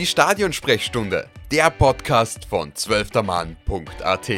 Die 0.00 0.06
Stadionsprechstunde, 0.06 1.28
der 1.52 1.68
Podcast 1.68 2.46
von 2.46 2.74
zwölftermann.at. 2.74 4.30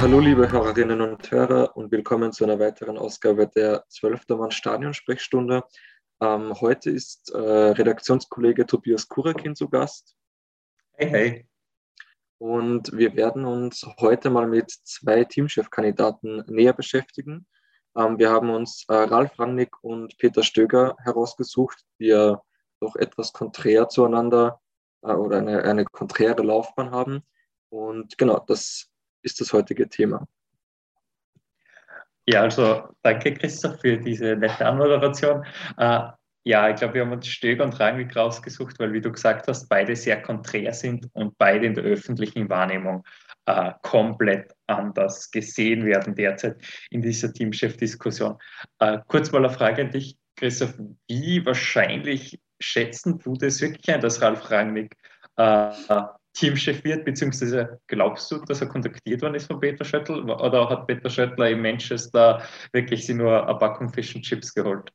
Hallo 0.00 0.18
liebe 0.18 0.50
Hörerinnen 0.50 1.00
und 1.02 1.30
Hörer 1.30 1.76
und 1.76 1.92
willkommen 1.92 2.32
zu 2.32 2.42
einer 2.42 2.58
weiteren 2.58 2.98
Ausgabe 2.98 3.46
der 3.46 3.84
Zwölftermann 3.88 4.50
Stadionsprechstunde. 4.50 5.62
Ähm, 6.20 6.52
heute 6.60 6.90
ist 6.90 7.30
äh, 7.30 7.38
Redaktionskollege 7.38 8.66
Tobias 8.66 9.06
Kurakin 9.06 9.54
zu 9.54 9.68
Gast. 9.68 10.16
Hey, 10.94 11.10
hey. 11.10 11.48
Und 12.44 12.92
wir 12.92 13.16
werden 13.16 13.46
uns 13.46 13.86
heute 13.98 14.28
mal 14.28 14.46
mit 14.46 14.70
zwei 14.70 15.24
Teamchefkandidaten 15.24 16.44
näher 16.46 16.74
beschäftigen. 16.74 17.46
Ähm, 17.96 18.18
wir 18.18 18.28
haben 18.28 18.50
uns 18.50 18.84
äh, 18.88 18.92
Ralf 18.92 19.38
Rangnick 19.38 19.82
und 19.82 20.18
Peter 20.18 20.42
Stöger 20.42 20.94
herausgesucht, 21.02 21.78
die 21.98 22.08
ja 22.08 22.42
doch 22.80 22.96
etwas 22.96 23.32
konträr 23.32 23.88
zueinander 23.88 24.60
äh, 25.00 25.14
oder 25.14 25.38
eine, 25.38 25.62
eine 25.62 25.86
konträre 25.86 26.42
Laufbahn 26.42 26.90
haben. 26.90 27.22
Und 27.70 28.18
genau, 28.18 28.44
das 28.46 28.90
ist 29.22 29.40
das 29.40 29.54
heutige 29.54 29.88
Thema. 29.88 30.26
Ja, 32.26 32.42
also 32.42 32.88
danke 33.00 33.32
Christoph 33.32 33.80
für 33.80 33.96
diese 33.96 34.36
nette 34.36 34.66
Anmoderation. 34.66 35.46
Äh, 35.78 36.10
ja, 36.44 36.68
ich 36.68 36.76
glaube, 36.76 36.94
wir 36.94 37.02
haben 37.02 37.12
uns 37.12 37.26
Stöger 37.26 37.64
und 37.64 37.78
Rangnick 37.80 38.14
rausgesucht, 38.14 38.78
weil, 38.78 38.92
wie 38.92 39.00
du 39.00 39.10
gesagt 39.10 39.48
hast, 39.48 39.66
beide 39.68 39.96
sehr 39.96 40.20
konträr 40.20 40.74
sind 40.74 41.08
und 41.14 41.36
beide 41.38 41.66
in 41.66 41.74
der 41.74 41.84
öffentlichen 41.84 42.50
Wahrnehmung 42.50 43.02
äh, 43.46 43.72
komplett 43.82 44.52
anders 44.66 45.30
gesehen 45.30 45.86
werden 45.86 46.14
derzeit 46.14 46.56
in 46.90 47.00
dieser 47.00 47.32
Teamchef-Diskussion. 47.32 48.36
Äh, 48.78 48.98
kurz 49.06 49.32
mal 49.32 49.44
eine 49.44 49.54
Frage 49.54 49.82
an 49.82 49.90
dich, 49.90 50.18
Christoph. 50.36 50.74
Wie 51.08 51.44
wahrscheinlich 51.46 52.40
schätzen 52.60 53.18
du 53.18 53.34
das 53.34 53.60
wirklich 53.62 53.88
ein, 53.94 54.02
dass 54.02 54.20
Ralf 54.20 54.50
Rangnick 54.50 54.94
äh, 55.36 55.70
Teamchef 56.34 56.84
wird, 56.84 57.04
beziehungsweise 57.04 57.80
glaubst 57.86 58.30
du, 58.30 58.38
dass 58.44 58.60
er 58.60 58.66
kontaktiert 58.66 59.22
worden 59.22 59.36
ist 59.36 59.46
von 59.46 59.60
Peter 59.60 59.84
Schöttl 59.84 60.30
oder 60.30 60.68
hat 60.68 60.86
Peter 60.86 61.08
Schöttler 61.08 61.48
in 61.48 61.62
Manchester 61.62 62.42
wirklich 62.72 63.06
sie 63.06 63.14
nur 63.14 63.48
eine 63.48 63.58
Packung 63.58 63.88
Fish 63.88 64.12
Chips 64.20 64.52
geholt? 64.52 64.90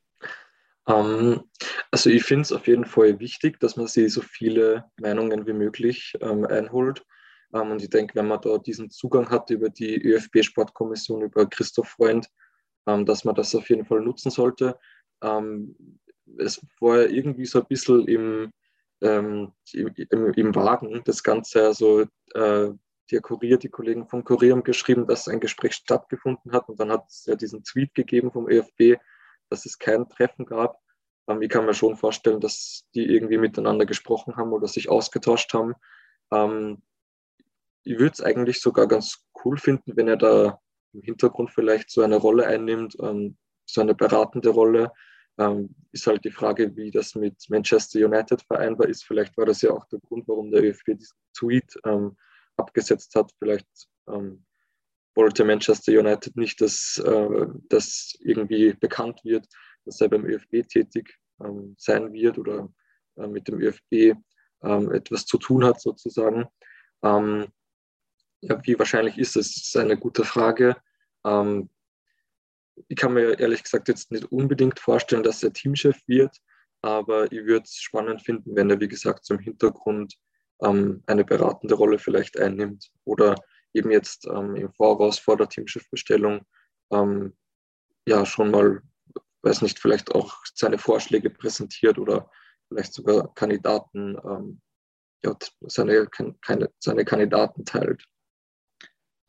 Ähm, 0.90 1.44
also 1.92 2.10
ich 2.10 2.24
finde 2.24 2.42
es 2.42 2.52
auf 2.52 2.68
jeden 2.68 2.86
Fall 2.86 3.20
wichtig, 3.20 3.60
dass 3.60 3.78
man 3.78 3.88
sich 3.88 4.12
so 4.12 4.22
viele 4.22 4.86
Meinungen 5.00 5.46
wie 5.46 5.54
möglich 5.54 6.14
ähm, 6.22 6.46
einholt. 6.46 7.06
Ähm, 7.54 7.72
und 7.72 7.82
ich 7.82 7.90
denke, 7.90 8.16
wenn 8.16 8.28
man 8.28 8.42
da 8.42 8.58
diesen 8.58 8.90
Zugang 8.90 9.30
hat 9.30 9.50
über 9.52 9.70
die 9.70 10.02
ÖFB-Sportkommission, 10.02 11.22
über 11.22 11.46
Christoph 11.48 11.90
Freund, 11.90 12.28
ähm, 12.88 13.06
dass 13.06 13.24
man 13.24 13.36
das 13.36 13.56
auf 13.56 13.70
jeden 13.70 13.86
Fall 13.86 14.02
nutzen 14.02 14.32
sollte. 14.32 14.80
Ähm, 15.22 15.76
es 16.38 16.62
war 16.80 17.08
irgendwie 17.08 17.46
so 17.46 17.60
ein 17.60 17.68
bisschen 17.68 18.08
im, 18.08 18.52
ähm, 19.02 19.52
im, 19.74 20.34
im, 20.34 20.56
Wagen 20.56 21.02
das 21.06 21.24
Ganze. 21.24 21.66
Also 21.66 22.02
äh, 22.34 22.70
der 23.12 23.22
Kurier, 23.22 23.58
die 23.58 23.70
Kollegen 23.70 24.08
vom 24.08 24.24
Kurier 24.24 24.54
haben 24.54 24.64
geschrieben, 24.64 25.08
dass 25.08 25.28
ein 25.28 25.40
Gespräch 25.40 25.74
stattgefunden 25.74 26.52
hat 26.52 26.70
und 26.70 26.80
dann 26.80 26.92
hat 26.92 27.06
es 27.10 27.26
ja 27.26 27.36
diesen 27.36 27.64
Tweet 27.64 27.96
gegeben 27.96 28.32
vom 28.32 28.48
ÖFB, 28.48 29.00
dass 29.50 29.66
es 29.66 29.78
kein 29.78 30.08
Treffen 30.10 30.46
gab. 30.46 30.80
Ähm, 31.28 31.42
ich 31.42 31.50
kann 31.50 31.66
mir 31.66 31.74
schon 31.74 31.96
vorstellen, 31.96 32.40
dass 32.40 32.86
die 32.94 33.06
irgendwie 33.06 33.38
miteinander 33.38 33.86
gesprochen 33.86 34.36
haben 34.36 34.52
oder 34.52 34.68
sich 34.68 34.90
ausgetauscht 34.90 35.54
haben. 35.54 35.74
Ähm, 36.32 36.82
ich 37.84 37.98
würde 37.98 38.14
es 38.14 38.22
eigentlich 38.22 38.62
sogar 38.62 38.88
ganz 38.88 39.26
cool 39.44 39.58
finden, 39.58 39.96
wenn 39.96 40.08
er 40.08 40.18
da 40.18 40.60
im 40.94 41.02
Hintergrund 41.02 41.52
vielleicht 41.52 41.90
so 41.90 42.02
eine 42.02 42.18
Rolle 42.18 42.48
einnimmt, 42.48 42.96
ähm, 43.02 43.38
so 43.66 43.82
eine 43.82 43.96
beratende 43.96 44.50
Rolle. 44.50 44.92
Ähm, 45.38 45.74
ist 45.92 46.06
halt 46.06 46.26
die 46.26 46.32
Frage, 46.32 46.76
wie 46.76 46.92
das 46.92 47.16
mit 47.16 47.36
Manchester 47.50 48.00
United 48.06 48.42
vereinbar 48.42 48.90
ist. 48.90 49.06
Vielleicht 49.06 49.38
war 49.38 49.46
das 49.46 49.62
ja 49.62 49.72
auch 49.72 49.86
der 49.86 50.00
Grund, 50.00 50.28
warum 50.28 50.52
der 50.52 50.64
ÖFB 50.64 50.98
diesen 50.98 51.18
Tweet 51.38 51.80
ähm, 51.86 52.18
abgesetzt 52.58 53.16
hat. 53.16 53.32
Vielleicht 53.40 53.68
ähm, 54.10 54.46
wollte 55.16 55.44
Manchester 55.44 55.92
United 55.92 56.36
nicht, 56.36 56.62
dass 56.62 57.02
äh, 57.04 57.48
das 57.70 58.18
irgendwie 58.22 58.74
bekannt 58.74 59.22
wird, 59.24 59.48
dass 59.86 60.02
er 60.02 60.10
beim 60.10 60.26
ÖFB 60.26 60.68
tätig 60.68 61.18
ähm, 61.44 61.76
sein 61.78 62.14
wird 62.14 62.38
oder 62.38 62.70
äh, 63.18 63.28
mit 63.28 63.48
dem 63.48 63.60
ÖFB 63.60 64.18
ähm, 64.64 64.92
etwas 64.92 65.26
zu 65.26 65.38
tun 65.38 65.66
hat 65.66 65.82
sozusagen. 65.82 66.48
Ähm, 67.04 67.48
ja, 68.42 68.60
wie 68.66 68.78
wahrscheinlich 68.78 69.18
ist 69.18 69.36
es? 69.36 69.56
Das 69.56 69.68
ist 69.68 69.78
eine 69.78 69.98
gute 69.98 70.24
Frage. 70.24 70.78
Ähm, 71.26 71.70
ich 72.88 72.96
kann 72.96 73.14
mir 73.14 73.38
ehrlich 73.40 73.64
gesagt 73.64 73.88
jetzt 73.90 74.12
nicht 74.12 74.32
unbedingt 74.32 74.80
vorstellen, 74.80 75.24
dass 75.24 75.44
er 75.44 75.52
Teamchef 75.52 75.98
wird, 76.08 76.38
aber 76.82 77.32
ich 77.32 77.46
würde 77.46 77.64
es 77.66 77.76
spannend 77.76 78.22
finden, 78.22 78.56
wenn 78.56 78.70
er, 78.70 78.80
wie 78.80 78.88
gesagt, 78.88 79.26
zum 79.26 79.40
Hintergrund 79.40 80.16
ähm, 80.62 81.04
eine 81.08 81.26
beratende 81.26 81.76
Rolle 81.76 82.00
vielleicht 82.00 82.40
einnimmt 82.40 82.90
oder 83.04 83.36
eben 83.74 83.92
jetzt 83.92 84.26
ähm, 84.28 84.56
im 84.56 84.74
Voraus 84.74 85.20
vor 85.20 85.38
der 85.38 85.50
Teamschiffbestellung 85.50 86.46
ähm, 86.92 87.38
ja 88.08 88.26
schon 88.26 88.52
mal, 88.52 88.82
weiß 89.44 89.62
nicht, 89.62 89.80
vielleicht 89.80 90.14
auch 90.14 90.36
seine 90.54 90.78
Vorschläge 90.78 91.30
präsentiert 91.30 91.98
oder 91.98 92.30
vielleicht 92.68 92.94
sogar 92.94 93.34
Kandidaten, 93.34 94.18
ähm, 94.24 94.62
ja, 95.24 95.36
seine, 95.62 96.08
keine, 96.08 96.70
seine 96.80 97.06
Kandidaten 97.06 97.66
teilt. 97.66 98.04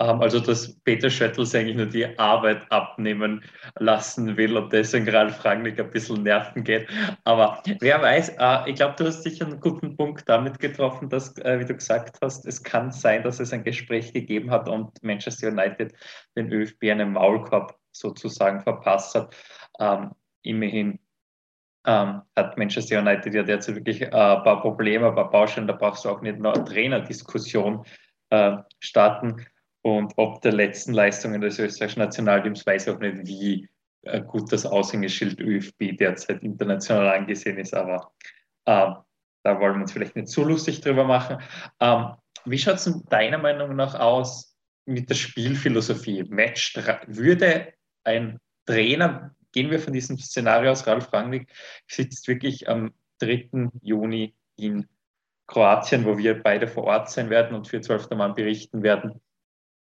Ähm, 0.00 0.20
also, 0.22 0.40
dass 0.40 0.74
Peter 0.80 1.10
Schöttels 1.10 1.54
eigentlich 1.54 1.76
nur 1.76 1.86
die 1.86 2.18
Arbeit 2.18 2.70
abnehmen 2.72 3.44
lassen 3.78 4.36
will 4.36 4.56
und 4.56 4.72
deswegen 4.72 5.08
Ralf 5.08 5.44
Rangnick 5.44 5.78
ein 5.78 5.90
bisschen 5.90 6.22
nerven 6.22 6.64
geht. 6.64 6.88
Aber 7.24 7.62
wer 7.80 8.00
weiß, 8.00 8.30
äh, 8.38 8.70
ich 8.70 8.76
glaube, 8.76 8.94
du 8.96 9.04
hast 9.06 9.22
sicher 9.22 9.46
einen 9.46 9.60
guten 9.60 9.96
Punkt 9.96 10.26
damit 10.26 10.58
getroffen, 10.58 11.10
dass, 11.10 11.36
äh, 11.38 11.60
wie 11.60 11.66
du 11.66 11.74
gesagt 11.74 12.18
hast, 12.22 12.46
es 12.46 12.62
kann 12.62 12.90
sein, 12.90 13.22
dass 13.22 13.40
es 13.40 13.52
ein 13.52 13.62
Gespräch 13.62 14.12
gegeben 14.12 14.50
hat 14.50 14.68
und 14.68 15.02
Manchester 15.02 15.48
United 15.48 15.94
den 16.34 16.50
ÖFB 16.50 16.84
einen 16.84 17.12
Maulkorb 17.12 17.78
sozusagen 17.92 18.60
verpasst 18.60 19.14
hat. 19.14 19.36
Ähm, 19.78 20.12
immerhin 20.42 20.98
ähm, 21.86 22.22
hat 22.36 22.56
Manchester 22.56 23.00
United 23.00 23.34
ja 23.34 23.42
derzeit 23.42 23.74
wirklich 23.74 24.00
äh, 24.00 24.06
ein 24.06 24.42
paar 24.44 24.62
Probleme, 24.62 25.08
ein 25.08 25.14
paar 25.14 25.30
Baustellen, 25.30 25.66
da 25.66 25.74
brauchst 25.74 26.04
du 26.04 26.08
auch 26.08 26.22
nicht 26.22 26.38
nur 26.38 26.54
eine 26.54 26.64
Trainerdiskussion 26.64 27.84
äh, 28.30 28.56
starten. 28.78 29.44
Und 29.82 30.12
ob 30.16 30.42
der 30.42 30.52
letzten 30.52 30.92
Leistungen 30.92 31.40
des 31.40 31.58
österreichischen 31.58 32.00
Nationalteams 32.00 32.66
weiß 32.66 32.86
ich 32.86 32.92
auch 32.92 32.98
nicht, 32.98 33.26
wie 33.26 33.68
äh, 34.02 34.20
gut 34.20 34.52
das 34.52 34.66
Aushängeschild 34.66 35.40
ÖFB 35.40 35.96
derzeit 35.98 36.42
international 36.42 37.08
angesehen 37.08 37.58
ist, 37.58 37.74
aber 37.74 38.12
äh, 38.66 38.92
da 39.42 39.60
wollen 39.60 39.76
wir 39.76 39.82
uns 39.82 39.92
vielleicht 39.92 40.16
nicht 40.16 40.28
zu 40.28 40.44
lustig 40.44 40.80
drüber 40.80 41.04
machen. 41.04 41.38
Ähm, 41.80 42.12
wie 42.44 42.58
schaut 42.58 42.76
es 42.76 43.02
deiner 43.08 43.38
Meinung 43.38 43.74
nach 43.76 43.94
aus 43.94 44.54
mit 44.84 45.08
der 45.08 45.14
Spielphilosophie? 45.14 46.24
Match 46.24 46.76
würde 47.06 47.72
ein 48.04 48.38
Trainer, 48.66 49.34
gehen 49.52 49.70
wir 49.70 49.80
von 49.80 49.92
diesem 49.92 50.18
Szenario 50.18 50.70
aus, 50.72 50.86
Ralf 50.86 51.12
Rangnick 51.12 51.50
sitzt 51.86 52.28
wirklich 52.28 52.68
am 52.68 52.92
3. 53.20 53.70
Juni 53.82 54.34
in 54.56 54.86
Kroatien, 55.46 56.04
wo 56.04 56.16
wir 56.16 56.42
beide 56.42 56.68
vor 56.68 56.84
Ort 56.84 57.10
sein 57.10 57.30
werden 57.30 57.56
und 57.56 57.66
für 57.66 57.80
12. 57.80 58.10
Mann 58.10 58.34
berichten 58.34 58.82
werden 58.82 59.20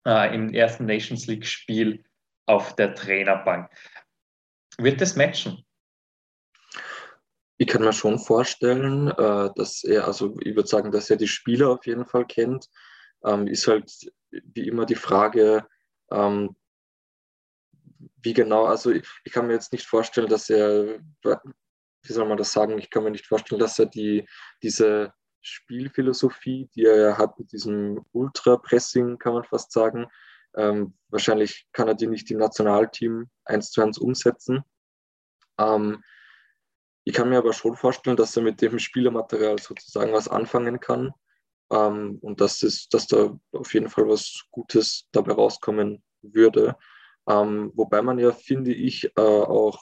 äh, 0.06 0.34
im 0.34 0.52
ersten 0.52 0.86
Nations 0.86 1.26
League-Spiel 1.26 2.04
auf 2.46 2.76
der 2.76 2.94
Trainerbank. 2.94 3.70
Wird 4.78 5.00
das 5.00 5.16
matchen? 5.16 5.64
Ich 7.56 7.68
kann 7.68 7.82
mir 7.82 7.92
schon 7.92 8.18
vorstellen, 8.18 9.08
äh, 9.08 9.50
dass 9.54 9.84
er, 9.84 10.06
also 10.06 10.36
ich 10.40 10.56
würde 10.56 10.68
sagen, 10.68 10.90
dass 10.90 11.10
er 11.10 11.16
die 11.16 11.28
Spieler 11.28 11.70
auf 11.70 11.86
jeden 11.86 12.04
Fall 12.04 12.26
kennt. 12.26 12.68
Ähm, 13.24 13.46
ist 13.46 13.68
halt 13.68 13.90
wie 14.30 14.66
immer 14.66 14.86
die 14.86 14.96
Frage, 14.96 15.66
ähm, 16.10 16.56
wie 18.22 18.32
genau, 18.32 18.64
also 18.64 18.90
ich, 18.90 19.06
ich, 19.24 19.32
kann 19.32 19.46
mir 19.46 19.52
jetzt 19.52 19.72
nicht 19.72 19.86
vorstellen, 19.86 20.28
dass 20.28 20.50
er, 20.50 20.98
wie 21.22 22.12
soll 22.12 22.26
man 22.26 22.38
das 22.38 22.52
sagen, 22.52 22.78
ich 22.78 22.90
kann 22.90 23.04
mir 23.04 23.10
nicht 23.10 23.26
vorstellen, 23.26 23.60
dass 23.60 23.78
er 23.78 23.86
die, 23.86 24.26
diese 24.62 25.12
Spielphilosophie, 25.46 26.68
die 26.74 26.84
er 26.84 27.18
hat 27.18 27.38
mit 27.38 27.52
diesem 27.52 28.04
Ultra-Pressing, 28.12 29.18
kann 29.18 29.34
man 29.34 29.44
fast 29.44 29.72
sagen. 29.72 30.06
Ähm, 30.56 30.94
wahrscheinlich 31.08 31.66
kann 31.72 31.88
er 31.88 31.94
die 31.94 32.06
nicht 32.06 32.30
im 32.30 32.38
Nationalteam 32.38 33.28
eins 33.44 33.70
zu 33.70 33.82
eins 33.82 33.98
umsetzen. 33.98 34.64
Ähm, 35.58 36.02
ich 37.04 37.14
kann 37.14 37.28
mir 37.28 37.38
aber 37.38 37.52
schon 37.52 37.76
vorstellen, 37.76 38.16
dass 38.16 38.36
er 38.36 38.42
mit 38.42 38.62
dem 38.62 38.78
Spielermaterial 38.78 39.58
sozusagen 39.58 40.12
was 40.12 40.28
anfangen 40.28 40.80
kann 40.80 41.12
ähm, 41.70 42.18
und 42.22 42.40
dass, 42.40 42.62
es, 42.62 42.88
dass 42.88 43.06
da 43.06 43.38
auf 43.52 43.74
jeden 43.74 43.90
Fall 43.90 44.08
was 44.08 44.44
Gutes 44.50 45.08
dabei 45.12 45.32
rauskommen 45.32 46.02
würde. 46.22 46.76
Ähm, 47.28 47.72
wobei 47.74 48.00
man 48.00 48.18
ja, 48.18 48.32
finde 48.32 48.72
ich, 48.72 49.04
äh, 49.16 49.20
auch 49.20 49.78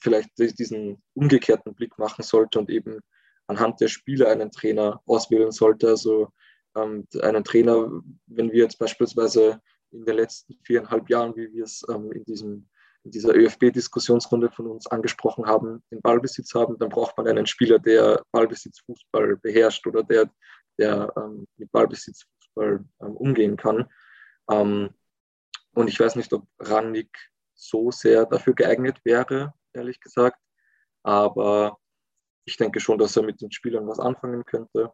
vielleicht 0.00 0.30
diesen 0.38 1.02
umgekehrten 1.14 1.74
Blick 1.74 1.98
machen 1.98 2.22
sollte 2.22 2.58
und 2.58 2.70
eben 2.70 3.00
anhand 3.48 3.80
der 3.80 3.88
Spiele 3.88 4.28
einen 4.28 4.52
Trainer 4.52 5.02
auswählen 5.06 5.50
sollte. 5.50 5.88
Also 5.88 6.32
ähm, 6.76 7.06
einen 7.20 7.44
Trainer, 7.44 7.90
wenn 8.26 8.52
wir 8.52 8.62
jetzt 8.62 8.78
beispielsweise 8.78 9.60
in 9.90 10.04
den 10.04 10.16
letzten 10.16 10.54
viereinhalb 10.62 11.08
Jahren, 11.08 11.34
wie 11.34 11.52
wir 11.52 11.64
es 11.64 11.84
ähm, 11.88 12.12
in, 12.12 12.24
diesem, 12.24 12.68
in 13.04 13.10
dieser 13.10 13.34
ÖFB-Diskussionsrunde 13.34 14.50
von 14.50 14.66
uns 14.66 14.86
angesprochen 14.86 15.46
haben, 15.46 15.82
den 15.90 16.02
Ballbesitz 16.02 16.54
haben, 16.54 16.78
dann 16.78 16.90
braucht 16.90 17.16
man 17.16 17.26
einen 17.26 17.46
Spieler, 17.46 17.78
der 17.78 18.22
Ballbesitzfußball 18.32 19.36
beherrscht 19.38 19.86
oder 19.86 20.02
der, 20.02 20.30
der 20.78 21.12
ähm, 21.16 21.46
mit 21.56 21.72
Ballbesitzfußball 21.72 22.84
ähm, 23.00 23.16
umgehen 23.16 23.56
kann. 23.56 23.88
Ähm, 24.50 24.90
und 25.74 25.88
ich 25.88 25.98
weiß 25.98 26.16
nicht, 26.16 26.32
ob 26.32 26.46
Rangnick 26.58 27.10
so 27.54 27.90
sehr 27.90 28.26
dafür 28.26 28.54
geeignet 28.54 28.98
wäre, 29.04 29.54
ehrlich 29.72 30.00
gesagt. 30.00 30.38
Aber 31.02 31.78
ich 32.48 32.56
denke 32.56 32.80
schon, 32.80 32.98
dass 32.98 33.16
er 33.16 33.22
mit 33.22 33.42
den 33.42 33.52
Spielern 33.52 33.86
was 33.86 34.00
anfangen 34.00 34.42
könnte. 34.44 34.90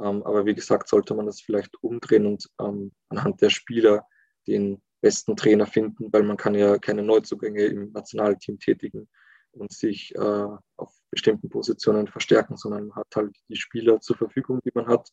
Ähm, 0.00 0.22
aber 0.22 0.46
wie 0.46 0.54
gesagt, 0.54 0.88
sollte 0.88 1.14
man 1.14 1.26
das 1.26 1.40
vielleicht 1.40 1.74
umdrehen 1.82 2.26
und 2.26 2.48
ähm, 2.60 2.92
anhand 3.08 3.42
der 3.42 3.50
Spieler 3.50 4.06
den 4.46 4.80
besten 5.00 5.36
Trainer 5.36 5.66
finden, 5.66 6.12
weil 6.12 6.22
man 6.22 6.36
kann 6.36 6.54
ja 6.54 6.78
keine 6.78 7.02
Neuzugänge 7.02 7.64
im 7.64 7.90
Nationalteam 7.90 8.58
tätigen 8.60 9.08
und 9.50 9.72
sich 9.72 10.14
äh, 10.14 10.46
auf 10.76 10.94
bestimmten 11.10 11.50
Positionen 11.50 12.06
verstärken, 12.06 12.56
sondern 12.56 12.86
man 12.86 12.96
hat 12.96 13.08
halt 13.16 13.36
die 13.48 13.56
Spieler 13.56 14.00
zur 14.00 14.16
Verfügung, 14.16 14.60
die 14.64 14.70
man 14.72 14.86
hat. 14.86 15.08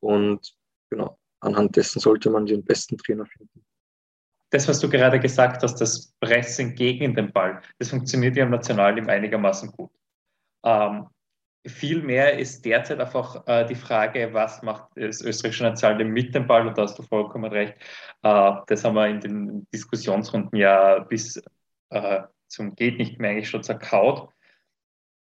Und 0.00 0.56
genau, 0.88 1.18
anhand 1.40 1.76
dessen 1.76 1.98
sollte 1.98 2.30
man 2.30 2.46
den 2.46 2.64
besten 2.64 2.96
Trainer 2.96 3.26
finden. 3.26 3.64
Das, 4.50 4.68
was 4.68 4.78
du 4.78 4.88
gerade 4.88 5.18
gesagt 5.18 5.64
hast, 5.64 5.80
das 5.80 6.12
Pressen 6.20 6.76
gegen 6.76 7.16
den 7.16 7.32
Ball, 7.32 7.60
das 7.80 7.90
funktioniert 7.90 8.36
ja 8.36 8.44
im 8.44 8.50
Nationalteam 8.50 9.08
einigermaßen 9.08 9.72
gut. 9.72 9.90
Ähm, 10.64 11.08
Vielmehr 11.66 12.38
ist 12.38 12.64
derzeit 12.64 13.00
einfach 13.00 13.46
äh, 13.46 13.64
die 13.66 13.74
Frage, 13.74 14.32
was 14.32 14.62
macht 14.62 14.88
das 14.96 15.22
österreichische 15.22 15.64
Nationalteam 15.64 16.08
mit 16.08 16.34
dem 16.34 16.46
Ball? 16.46 16.66
Und 16.66 16.76
da 16.76 16.82
hast 16.82 16.98
du 16.98 17.02
vollkommen 17.02 17.50
recht. 17.50 17.74
Äh, 18.22 18.52
das 18.66 18.84
haben 18.84 18.94
wir 18.94 19.06
in 19.08 19.20
den 19.20 19.66
Diskussionsrunden 19.72 20.58
ja 20.58 20.98
bis 21.00 21.42
äh, 21.90 22.22
zum 22.48 22.74
Geht 22.74 22.98
nicht 22.98 23.18
mehr 23.18 23.30
eigentlich 23.30 23.48
schon 23.48 23.62
zerkaut. 23.62 24.28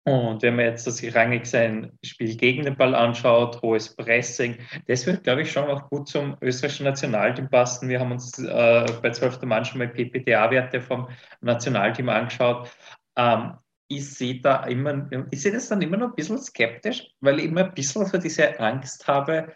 Und 0.06 0.42
wenn 0.42 0.56
man 0.56 0.66
jetzt 0.66 0.88
das 0.88 1.04
Rangig 1.14 1.46
sein 1.46 1.92
Spiel 2.04 2.36
gegen 2.36 2.64
den 2.64 2.76
Ball 2.76 2.96
anschaut, 2.96 3.62
hohes 3.62 3.96
Pressing, 3.96 4.58
das 4.88 5.06
wird, 5.06 5.24
glaube 5.24 5.42
ich, 5.44 5.52
schon 5.52 5.70
auch 5.70 5.90
gut 5.90 6.08
zum 6.08 6.36
österreichischen 6.42 6.86
Nationalteam 6.86 7.50
passen. 7.50 7.90
Wir 7.90 8.00
haben 8.00 8.12
uns 8.12 8.40
äh, 8.40 8.86
bei 9.02 9.12
12. 9.12 9.42
Mann 9.44 9.66
schon 9.66 9.80
mal 9.80 9.90
PPTA-Werte 9.90 10.82
vom 10.82 11.10
Nationalteam 11.42 12.10
angeschaut. 12.10 12.70
Ähm, 13.18 13.54
ich 13.90 14.10
sehe 14.14 14.40
da 14.40 14.64
immer, 14.66 15.10
ich 15.32 15.42
sehe 15.42 15.52
das 15.52 15.68
dann 15.68 15.82
immer 15.82 15.98
noch 15.98 16.10
ein 16.10 16.16
bisschen 16.16 16.38
skeptisch, 16.38 17.08
weil 17.20 17.40
ich 17.40 17.46
immer 17.46 17.66
ein 17.66 17.74
bisschen 17.74 18.06
so 18.06 18.18
diese 18.18 18.58
Angst 18.60 19.08
habe, 19.08 19.54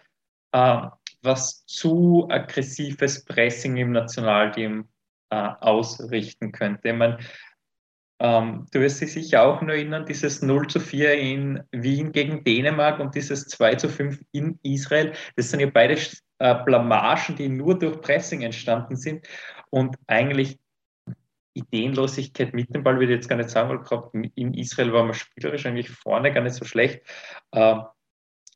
äh, 0.52 0.88
was 1.22 1.66
zu 1.68 2.28
aggressives 2.30 3.24
Pressing 3.24 3.78
im 3.78 3.92
Nationalteam 3.92 4.90
äh, 5.30 5.36
ausrichten 5.36 6.52
könnte. 6.52 6.90
Ich 6.90 6.96
meine, 6.96 7.20
ähm, 8.20 8.66
du 8.72 8.80
wirst 8.80 9.02
dich 9.02 9.14
sicher 9.14 9.44
auch 9.44 9.62
nur 9.62 9.76
erinnern, 9.76 10.06
dieses 10.06 10.42
0 10.42 10.68
zu 10.68 10.80
4 10.80 11.14
in 11.14 11.64
Wien 11.72 12.12
gegen 12.12 12.44
Dänemark 12.44 13.00
und 13.00 13.14
dieses 13.14 13.48
2 13.48 13.76
zu 13.76 13.90
5 13.90 14.20
in 14.32 14.60
Israel. 14.64 15.14
Das 15.36 15.52
sind 15.52 15.60
ja 15.60 15.70
beide 15.72 15.96
äh, 16.40 16.56
Blamagen, 16.66 17.36
die 17.36 17.50
nur 17.50 17.78
durch 17.78 18.02
Pressing 18.02 18.42
entstanden 18.42 18.96
sind 18.96 19.28
und 19.70 19.96
eigentlich 20.08 20.58
Ideenlosigkeit 21.54 22.54
mit 22.54 22.74
dem 22.74 22.84
Ball, 22.84 23.00
würde 23.00 23.14
ich 23.14 23.18
jetzt 23.18 23.30
gar 23.30 23.36
nicht 23.36 23.50
sagen, 23.50 23.70
weil 23.70 23.80
gerade 23.80 24.10
in 24.36 24.54
Israel 24.54 24.94
war 24.94 25.04
man 25.04 25.14
spielerisch 25.14 25.66
eigentlich 25.66 25.90
vorne 25.90 26.34
gar 26.34 26.42
nicht 26.42 26.56
so 26.56 26.66
schlecht. 26.66 27.02
Ähm, 27.54 27.84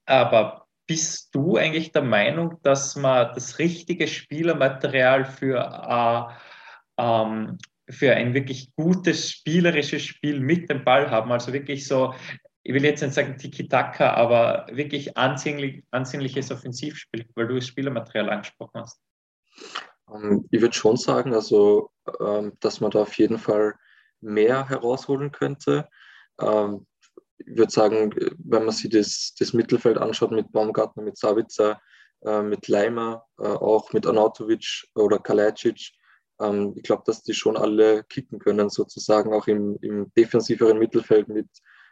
aber 0.05 0.67
bist 0.87 1.35
du 1.35 1.57
eigentlich 1.57 1.91
der 1.91 2.01
Meinung, 2.01 2.59
dass 2.63 2.95
man 2.95 3.33
das 3.33 3.59
richtige 3.59 4.07
Spielermaterial 4.07 5.25
für, 5.25 6.37
äh, 6.97 7.03
ähm, 7.03 7.57
für 7.89 8.15
ein 8.15 8.33
wirklich 8.33 8.73
gutes 8.75 9.29
spielerisches 9.29 10.03
Spiel 10.03 10.39
mit 10.39 10.69
dem 10.69 10.83
Ball 10.83 11.11
haben? 11.11 11.31
Also 11.31 11.51
wirklich 11.53 11.87
so, 11.87 12.13
ich 12.63 12.73
will 12.73 12.83
jetzt 12.83 13.01
nicht 13.01 13.13
sagen 13.13 13.37
Tiki-Taka, 13.37 14.13
aber 14.13 14.67
wirklich 14.71 15.17
ansehnlich, 15.17 15.83
ansehnliches 15.91 16.51
Offensivspiel, 16.51 17.25
weil 17.35 17.47
du 17.47 17.55
das 17.55 17.67
Spielermaterial 17.67 18.29
angesprochen 18.29 18.81
hast. 18.81 19.01
Ähm, 20.13 20.47
ich 20.51 20.61
würde 20.61 20.75
schon 20.75 20.97
sagen, 20.97 21.33
also, 21.33 21.91
ähm, 22.19 22.53
dass 22.59 22.81
man 22.81 22.91
da 22.91 23.01
auf 23.01 23.13
jeden 23.17 23.37
Fall 23.37 23.75
mehr 24.21 24.67
herausholen 24.67 25.31
könnte. 25.31 25.87
Ähm, 26.39 26.85
ich 27.37 27.55
würde 27.57 27.71
sagen, 27.71 28.13
wenn 28.39 28.65
man 28.65 28.73
sich 28.73 28.89
das, 28.89 29.35
das 29.37 29.53
Mittelfeld 29.53 29.97
anschaut 29.97 30.31
mit 30.31 30.51
Baumgartner, 30.51 31.03
mit 31.03 31.17
Savica, 31.17 31.79
äh, 32.25 32.41
mit 32.41 32.67
Leimer, 32.67 33.25
äh, 33.39 33.47
auch 33.47 33.93
mit 33.93 34.07
Anatovic 34.07 34.87
oder 34.95 35.19
Kalajdzic, 35.19 35.91
ich 36.39 36.83
glaube, 36.83 37.01
dass 37.07 37.23
die 37.23 37.33
schon 37.33 37.57
alle 37.57 38.03
kicken 38.03 38.37
können, 38.37 38.69
sozusagen 38.69 39.33
auch 39.33 39.47
im, 39.47 39.75
im 39.81 40.13
defensiveren 40.13 40.77
Mittelfeld 40.77 41.29
mit, 41.29 41.47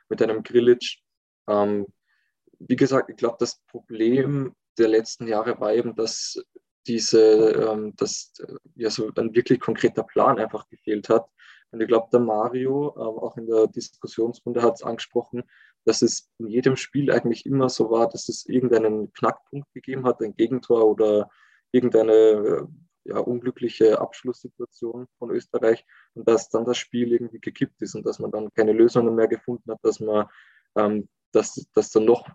mit 0.08 0.22
einem 0.22 0.44
Grilic. 0.44 1.00
wie 1.48 2.76
gesagt, 2.76 3.10
ich 3.10 3.16
glaube, 3.16 3.38
das 3.40 3.60
Problem 3.66 4.54
der 4.78 4.90
letzten 4.90 5.26
Jahre 5.26 5.60
war 5.60 5.74
eben, 5.74 5.96
dass 5.96 6.38
diese, 6.88 7.52
ähm, 7.52 7.94
dass 7.98 8.34
ja 8.76 8.90
so 8.90 9.12
ein 9.16 9.36
wirklich 9.36 9.60
konkreter 9.60 10.04
Plan 10.04 10.40
einfach 10.40 10.68
gefehlt 10.70 11.10
hat. 11.10 11.28
Und 11.72 11.82
ich 11.82 11.88
glaube, 11.88 12.08
der 12.12 12.20
Mario, 12.20 12.96
ähm, 12.98 13.20
auch 13.20 13.38
in 13.38 13.48
der 13.48 13.68
Diskussionsrunde, 13.68 14.62
hat 14.62 14.76
es 14.76 14.84
angesprochen, 14.84 15.44
dass 15.84 16.02
es 16.02 16.30
in 16.40 16.48
jedem 16.48 16.76
Spiel 16.76 17.12
eigentlich 17.12 17.46
immer 17.46 17.70
so 17.70 17.90
war, 17.92 18.10
dass 18.10 18.30
es 18.30 18.46
irgendeinen 18.46 19.14
Knackpunkt 19.14 19.72
gegeben 19.74 20.06
hat, 20.06 20.22
ein 20.22 20.36
Gegentor 20.36 20.86
oder 20.86 21.30
irgendeine 21.72 22.14
äh, 22.14 22.64
ja, 23.06 23.20
unglückliche 23.20 24.00
Abschlusssituation 24.00 25.08
von 25.20 25.30
Österreich 25.30 25.86
und 26.16 26.28
dass 26.28 26.50
dann 26.50 26.66
das 26.66 26.78
Spiel 26.78 27.14
irgendwie 27.14 27.40
gekippt 27.40 27.82
ist 27.82 27.96
und 27.96 28.06
dass 28.06 28.20
man 28.20 28.32
dann 28.32 28.52
keine 28.54 28.74
Lösungen 28.74 29.14
mehr 29.14 29.28
gefunden 29.28 29.72
hat, 29.72 29.80
dass 29.84 30.00
man, 30.00 30.28
ähm, 30.76 31.08
dass, 31.32 31.68
dass 31.74 31.92
dann 31.92 32.06
noch 32.06 32.28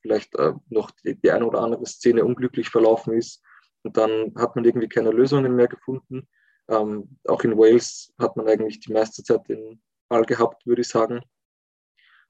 vielleicht 0.00 0.34
äh, 0.36 0.52
noch 0.68 0.90
die, 0.90 1.14
die 1.14 1.30
eine 1.30 1.46
oder 1.46 1.60
andere 1.60 1.86
Szene 1.86 2.24
unglücklich 2.24 2.70
verlaufen 2.70 3.14
ist 3.14 3.42
und 3.86 3.96
dann 3.96 4.34
hat 4.36 4.56
man 4.56 4.64
irgendwie 4.64 4.88
keine 4.88 5.10
Lösungen 5.10 5.54
mehr 5.54 5.68
gefunden. 5.68 6.26
Ähm, 6.68 7.18
auch 7.24 7.44
in 7.44 7.56
Wales 7.56 8.12
hat 8.18 8.36
man 8.36 8.48
eigentlich 8.48 8.80
die 8.80 8.92
meiste 8.92 9.22
Zeit 9.22 9.48
den 9.48 9.80
Ball 10.08 10.24
gehabt, 10.24 10.66
würde 10.66 10.80
ich 10.80 10.88
sagen. 10.88 11.20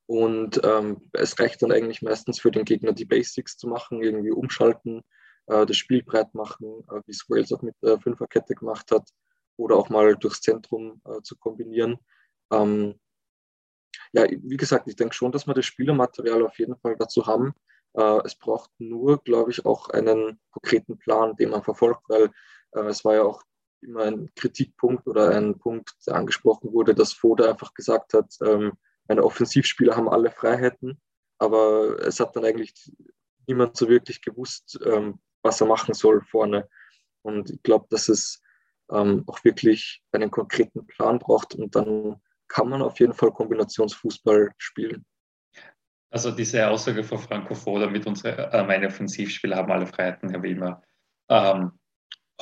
Und 0.05 0.61
ähm, 0.65 1.09
es 1.15 1.39
reicht 1.41 1.63
dann 1.63 1.73
eigentlich 1.73 2.03
meistens 2.03 2.41
für 2.41 2.51
den 2.51 2.67
Gegner, 2.67 2.93
die 2.93 3.07
Basics 3.07 3.57
zu 3.57 3.69
machen, 3.69 4.03
irgendwie 4.03 4.31
umschalten, 4.31 5.03
äh, 5.47 5.65
das 5.65 5.79
Spiel 5.79 6.03
breit 6.03 6.35
machen, 6.35 6.85
äh, 6.91 7.01
wie 7.07 7.13
es 7.13 7.25
Wales 7.29 7.51
auch 7.53 7.63
mit 7.63 7.75
der 7.83 7.99
Fünferkette 7.99 8.55
gemacht 8.55 8.91
hat, 8.93 9.09
oder 9.57 9.77
auch 9.77 9.89
mal 9.89 10.15
durchs 10.15 10.43
Zentrum 10.43 11.01
äh, 11.07 11.23
zu 11.23 11.39
kombinieren. 11.39 11.97
Ähm, 12.53 13.01
ja, 14.13 14.27
wie 14.31 14.59
gesagt, 14.59 14.89
ich 14.89 14.97
denke 14.97 15.15
schon, 15.15 15.33
dass 15.33 15.47
wir 15.47 15.55
das 15.55 15.65
Spielermaterial 15.65 16.45
auf 16.45 16.59
jeden 16.59 16.77
Fall 16.77 16.97
dazu 16.99 17.27
haben. 17.27 17.55
Äh, 17.97 18.21
es 18.25 18.35
braucht 18.35 18.71
nur, 18.79 19.23
glaube 19.23 19.51
ich, 19.51 19.65
auch 19.65 19.89
einen 19.91 20.39
konkreten 20.51 20.99
Plan, 20.99 21.35
den 21.37 21.51
man 21.51 21.63
verfolgt, 21.63 22.03
weil 22.09 22.31
äh, 22.73 22.81
es 22.81 23.05
war 23.05 23.15
ja 23.15 23.23
auch 23.23 23.43
immer 23.81 24.03
ein 24.03 24.31
Kritikpunkt 24.35 25.07
oder 25.07 25.31
ein 25.31 25.59
Punkt, 25.59 25.95
der 26.07 26.17
angesprochen 26.17 26.73
wurde, 26.73 26.95
dass 26.95 27.13
Foda 27.13 27.51
einfach 27.51 27.75
gesagt 27.75 28.15
hat, 28.15 28.35
ähm, 28.43 28.73
meine 29.09 29.25
Offensivspieler 29.25 29.97
haben 29.97 30.09
alle 30.09 30.31
Freiheiten, 30.31 31.01
aber 31.39 32.01
es 32.01 32.19
hat 32.21 32.35
dann 32.35 32.45
eigentlich 32.45 32.75
niemand 33.47 33.77
so 33.77 33.89
wirklich 33.89 34.21
gewusst, 34.21 34.79
ähm, 34.85 35.21
was 35.43 35.61
er 35.61 35.67
machen 35.69 35.95
soll 35.95 36.23
vorne. 36.23 36.69
Und 37.23 37.51
ich 37.51 37.63
glaube, 37.63 37.87
dass 37.91 38.09
es 38.09 38.43
ähm, 38.91 39.25
auch 39.27 39.45
wirklich 39.45 40.03
einen 40.13 40.31
konkreten 40.31 40.87
Plan 40.87 41.19
braucht 41.19 41.55
und 41.55 41.75
dann 41.77 42.21
kann 42.49 42.69
man 42.69 42.83
auf 42.83 42.99
jeden 43.01 43.15
Fall 43.15 43.33
Kombinationsfußball 43.33 44.53
spielen. 44.59 45.05
Also 46.11 46.31
diese 46.31 46.69
Aussage 46.69 47.03
von 47.03 47.19
Franco 47.19 47.55
Foda 47.55 47.89
mit 47.89 48.07
unsere, 48.07 48.53
äh, 48.53 48.65
meine 48.65 48.87
Offensivspieler 48.87 49.57
haben 49.57 49.73
alle 49.73 49.87
Freiheiten, 49.87 50.33
habe 50.33 50.49
ich 50.49 50.57
immer 50.57 50.83
ähm, 51.29 51.73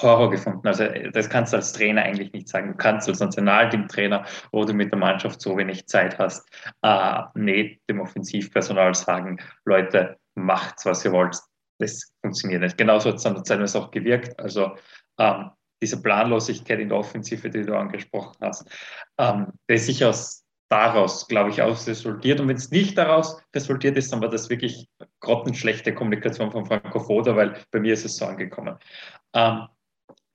Horror 0.01 0.31
gefunden. 0.31 0.67
Also 0.67 0.87
das 1.13 1.31
kannst 1.31 1.53
du 1.53 1.57
als 1.57 1.73
Trainer 1.73 2.03
eigentlich 2.03 2.33
nicht 2.33 2.49
sagen. 2.49 2.73
Du 2.73 2.77
kannst 2.77 3.09
als 3.09 3.21
Nationalteamtrainer, 3.21 4.27
wo 4.53 4.65
du 4.65 4.75
mit 4.75 4.91
der 4.91 4.99
Mannschaft 4.99 5.41
so 5.41 5.57
wenig 5.57 5.87
Zeit 5.87 6.19
hast, 6.19 6.49
äh, 6.83 7.23
nicht 7.35 7.81
dem 7.89 8.01
Offensivpersonal 8.01 8.95
sagen, 8.95 9.41
Leute, 9.65 10.19
macht 10.35 10.85
was 10.85 11.05
ihr 11.05 11.13
wollt. 11.13 11.39
Das 11.79 12.13
funktioniert 12.21 12.63
nicht. 12.63 12.79
Genauso 12.79 13.11
hat 13.11 13.17
es 13.17 13.23
dann 13.23 13.67
auch 13.67 13.91
gewirkt. 13.91 14.39
Also 14.39 14.77
ähm, 15.19 15.51
diese 15.81 16.01
Planlosigkeit 16.01 16.81
in 16.81 16.89
der 16.89 16.99
Offensive, 16.99 17.51
die 17.51 17.63
du 17.63 17.77
angesprochen 17.77 18.37
hast, 18.41 18.69
ähm, 19.19 19.53
das 19.69 19.83
ist 19.83 19.87
sicher 19.87 20.11
aus 20.11 20.44
daraus, 20.69 21.29
glaube 21.29 21.51
ich, 21.51 21.63
aus 21.63 21.87
resultiert. 21.87 22.41
Und 22.41 22.49
wenn 22.49 22.57
es 22.57 22.71
nicht 22.71 22.97
daraus 22.99 23.41
resultiert 23.55 23.97
ist, 23.97 24.13
dann 24.13 24.21
war 24.21 24.29
das 24.29 24.51
wirklich 24.51 24.89
grottenschlechte 25.21 25.95
Kommunikation 25.95 26.51
von 26.51 26.67
Franco 26.67 27.01
Foda, 27.01 27.37
weil 27.37 27.55
bei 27.71 27.81
mir 27.81 27.95
ist 27.95 28.05
es 28.05 28.17
so 28.17 28.27
angekommen. 28.27 28.77
Ähm, 29.35 29.69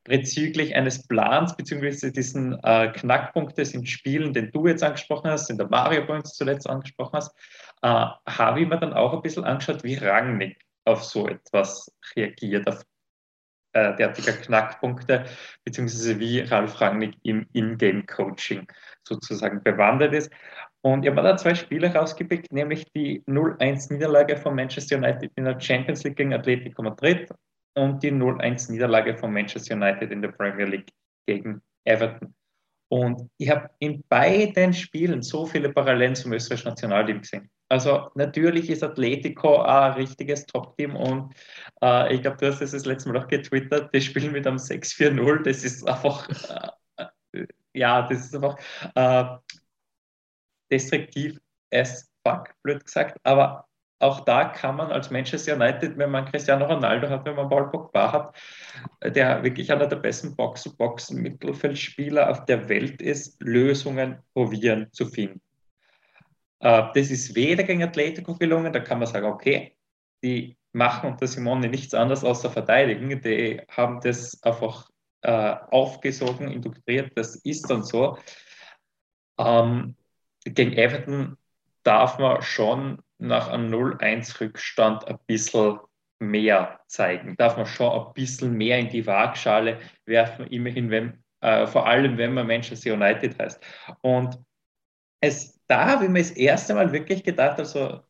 bezüglich 0.04 0.76
eines 0.76 1.08
Plans, 1.08 1.56
beziehungsweise 1.56 2.12
diesen 2.12 2.58
äh, 2.64 2.92
Knackpunktes 2.92 3.74
in 3.74 3.86
Spielen, 3.86 4.34
den 4.34 4.52
du 4.52 4.68
jetzt 4.68 4.84
angesprochen 4.84 5.30
hast, 5.30 5.50
den 5.50 5.58
der 5.58 5.70
Mario 5.70 6.06
bei 6.06 6.16
uns 6.16 6.34
zuletzt 6.34 6.70
angesprochen 6.70 7.14
hast, 7.14 7.36
äh, 7.82 8.06
habe 8.28 8.62
ich 8.62 8.68
mir 8.68 8.80
dann 8.80 8.94
auch 8.94 9.14
ein 9.14 9.22
bisschen 9.22 9.44
angeschaut, 9.44 9.84
wie 9.84 9.96
Rangnick 9.96 10.66
auf 10.86 11.04
so 11.04 11.28
etwas 11.28 11.92
reagiert, 12.16 12.68
auf 12.68 12.84
äh, 13.74 13.96
derartiger 13.96 14.34
Knackpunkte, 14.34 15.26
beziehungsweise 15.64 16.20
wie 16.20 16.40
Ralf 16.40 16.80
Rangnick 16.82 17.16
im 17.24 17.46
In-Game-Coaching 17.54 18.68
sozusagen 19.08 19.64
bewandert 19.64 20.14
ist. 20.14 20.32
Und 20.82 21.04
ich 21.04 21.12
habe 21.12 21.22
da 21.22 21.36
zwei 21.36 21.56
Spiele 21.56 21.94
rausgepickt, 21.94 22.52
nämlich 22.54 22.86
die 22.94 23.22
0-1-Niederlage 23.28 24.38
von 24.38 24.56
Manchester 24.56 24.98
United 24.98 25.32
in 25.36 25.46
der 25.46 25.60
Champions 25.60 26.04
League 26.04 26.16
gegen 26.16 26.34
Atletico 26.34 26.82
Madrid 26.82 27.30
und 27.76 28.02
die 28.02 28.12
0-1-Niederlage 28.12 29.18
von 29.18 29.34
Manchester 29.34 29.76
United 29.76 30.12
in 30.12 30.22
der 30.22 30.30
Premier 30.30 30.66
League 30.66 30.90
gegen 31.28 31.62
Everton. 31.84 32.34
Und 32.92 33.30
ich 33.38 33.50
habe 33.50 33.70
in 33.80 34.04
beiden 34.10 34.74
Spielen 34.74 35.22
so 35.22 35.46
viele 35.46 35.72
Parallelen 35.72 36.16
zum 36.16 36.34
österreichischen 36.34 36.70
Nationalteam 36.70 37.22
gesehen. 37.22 37.50
Also 37.70 38.10
natürlich 38.16 38.70
ist 38.70 38.84
Atletico 38.84 39.62
ein 39.62 39.94
richtiges 39.94 40.46
Top-Team 40.48 40.96
und 40.96 41.34
äh, 41.84 42.16
ich 42.16 42.22
glaube, 42.24 42.38
du 42.38 42.48
hast 42.48 42.62
es 42.62 42.72
das 42.72 42.86
letzte 42.86 43.10
Mal 43.10 43.24
auch 43.24 43.28
getwittert, 43.28 43.94
das 43.94 44.04
Spiel 44.04 44.32
mit 44.32 44.48
einem 44.48 44.58
6-4-0, 44.58 45.44
das 45.44 45.64
ist 45.64 45.88
einfach, 45.88 46.28
äh, 46.98 47.46
ja, 47.74 48.02
das 48.08 48.26
ist 48.26 48.36
einfach 48.36 48.58
äh, 48.96 49.38
destruktiv 50.72 51.40
as 51.72 52.10
fuck, 52.26 52.50
blöd 52.64 52.84
gesagt, 52.84 53.18
aber 53.24 53.70
auch 54.00 54.22
da 54.22 54.46
kann 54.46 54.78
man 54.78 54.92
als 54.92 55.12
Manchester 55.12 55.56
United, 55.56 55.98
wenn 55.98 56.10
man 56.10 56.26
Cristiano 56.26 56.66
Ronaldo 56.66 57.10
hat, 57.10 57.26
wenn 57.26 57.36
man 57.36 57.50
Paul 57.50 57.70
Pogba 57.70 58.12
hat, 58.12 58.36
der 59.04 59.44
wirklich 59.44 59.72
einer 59.72 59.88
der 59.88 59.98
besten 59.98 60.36
Box-to-Box-Mittelfeldspieler 60.36 62.30
auf 62.30 62.46
der 62.46 62.70
Welt 62.70 63.02
ist, 63.02 63.42
Lösungen 63.42 64.20
probieren 64.34 64.88
zu 64.94 65.06
finden. 65.06 65.42
Äh, 66.60 66.84
das 66.94 67.12
ist 67.12 67.36
weder 67.36 67.64
gegen 67.64 67.84
Atletico 67.84 68.36
gelungen, 68.36 68.74
da 68.74 68.80
kann 68.80 69.00
man 69.00 69.08
sagen, 69.08 69.26
okay, 69.26 69.76
die 70.24 70.58
machen 70.72 71.12
unter 71.12 71.28
Simone 71.28 71.68
nichts 71.68 71.94
anderes 71.94 72.24
außer 72.24 72.50
verteidigen, 72.50 73.22
die 73.22 73.62
haben 73.70 74.00
das 74.02 74.42
einfach 74.44 74.90
äh, 75.22 75.56
aufgesogen, 75.72 76.52
induktioniert, 76.52 77.12
das 77.16 77.36
ist 77.38 77.70
dann 77.70 77.84
so. 77.84 78.18
Ähm, 79.38 79.96
gegen 80.46 80.74
Everton 80.74 81.38
darf 81.84 82.20
man 82.20 82.42
schon 82.42 83.02
nach 83.18 83.50
einem 83.50 83.74
0-1-Rückstand 83.74 85.08
ein 85.08 85.20
bisschen 85.28 85.80
mehr 86.20 86.80
zeigen. 86.88 87.36
Darf 87.38 87.58
man 87.58 87.66
schon 87.66 87.92
ein 87.92 88.14
bisschen 88.14 88.54
mehr 88.54 88.80
in 88.80 88.90
die 88.90 89.06
Waagschale 89.06 89.80
werfen, 90.06 90.48
immerhin, 90.48 90.90
wenn, 90.90 91.24
äh, 91.42 91.66
vor 91.68 91.88
allem 91.88 92.18
wenn 92.18 92.34
man 92.34 92.48
Manchester 92.48 92.94
United 92.94 93.40
heißt. 93.40 93.62
Und 94.02 94.38
es, 95.22 95.59
da 95.70 95.86
habe 95.88 96.06
ich 96.06 96.10
mir 96.10 96.20
das 96.20 96.32
erste 96.32 96.74
Mal 96.74 96.92
wirklich 96.92 97.24
gedacht, 97.24 97.60
also 97.60 98.02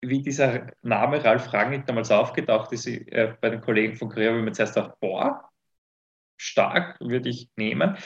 wie 0.00 0.22
dieser 0.22 0.68
Name 0.82 1.22
Ralf 1.24 1.52
Rangnick 1.52 1.86
damals 1.86 2.10
aufgetaucht 2.10 2.72
ist 2.72 2.86
äh, 2.86 3.34
bei 3.40 3.50
den 3.50 3.60
Kollegen 3.60 3.96
von 3.96 4.08
Korea, 4.08 4.30
habe 4.30 4.38
ich 4.38 4.44
mir 4.44 4.52
zuerst 4.52 4.74
gedacht, 4.74 4.98
boah, 5.00 5.50
stark 6.36 6.98
würde 7.00 7.28
ich 7.28 7.50
nehmen. 7.56 7.96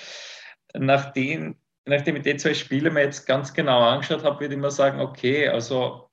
Nachdem, 0.74 1.56
nachdem 1.86 2.16
ich 2.16 2.22
die 2.22 2.36
zwei 2.36 2.54
Spiele 2.54 2.90
mir 2.90 3.02
jetzt 3.02 3.26
ganz 3.26 3.54
genau 3.54 3.80
angeschaut 3.80 4.24
habe, 4.24 4.40
würde 4.40 4.54
ich 4.54 4.60
mal 4.60 4.70
sagen, 4.70 5.00
okay, 5.00 5.48
also 5.48 6.10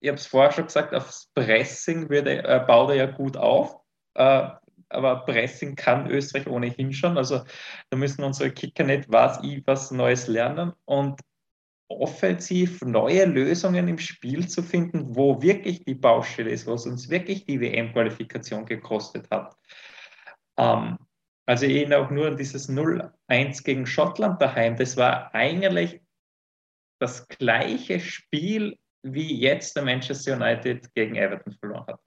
ich 0.00 0.08
habe 0.08 0.18
es 0.18 0.26
vorher 0.26 0.52
schon 0.52 0.66
gesagt, 0.66 0.94
aufs 0.94 1.30
Pressing 1.34 2.08
würde, 2.08 2.42
äh, 2.42 2.64
baut 2.66 2.90
er 2.90 2.96
ja 2.96 3.06
gut 3.06 3.36
auf. 3.36 3.76
Äh, 4.14 4.48
aber 4.88 5.24
Pressing 5.26 5.74
kann 5.74 6.10
Österreich 6.10 6.46
ohnehin 6.46 6.92
schon. 6.92 7.18
Also 7.18 7.44
da 7.90 7.96
müssen 7.96 8.24
unsere 8.24 8.50
Kicker 8.52 8.84
nicht 8.84 9.10
was 9.10 9.42
ich 9.42 9.66
was 9.66 9.90
Neues 9.90 10.26
lernen. 10.26 10.72
Und 10.84 11.20
offensiv 11.88 12.82
neue 12.82 13.24
Lösungen 13.24 13.88
im 13.88 13.98
Spiel 13.98 14.48
zu 14.48 14.62
finden, 14.62 15.14
wo 15.14 15.40
wirklich 15.40 15.84
die 15.84 15.94
Baustelle 15.94 16.50
ist, 16.50 16.66
was 16.66 16.86
uns 16.86 17.08
wirklich 17.08 17.44
die 17.44 17.60
WM-Qualifikation 17.60 18.66
gekostet 18.66 19.30
hat. 19.30 19.56
Ähm, 20.56 20.98
also 21.46 21.66
ich 21.66 21.76
erinnere 21.76 22.04
auch 22.04 22.10
nur 22.10 22.26
an 22.26 22.36
dieses 22.36 22.68
0-1 22.68 23.62
gegen 23.62 23.86
Schottland 23.86 24.42
daheim. 24.42 24.76
Das 24.76 24.96
war 24.96 25.32
eigentlich 25.34 26.00
das 26.98 27.28
gleiche 27.28 28.00
Spiel 28.00 28.76
wie 29.02 29.38
jetzt 29.38 29.76
der 29.76 29.84
Manchester 29.84 30.36
United 30.36 30.92
gegen 30.94 31.14
Everton 31.14 31.52
verloren 31.52 31.86
hat. 31.86 32.00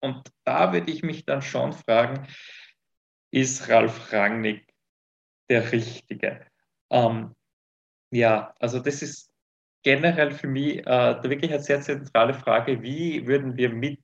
Und 0.00 0.30
da 0.44 0.72
würde 0.72 0.92
ich 0.92 1.02
mich 1.02 1.24
dann 1.24 1.42
schon 1.42 1.72
fragen, 1.72 2.28
ist 3.32 3.68
Ralf 3.68 4.12
Rangnick 4.12 4.72
der 5.50 5.72
Richtige? 5.72 6.46
Ähm, 6.90 7.34
ja, 8.14 8.54
also 8.60 8.78
das 8.78 9.02
ist 9.02 9.30
generell 9.82 10.32
für 10.32 10.46
mich 10.46 10.86
äh, 10.86 11.22
wirklich 11.22 11.52
eine 11.52 11.62
sehr 11.62 11.80
zentrale 11.80 12.34
Frage, 12.34 12.80
wie 12.82 13.26
würden 13.26 13.56
wir 13.56 13.70
mit 13.70 14.00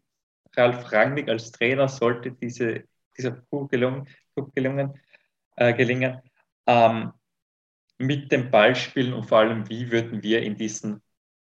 Ralf 0.57 0.91
Rangnick 0.93 1.29
als 1.29 1.53
Trainer, 1.53 1.89
sollte 1.89 2.33
diese, 2.33 2.85
dieser 3.17 3.33
Coup 3.33 3.71
gelungen, 3.71 4.09
gelungen, 4.55 4.99
äh, 5.57 5.73
gelingen, 5.75 6.21
ähm, 6.67 7.13
mit 7.99 8.33
dem 8.33 8.51
Ball 8.51 8.75
spielen 8.75 9.13
und 9.13 9.25
vor 9.25 9.39
allem, 9.39 9.69
wie 9.69 9.91
würden 9.93 10.23
wir 10.23 10.43
in 10.43 10.57
diesen 10.57 11.03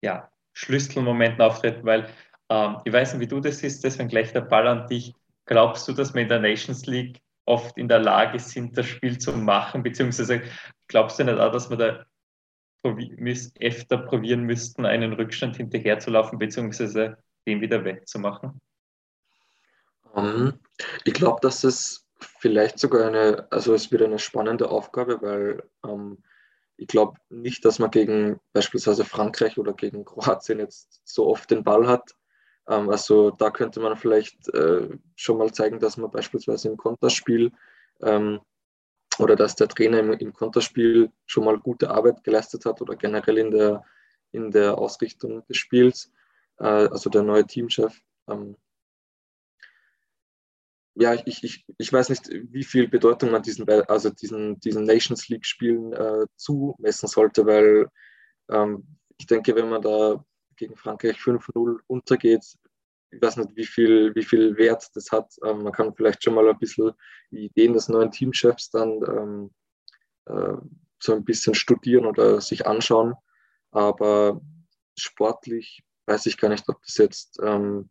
ja, 0.03 0.31
Schlüsselmomenten 0.53 1.41
auftreten, 1.41 1.87
weil 1.87 2.09
ähm, 2.51 2.77
ich 2.85 2.93
weiß 2.93 3.15
nicht, 3.15 3.23
wie 3.23 3.29
du 3.29 3.41
das 3.41 3.59
siehst, 3.59 3.83
deswegen 3.85 4.09
gleich 4.09 4.33
der 4.33 4.43
Ball 4.43 4.67
an 4.67 4.87
dich. 4.87 5.15
Glaubst 5.47 5.89
du, 5.89 5.93
dass 5.93 6.13
wir 6.13 6.23
in 6.23 6.29
der 6.29 6.41
Nations 6.41 6.87
League 6.87 7.23
oft 7.47 7.79
in 7.79 7.89
der 7.89 8.01
Lage 8.01 8.39
sind, 8.39 8.77
das 8.77 8.87
Spiel 8.87 9.19
zu 9.19 9.33
machen, 9.33 9.83
beziehungsweise 9.83 10.43
glaubst 10.89 11.19
du 11.19 11.25
nicht 11.25 11.39
auch, 11.39 11.53
dass 11.53 11.71
wir 11.71 11.77
da 11.77 12.05
öfter 12.83 13.99
probieren 13.99 14.43
müssten, 14.43 14.87
einen 14.87 15.13
Rückstand 15.13 15.57
hinterherzulaufen, 15.57 16.39
beziehungsweise 16.39 17.19
den 17.47 17.61
wieder 17.61 17.85
wegzumachen? 17.85 18.61
Um, 20.13 20.25
ähm, 20.25 20.61
ich 21.05 21.15
glaube, 21.15 21.39
dass 21.43 21.65
es 21.65 22.07
vielleicht 22.39 22.79
sogar 22.79 23.09
eine, 23.09 23.47
also 23.51 23.75
es 23.75 23.91
wird 23.91 24.03
eine 24.03 24.19
spannende 24.19 24.71
Aufgabe, 24.71 25.21
weil 25.23 25.63
ähm, 25.85 26.23
ich 26.77 26.87
glaube 26.87 27.19
nicht, 27.29 27.65
dass 27.65 27.79
man 27.79 27.91
gegen 27.91 28.41
beispielsweise 28.53 29.05
Frankreich 29.05 29.59
oder 29.59 29.75
gegen 29.75 30.05
Kroatien 30.05 30.59
jetzt 30.59 31.01
so 31.05 31.27
oft 31.27 31.51
den 31.51 31.63
Ball 31.63 31.87
hat. 31.87 32.15
Ähm, 32.69 32.89
also 32.89 33.31
da 33.31 33.51
könnte 33.51 33.81
man 33.81 33.97
vielleicht 33.97 34.49
äh, 34.55 34.89
schon 35.15 35.39
mal 35.39 35.53
zeigen, 35.53 35.79
dass 35.79 35.97
man 35.97 36.11
beispielsweise 36.11 36.69
im 36.69 36.77
Konterspiel 36.77 37.53
ähm, 38.03 38.41
oder 39.19 39.37
dass 39.37 39.57
der 39.57 39.69
Trainer 39.69 39.99
im, 39.99 40.13
im 40.13 40.33
Konterspiel 40.33 41.11
schon 41.27 41.45
mal 41.45 41.59
gute 41.59 41.91
Arbeit 41.91 42.25
geleistet 42.25 42.65
hat 42.65 42.81
oder 42.81 42.97
generell 42.97 43.39
in 43.39 43.51
der, 43.51 43.85
in 44.33 44.51
der 44.51 44.79
Ausrichtung 44.79 45.45
des 45.47 45.57
Spiels. 45.57 46.13
Äh, 46.59 46.65
also 46.65 47.11
der 47.11 47.23
neue 47.23 47.47
Teamchef. 47.47 48.01
Ähm, 48.29 48.57
ja, 50.95 51.15
ich, 51.15 51.43
ich, 51.45 51.65
ich 51.79 51.93
weiß 51.93 52.09
nicht, 52.11 52.29
wie 52.31 52.65
viel 52.65 52.89
Bedeutung 52.89 53.31
man 53.31 53.43
diesen, 53.43 53.69
also 53.89 54.11
diesen, 54.11 54.61
diesen 54.61 54.85
Nations 54.85 55.29
League-Spielen 55.29 55.93
äh, 55.93 56.27
zumessen 56.37 57.09
sollte, 57.09 57.47
weil 57.47 57.89
ähm, 58.51 58.87
ich 59.19 59.27
denke, 59.27 59.55
wenn 59.55 59.69
man 59.69 59.83
da 59.83 60.25
gegen 60.57 60.77
Frankreich 60.77 61.17
5-0 61.17 61.79
untergeht, 61.87 62.45
ich 63.11 63.21
weiß 63.21 63.37
nicht, 63.39 63.57
wie 63.57 63.67
viel, 63.67 64.15
wie 64.15 64.23
viel 64.23 64.57
Wert 64.57 64.89
das 64.95 65.11
hat. 65.11 65.33
Ähm, 65.45 65.63
man 65.63 65.73
kann 65.73 65.95
vielleicht 65.95 66.23
schon 66.23 66.35
mal 66.35 66.49
ein 66.49 66.59
bisschen 66.59 66.93
die 67.31 67.47
Ideen 67.47 67.73
des 67.73 67.89
neuen 67.89 68.11
Teamchefs 68.11 68.71
dann 68.71 69.01
ähm, 69.07 69.51
äh, 70.27 70.57
so 71.03 71.15
ein 71.15 71.25
bisschen 71.25 71.55
studieren 71.55 72.07
oder 72.07 72.41
sich 72.41 72.67
anschauen. 72.67 73.15
Aber 73.73 74.41
sportlich 74.97 75.83
weiß 76.07 76.27
ich 76.27 76.39
gar 76.39 76.49
nicht, 76.49 76.69
ob 76.69 76.83
das 76.83 76.97
jetzt 76.99 77.39
ähm, 77.43 77.91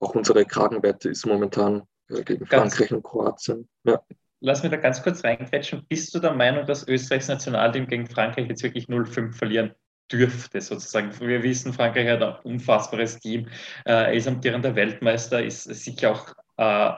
auch 0.00 0.14
unsere 0.14 0.44
Kragenwerte 0.44 1.08
ist 1.08 1.26
momentan 1.26 1.82
gegen 2.08 2.46
Frankreich 2.46 2.92
und 2.92 3.02
Kroatien. 3.02 3.68
Ja. 3.84 4.02
Lass 4.40 4.62
mich 4.62 4.70
da 4.70 4.76
ganz 4.76 5.02
kurz 5.02 5.24
reingrätschen. 5.24 5.86
Bist 5.88 6.14
du 6.14 6.18
der 6.18 6.34
Meinung, 6.34 6.66
dass 6.66 6.86
Österreichs 6.86 7.28
Nationalteam 7.28 7.86
gegen 7.86 8.06
Frankreich 8.06 8.46
jetzt 8.48 8.62
wirklich 8.62 8.86
0-5 8.86 9.32
verlieren 9.32 9.74
dürfte, 10.10 10.60
sozusagen? 10.60 11.18
Wir 11.20 11.42
wissen, 11.42 11.72
Frankreich 11.72 12.08
hat 12.08 12.22
ein 12.22 12.36
unfassbares 12.44 13.18
Team. 13.20 13.48
Äh, 13.84 13.92
er 13.92 14.12
ist 14.14 14.28
amtierender 14.28 14.74
Weltmeister, 14.74 15.42
ist 15.42 15.64
sicher 15.64 16.12
auch 16.12 16.34
äh, 16.56 16.92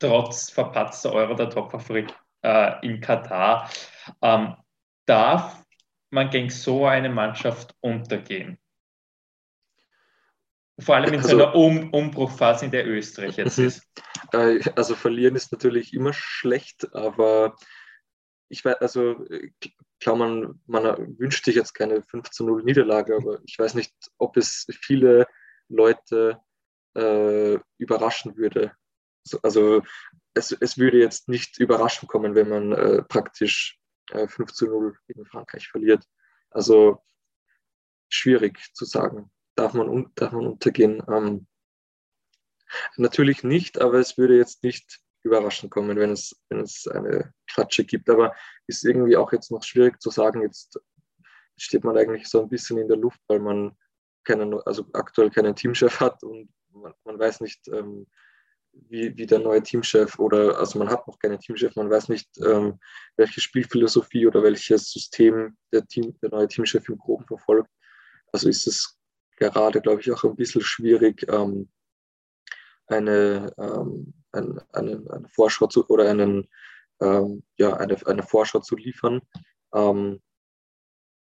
trotz 0.00 0.50
verpatzter 0.50 1.12
Euro 1.12 1.34
der 1.34 1.50
Topfavorit 1.50 2.14
äh, 2.42 2.86
in 2.86 3.00
Katar. 3.00 3.70
Ähm, 4.22 4.54
darf 5.06 5.64
man 6.10 6.30
gegen 6.30 6.50
so 6.50 6.86
eine 6.86 7.08
Mannschaft 7.08 7.74
untergehen? 7.80 8.58
Vor 10.78 10.96
allem 10.96 11.14
in 11.14 11.20
also, 11.20 11.30
so 11.30 11.36
einer 11.36 11.54
um 11.54 11.90
Umbruchphase, 11.90 12.66
in 12.66 12.70
der 12.70 12.86
Österreich 12.86 13.36
jetzt 13.36 13.58
mhm. 13.58 13.66
ist. 13.66 13.82
Äh, 14.32 14.60
also 14.76 14.94
verlieren 14.94 15.34
ist 15.34 15.52
natürlich 15.52 15.94
immer 15.94 16.12
schlecht, 16.12 16.94
aber 16.94 17.56
ich 18.48 18.64
weiß, 18.64 18.76
also 18.76 19.24
klar, 20.00 20.16
man, 20.16 20.60
man 20.66 21.18
wünscht 21.18 21.44
sich 21.44 21.54
jetzt 21.54 21.74
keine 21.74 22.02
5 22.02 22.30
zu 22.30 22.44
0 22.44 22.62
Niederlage, 22.64 23.16
aber 23.16 23.40
ich 23.44 23.58
weiß 23.58 23.74
nicht, 23.74 23.92
ob 24.18 24.36
es 24.36 24.66
viele 24.70 25.26
Leute 25.68 26.40
äh, 26.94 27.58
überraschen 27.78 28.36
würde. 28.36 28.72
Also 29.42 29.82
es, 30.34 30.52
es 30.52 30.78
würde 30.78 30.98
jetzt 30.98 31.28
nicht 31.28 31.58
überraschend 31.58 32.08
kommen, 32.08 32.34
wenn 32.34 32.48
man 32.48 32.72
äh, 32.72 33.02
praktisch 33.02 33.78
äh, 34.10 34.28
5 34.28 34.52
zu 34.52 34.66
0 34.66 34.96
gegen 35.08 35.26
Frankreich 35.26 35.68
verliert. 35.68 36.04
Also 36.50 37.02
schwierig 38.08 38.72
zu 38.74 38.84
sagen 38.84 39.30
darf 39.56 39.74
man, 39.74 40.12
darf 40.14 40.32
man 40.32 40.46
untergehen? 40.46 41.02
Ähm, 41.08 41.46
natürlich 42.96 43.42
nicht, 43.42 43.80
aber 43.80 43.98
es 43.98 44.16
würde 44.16 44.36
jetzt 44.36 44.62
nicht 44.62 45.00
überraschend 45.26 45.70
kommen, 45.70 45.96
wenn 45.98 46.12
es, 46.12 46.34
wenn 46.48 46.60
es 46.60 46.86
eine 46.86 47.32
Klatsche 47.46 47.84
gibt. 47.84 48.08
Aber 48.08 48.34
ist 48.66 48.84
irgendwie 48.84 49.16
auch 49.16 49.32
jetzt 49.32 49.50
noch 49.50 49.62
schwierig 49.62 50.00
zu 50.00 50.10
sagen, 50.10 50.42
jetzt 50.42 50.80
steht 51.56 51.84
man 51.84 51.96
eigentlich 51.96 52.28
so 52.28 52.40
ein 52.40 52.48
bisschen 52.48 52.78
in 52.78 52.88
der 52.88 52.96
Luft, 52.96 53.20
weil 53.28 53.40
man 53.40 53.76
keinen, 54.24 54.54
also 54.62 54.86
aktuell 54.92 55.30
keinen 55.30 55.54
Teamchef 55.54 56.00
hat 56.00 56.22
und 56.22 56.48
man, 56.72 56.92
man 57.04 57.18
weiß 57.18 57.40
nicht, 57.40 57.68
ähm, 57.68 58.06
wie, 58.88 59.16
wie 59.16 59.26
der 59.26 59.38
neue 59.38 59.62
Teamchef 59.62 60.18
oder, 60.18 60.58
also 60.58 60.78
man 60.78 60.90
hat 60.90 61.06
noch 61.06 61.18
keinen 61.18 61.38
Teamchef, 61.38 61.74
man 61.76 61.90
weiß 61.90 62.08
nicht, 62.08 62.28
ähm, 62.44 62.78
welche 63.16 63.40
Spielphilosophie 63.40 64.26
oder 64.26 64.42
welches 64.42 64.90
System 64.90 65.56
der, 65.72 65.86
Team, 65.86 66.16
der 66.20 66.30
neue 66.30 66.48
Teamchef 66.48 66.88
im 66.88 66.98
Groben 66.98 67.24
verfolgt. 67.26 67.70
Also 68.32 68.48
ist 68.48 68.66
es 68.66 68.98
gerade, 69.36 69.80
glaube 69.80 70.00
ich, 70.00 70.12
auch 70.12 70.24
ein 70.24 70.36
bisschen 70.36 70.60
schwierig, 70.60 71.26
ähm, 71.30 71.70
eine, 72.86 73.52
ähm, 73.58 74.14
eine, 74.32 74.64
eine, 74.72 75.04
eine, 75.10 75.28
Vorschau 75.28 75.66
zu, 75.66 75.86
oder 75.88 76.08
einen, 76.08 76.48
ähm, 77.00 77.42
ja, 77.56 77.76
eine, 77.76 77.96
eine 78.06 78.22
Vorschau 78.22 78.60
zu 78.60 78.76
liefern. 78.76 79.20
Ähm, 79.74 80.20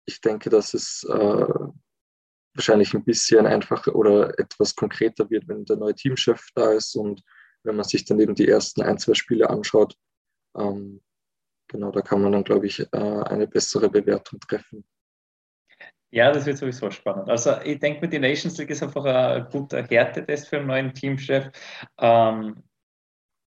ich 0.06 0.20
denke, 0.20 0.50
dass 0.50 0.74
es 0.74 1.04
äh, 1.04 1.46
wahrscheinlich 2.54 2.94
ein 2.94 3.04
bisschen 3.04 3.46
einfacher 3.46 3.94
oder 3.94 4.38
etwas 4.38 4.74
konkreter 4.74 5.28
wird, 5.30 5.46
wenn 5.48 5.64
der 5.64 5.76
neue 5.76 5.94
Teamchef 5.94 6.48
da 6.54 6.72
ist 6.72 6.94
und 6.96 7.22
wenn 7.62 7.76
man 7.76 7.84
sich 7.84 8.04
dann 8.04 8.20
eben 8.20 8.34
die 8.34 8.48
ersten 8.48 8.82
ein, 8.82 8.98
zwei 8.98 9.14
Spiele 9.14 9.50
anschaut. 9.50 9.96
Ähm, 10.56 11.02
genau, 11.68 11.90
da 11.90 12.00
kann 12.00 12.22
man 12.22 12.32
dann, 12.32 12.44
glaube 12.44 12.66
ich, 12.66 12.80
äh, 12.80 12.96
eine 12.96 13.46
bessere 13.46 13.90
Bewertung 13.90 14.40
treffen. 14.40 14.84
Ja, 16.10 16.32
das 16.32 16.46
wird 16.46 16.56
sowieso 16.56 16.90
spannend. 16.90 17.28
Also 17.28 17.60
ich 17.62 17.78
denke 17.80 18.00
mir, 18.00 18.08
die 18.08 18.18
Nations 18.18 18.56
League 18.58 18.70
ist 18.70 18.82
einfach 18.82 19.04
ein 19.04 19.46
guter 19.50 19.82
Härtetest 19.86 20.48
für 20.48 20.56
einen 20.58 20.66
neuen 20.66 20.94
Teamchef. 20.94 21.50
Ähm, 21.98 22.62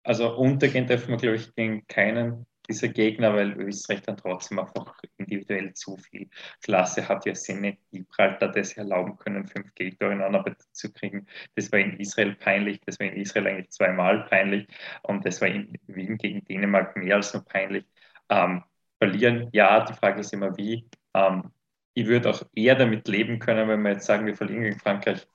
also 0.03 0.35
untergehen 0.37 0.87
dürfen 0.87 1.09
wir, 1.09 1.17
glaube 1.17 1.35
ich, 1.37 1.53
gegen 1.55 1.85
keinen 1.87 2.45
dieser 2.67 2.89
Gegner, 2.89 3.33
weil 3.35 3.53
Österreich 3.59 4.01
dann 4.03 4.17
trotzdem 4.17 4.59
einfach 4.59 4.95
individuell 5.17 5.73
zu 5.73 5.97
viel 5.97 6.29
Klasse 6.61 7.07
hat. 7.07 7.25
Wir 7.25 7.35
sind 7.35 7.61
nicht 7.61 7.79
Gibraltar, 7.91 8.49
das 8.51 8.73
erlauben 8.77 9.17
können, 9.17 9.47
fünf 9.47 9.73
Gegner 9.75 10.11
ineinander 10.11 10.55
zu 10.71 10.91
kriegen. 10.93 11.27
Das 11.55 11.71
war 11.71 11.79
in 11.79 11.99
Israel 11.99 12.35
peinlich, 12.35 12.79
das 12.85 12.99
war 12.99 13.07
in 13.07 13.15
Israel 13.17 13.47
eigentlich 13.47 13.71
zweimal 13.71 14.25
peinlich 14.29 14.67
und 15.03 15.25
das 15.25 15.41
war 15.41 15.47
in 15.49 15.77
Wien 15.87 16.17
gegen 16.17 16.43
Dänemark 16.45 16.95
mehr 16.97 17.15
als 17.17 17.33
nur 17.33 17.43
peinlich. 17.45 17.85
Ähm, 18.29 18.63
verlieren, 18.99 19.49
ja, 19.53 19.83
die 19.85 19.93
Frage 19.93 20.21
ist 20.21 20.33
immer 20.33 20.55
wie. 20.57 20.87
Ähm, 21.13 21.51
ich 21.93 22.07
würde 22.07 22.29
auch 22.29 22.43
eher 22.55 22.75
damit 22.75 23.07
leben 23.07 23.39
können, 23.39 23.67
wenn 23.67 23.81
wir 23.81 23.91
jetzt 23.91 24.05
sagen, 24.05 24.25
wir 24.25 24.35
verlieren 24.35 24.63
gegen 24.63 24.79
Frankreich 24.79 25.27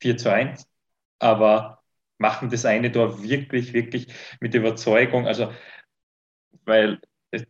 4 0.00 0.16
zu 0.16 0.32
1, 0.32 0.66
aber 1.18 1.82
machen 2.18 2.50
das 2.50 2.64
eine 2.64 2.90
Tor 2.90 3.22
wirklich, 3.22 3.72
wirklich 3.72 4.08
mit 4.40 4.54
Überzeugung. 4.54 5.26
Also, 5.26 5.52
weil 6.64 7.00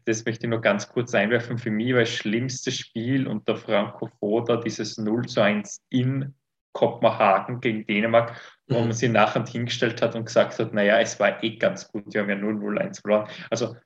das, 0.04 0.24
möchte 0.24 0.46
ich 0.46 0.50
nur 0.50 0.60
ganz 0.60 0.88
kurz 0.88 1.14
einwerfen. 1.14 1.58
Für 1.58 1.70
mich 1.70 1.92
war 1.92 2.00
das 2.00 2.10
schlimmste 2.10 2.72
Spiel 2.72 3.26
unter 3.26 3.56
Franco 3.56 4.08
Foda 4.18 4.56
dieses 4.56 4.98
0 4.98 5.26
zu 5.26 5.42
1 5.42 5.82
in 5.90 6.34
Kopenhagen 6.72 7.60
gegen 7.60 7.86
Dänemark, 7.86 8.40
wo 8.66 8.78
mhm. 8.78 8.84
man 8.86 8.92
sich 8.92 9.10
nachher 9.10 9.46
hingestellt 9.46 10.02
hat 10.02 10.16
und 10.16 10.26
gesagt 10.26 10.58
hat, 10.58 10.72
naja, 10.74 10.98
es 11.00 11.20
war 11.20 11.42
eh 11.42 11.56
ganz 11.56 11.88
gut, 11.88 12.12
wir 12.12 12.22
haben 12.22 12.30
ja 12.30 12.36
0-0-1 12.36 13.00
verloren. 13.00 13.28
Also 13.50 13.76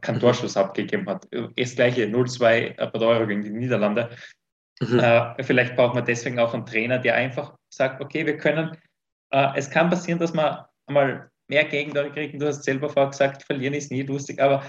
keinen 0.00 0.16
mhm. 0.16 0.20
Torschuss 0.20 0.56
abgegeben 0.56 1.06
hat. 1.08 1.26
Das 1.56 1.74
gleiche 1.74 2.04
0-2 2.04 2.76
bei 2.76 2.98
der 2.98 3.08
Euro 3.08 3.26
gegen 3.26 3.42
die 3.42 3.50
Niederlande. 3.50 4.10
Mhm. 4.80 4.98
Äh, 4.98 5.42
vielleicht 5.42 5.76
braucht 5.76 5.94
man 5.94 6.04
deswegen 6.04 6.38
auch 6.38 6.54
einen 6.54 6.66
Trainer, 6.66 6.98
der 6.98 7.14
einfach 7.14 7.56
sagt, 7.68 8.00
okay, 8.00 8.26
wir 8.26 8.36
können, 8.36 8.76
äh, 9.30 9.48
es 9.56 9.70
kann 9.70 9.90
passieren, 9.90 10.18
dass 10.18 10.34
man 10.34 10.64
einmal 10.86 11.30
mehr 11.48 11.64
Gegner 11.64 12.10
kriegen. 12.10 12.38
Du 12.38 12.46
hast 12.46 12.64
selber 12.64 12.88
vorher 12.88 13.10
gesagt, 13.10 13.42
verlieren 13.44 13.74
ist 13.74 13.90
nie 13.90 14.02
lustig, 14.02 14.40
aber 14.40 14.64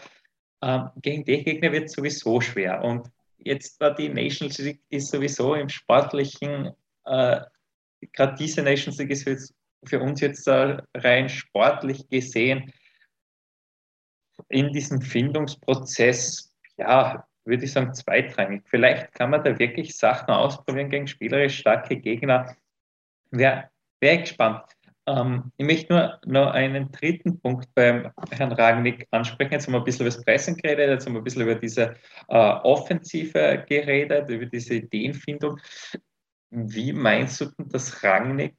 äh, 0.62 0.80
gegen 1.02 1.24
die 1.24 1.44
Gegner 1.44 1.72
wird 1.72 1.86
es 1.86 1.94
sowieso 1.94 2.41
schwer. 2.41 2.84
Und 2.84 3.10
jetzt 3.38 3.80
war 3.80 3.94
die 3.94 4.10
Nations 4.10 4.58
League 4.58 4.82
ist 4.89 5.10
sowieso 5.10 5.56
im 5.56 5.70
sportlichen, 5.70 6.72
äh, 7.06 7.41
gerade 8.12 8.36
diese 8.38 8.62
Nations 8.62 8.98
League 8.98 9.12
ist 9.12 9.54
für 9.86 10.00
uns 10.00 10.22
jetzt 10.22 10.48
rein 10.48 11.30
sportlich 11.30 12.08
gesehen 12.10 12.72
in 14.50 14.71
diesem 14.71 15.02
Findungsprozess, 15.02 16.54
ja, 16.78 17.26
würde 17.45 17.65
ich 17.65 17.71
sagen, 17.71 17.93
zweitrangig. 17.93 18.63
Vielleicht 18.65 19.13
kann 19.13 19.30
man 19.30 19.43
da 19.43 19.58
wirklich 19.60 19.95
Sachen 19.95 20.30
ausprobieren 20.32 20.89
gegen 20.89 21.08
spielerisch 21.08 21.60
starke 21.60 21.98
Gegner. 21.98 22.56
Wäre 23.32 23.69
wär 24.02 24.17
gespannt. 24.17 24.63
Ähm, 25.08 25.52
ich 25.58 25.65
möchte 25.65 25.93
nur 25.93 26.19
noch 26.26 26.52
einen 26.52 26.91
dritten 26.91 27.39
Punkt 27.39 27.74
beim 27.76 28.12
Herrn 28.32 28.52
Ragnick 28.52 29.08
ansprechen. 29.12 29.54
Jetzt 29.54 29.67
haben 29.67 29.74
wir 29.74 29.80
ein 29.80 29.84
bisschen 29.84 30.08
über 30.08 30.15
das 30.15 30.24
Pressen 30.24 30.58
geredet, 30.58 30.89
jetzt 30.89 31.06
haben 31.06 31.13
wir 31.13 31.21
ein 31.21 31.24
bisschen 31.24 31.43
über 31.43 31.56
diese 31.56 31.95
äh, 32.28 32.36
Offensive 32.38 33.63
geredet, 33.67 34.30
über 34.30 34.45
diese 34.45 34.76
Ideenfindung. 34.76 35.60
Wie 36.50 36.93
meinst 36.93 37.41
du 37.41 37.45
denn, 37.45 37.69
dass 37.69 38.04
Rangnick 38.04 38.56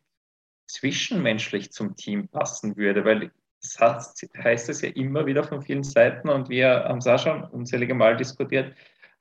zwischenmenschlich 0.69 1.73
zum 1.73 1.97
Team 1.97 2.29
passen 2.29 2.77
würde? 2.77 3.05
Weil 3.05 3.33
das 3.75 4.15
heißt 4.43 4.69
es 4.69 4.83
ja 4.83 4.89
immer 4.91 5.27
wieder 5.27 5.45
von 5.45 5.63
vielen 5.63 5.83
Seiten 5.83 6.29
und 6.29 6.49
wir 6.49 6.85
haben 6.85 6.99
es 6.99 7.07
auch 7.07 7.19
schon 7.19 7.45
unzählige 7.45 7.95
Mal 7.95 8.17
diskutiert. 8.17 8.75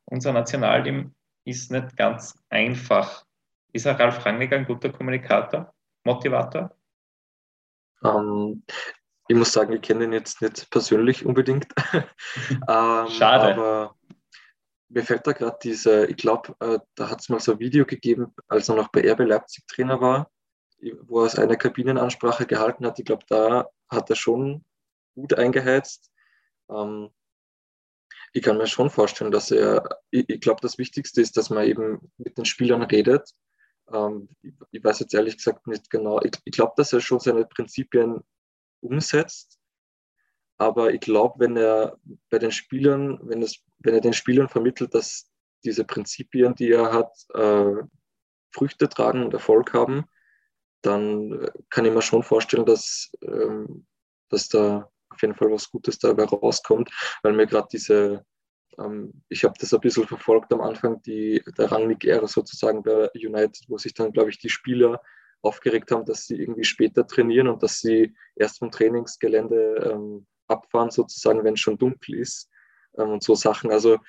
Unser 0.06 0.34
Nationalteam 0.34 1.14
ist 1.46 1.72
nicht 1.72 1.96
ganz 1.98 2.38
einfach. 2.50 3.26
Ist 3.74 3.88
auch 3.88 4.00
Ralf 4.00 4.26
Rangnick 4.26 4.54
ein 4.54 4.66
guter 4.66 4.90
Kommunikator, 4.90 5.74
Motivator? 6.04 6.72
Ähm, 8.04 8.64
ich 9.28 9.36
muss 9.36 9.52
sagen, 9.52 9.74
ich 9.74 9.82
kenne 9.82 10.06
ihn 10.06 10.14
jetzt 10.14 10.42
nicht 10.42 10.70
persönlich 10.70 11.26
unbedingt. 11.26 11.68
ähm, 12.50 13.08
Schade. 13.10 13.54
Aber 13.54 13.96
mir 14.90 15.04
fällt 15.04 15.26
da 15.28 15.32
gerade 15.32 15.58
diese, 15.64 16.06
ich 16.06 16.18
glaube, 16.18 16.56
äh, 16.60 16.80
da 16.96 17.10
hat 17.10 17.22
es 17.22 17.30
mal 17.30 17.40
so 17.40 17.54
ein 17.54 17.60
Video 17.60 17.86
gegeben, 17.86 18.34
als 18.48 18.70
er 18.70 18.76
noch 18.76 18.90
bei 18.90 19.02
RB 19.12 19.20
Leipzig 19.22 19.66
Trainer 19.68 20.00
war, 20.00 20.32
wo 21.04 21.26
er 21.26 21.40
eine 21.40 21.58
Kabinenansprache 21.58 22.46
gehalten 22.46 22.86
hat. 22.86 23.00
Ich 23.00 23.06
glaube, 23.06 23.26
da 23.28 23.68
hat 23.90 24.10
er 24.10 24.16
schon 24.16 24.66
gut 25.16 25.34
eingeheizt. 25.34 26.12
Ähm, 26.70 27.10
ich 28.34 28.44
kann 28.44 28.58
mir 28.58 28.68
schon 28.68 28.90
vorstellen, 28.90 29.32
dass 29.32 29.52
er, 29.52 30.02
ich, 30.12 30.28
ich 30.28 30.42
glaube, 30.42 30.60
das 30.62 30.78
Wichtigste 30.78 31.22
ist, 31.22 31.38
dass 31.38 31.50
man 31.50 31.66
eben 31.66 32.12
mit 32.18 32.38
den 32.38 32.46
Spielern 32.46 32.82
redet. 32.82 33.30
Ähm, 33.92 34.30
ich, 34.42 34.54
ich, 34.72 34.84
weiß 34.84 35.00
jetzt 35.00 35.14
ehrlich 35.14 35.38
gesagt 35.38 35.68
nicht 35.68 35.90
genau. 35.90 36.22
Ich, 36.22 36.34
ich 36.44 36.52
glaube, 36.52 36.74
dass 36.76 36.92
er 36.92 37.02
schon 37.02 37.20
seine 37.20 37.46
Prinzipien 37.46 38.22
umsetzt. 38.82 39.60
Aber 40.58 40.94
ich 40.94 41.02
glaube, 41.02 41.36
wenn 41.40 41.58
er 41.58 41.98
bei 42.30 42.40
den 42.40 42.52
Spielern, 42.52 43.20
wenn, 43.24 43.42
es, 43.42 43.64
wenn 43.80 43.94
er 43.94 44.02
den 44.02 44.14
Spielern 44.14 44.50
vermittelt, 44.50 44.94
dass 44.94 45.30
diese 45.64 45.84
Prinzipien, 45.84 46.56
die 46.56 46.72
er 46.72 46.94
hat, 46.94 47.12
äh, 47.34 47.84
Früchte 48.52 48.88
tragen 48.88 49.24
und 49.24 49.34
Erfolg 49.34 49.74
haben, 49.74 50.06
dann 50.82 51.44
äh, 51.44 51.52
kann 51.70 51.86
ich 51.86 51.94
mir 51.94 52.02
schon 52.02 52.24
vorstellen, 52.24 52.66
dass, 52.66 53.12
ähm, 53.22 53.86
dass 54.30 54.50
da 54.50 54.90
auf 55.10 55.22
jeden 55.22 55.36
Fall 55.36 55.52
was 55.52 55.70
Gutes 55.70 56.00
dabei 56.00 56.26
rauskommt, 56.26 56.90
weil 57.24 57.34
mir 57.34 57.48
gerade 57.48 57.68
diese, 57.72 58.26
ähm, 58.78 59.22
ich 59.30 59.44
habe 59.44 59.56
das 59.60 59.74
ein 59.74 59.80
bisschen 59.80 60.08
verfolgt 60.08 60.52
am 60.54 60.62
Anfang, 60.62 61.02
die, 61.04 61.44
der 61.58 61.72
Rangnick-Ära 61.72 62.28
sozusagen 62.28 62.84
bei 62.84 63.10
United, 63.16 63.66
wo 63.68 63.78
sich 63.78 63.94
dann, 63.94 64.12
glaube 64.12 64.30
ich, 64.30 64.40
die 64.40 64.50
Spieler 64.50 65.02
aufgeregt 65.42 65.92
haben, 65.92 66.06
dass 66.06 66.26
sie 66.26 66.40
irgendwie 66.40 66.64
später 66.64 67.06
trainieren 67.06 67.48
und 67.48 67.62
dass 67.62 67.80
sie 67.80 68.16
erst 68.36 68.60
vom 68.60 68.72
Trainingsgelände 68.72 69.92
ähm, 69.92 70.26
abfahren, 70.48 70.92
sozusagen, 70.92 71.44
wenn 71.44 71.54
es 71.54 71.60
schon 71.60 71.78
dunkel 71.78 72.16
ist 72.20 72.50
ähm, 72.98 73.12
und 73.12 73.24
so 73.24 73.36
Sachen. 73.36 73.72
Also 73.72 74.00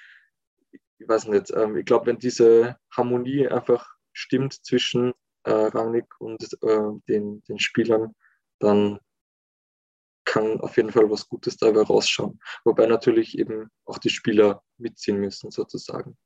ich 0.98 1.09
weiß 1.09 1.29
nicht, 1.29 1.50
ähm, 1.55 1.76
ich 1.76 1.85
glaube, 1.85 2.07
wenn 2.07 2.18
diese 2.18 2.76
Harmonie 2.90 3.48
einfach 3.48 3.87
stimmt 4.12 4.64
zwischen 4.64 5.12
äh, 5.46 5.50
Rangnick 5.50 6.20
und 6.20 6.42
äh, 6.62 7.00
den, 7.09 7.42
den 7.44 7.59
Spielern, 7.59 8.14
dann 8.59 8.98
kann 10.24 10.61
auf 10.61 10.76
jeden 10.76 10.90
Fall 10.90 11.09
was 11.09 11.28
Gutes 11.28 11.56
dabei 11.56 11.82
rausschauen. 11.82 12.40
Wobei 12.64 12.87
natürlich 12.87 13.38
eben 13.38 13.70
auch 13.85 13.98
die 13.98 14.11
Spieler 14.11 14.62
mitziehen 14.76 15.18
müssen, 15.18 15.50
sozusagen. 15.50 16.16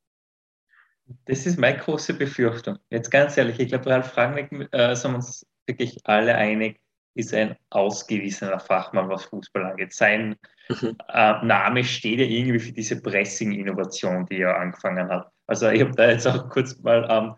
Das 1.26 1.44
ist 1.44 1.59
meine 1.59 1.78
große 1.78 2.14
Befürchtung. 2.14 2.78
Jetzt 2.88 3.11
ganz 3.11 3.37
ehrlich, 3.37 3.61
ich 3.61 3.68
glaube, 3.68 3.90
Ralf 3.90 4.16
Rangnick, 4.16 4.68
äh, 4.72 4.94
sind 4.94 5.12
wir 5.12 5.16
uns 5.16 5.46
wirklich 5.66 5.98
alle 6.04 6.35
einig, 6.35 6.80
ist 7.14 7.35
ein 7.35 7.56
ausgewiesener 7.70 8.61
Fachmann, 8.61 9.09
was 9.09 9.24
Fußball 9.24 9.66
angeht. 9.66 9.92
Sein 9.92 10.37
mhm. 10.68 10.96
äh, 11.09 11.44
Name 11.44 11.85
steht 11.85 12.20
ja 12.20 12.26
irgendwie 12.26 12.61
für 12.61 12.72
diese 12.72 13.02
Pressing-Innovation, 13.02 14.26
die 14.26 14.40
er 14.40 14.56
angefangen 14.56 15.09
hat. 15.09 15.30
Also 15.46 15.68
ich 15.68 15.80
habe 15.80 15.92
da 15.92 16.09
jetzt 16.09 16.26
auch 16.26 16.48
kurz 16.48 16.78
mal 16.78 17.06
ähm, 17.11 17.35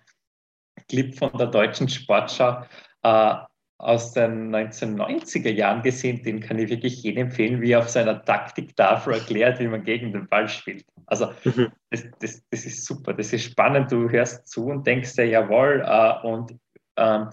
Clip 0.89 1.17
von 1.17 1.31
der 1.37 1.49
deutschen 1.49 1.89
Sportschau 1.89 2.63
äh, 3.03 3.35
aus 3.79 4.13
den 4.13 4.55
1990er 4.55 5.51
Jahren 5.51 5.83
gesehen. 5.83 6.23
Den 6.23 6.41
kann 6.41 6.59
ich 6.59 6.71
wirklich 6.71 7.03
jedem 7.03 7.27
empfehlen, 7.27 7.61
wie 7.61 7.73
er 7.73 7.81
auf 7.81 7.89
seiner 7.89 8.25
Taktiktafel 8.25 9.15
erklärt, 9.15 9.59
wie 9.59 9.69
man 9.69 9.85
gegen 9.85 10.13
den 10.13 10.29
Ball 10.29 10.49
spielt. 10.49 10.85
Also 11.07 11.33
mhm. 11.45 11.73
das, 11.91 12.05
das, 12.21 12.43
das 12.51 12.65
ist 12.65 12.85
super, 12.85 13.13
das 13.13 13.33
ist 13.33 13.45
spannend. 13.45 13.91
Du 13.91 14.09
hörst 14.09 14.49
zu 14.49 14.67
und 14.67 14.87
denkst 14.87 15.17
dir, 15.17 15.27
jawohl, 15.27 15.83
äh, 15.87 16.27
und 16.27 16.53
Ähm, 16.97 17.31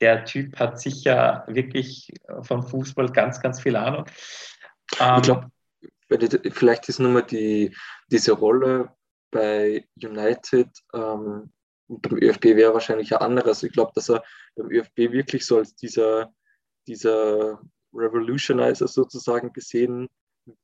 der 0.00 0.24
Typ 0.24 0.58
hat 0.58 0.80
sicher 0.80 1.44
wirklich 1.46 2.12
von 2.42 2.62
Fußball 2.62 3.10
ganz, 3.12 3.40
ganz 3.40 3.60
viel 3.60 3.76
Ahnung. 3.76 4.06
Ähm, 4.98 5.16
ich 5.16 5.22
glaube, 5.22 5.50
vielleicht 6.50 6.88
ist 6.88 7.00
nur 7.00 7.10
mal 7.10 7.22
die, 7.22 7.74
diese 8.10 8.32
Rolle 8.32 8.90
bei 9.30 9.84
United 10.02 10.68
ähm, 10.94 11.50
und 11.86 12.02
beim 12.02 12.18
ÖFB 12.18 12.44
wäre 12.44 12.74
wahrscheinlich 12.74 13.12
ein 13.12 13.20
anderes. 13.20 13.62
Ich 13.62 13.72
glaube, 13.72 13.92
dass 13.94 14.10
er 14.10 14.22
beim 14.56 14.70
ÖFB 14.70 14.98
wirklich 15.12 15.44
so 15.44 15.58
als 15.58 15.74
dieser, 15.74 16.32
dieser 16.86 17.60
Revolutionizer 17.92 18.88
sozusagen 18.88 19.52
gesehen 19.52 20.08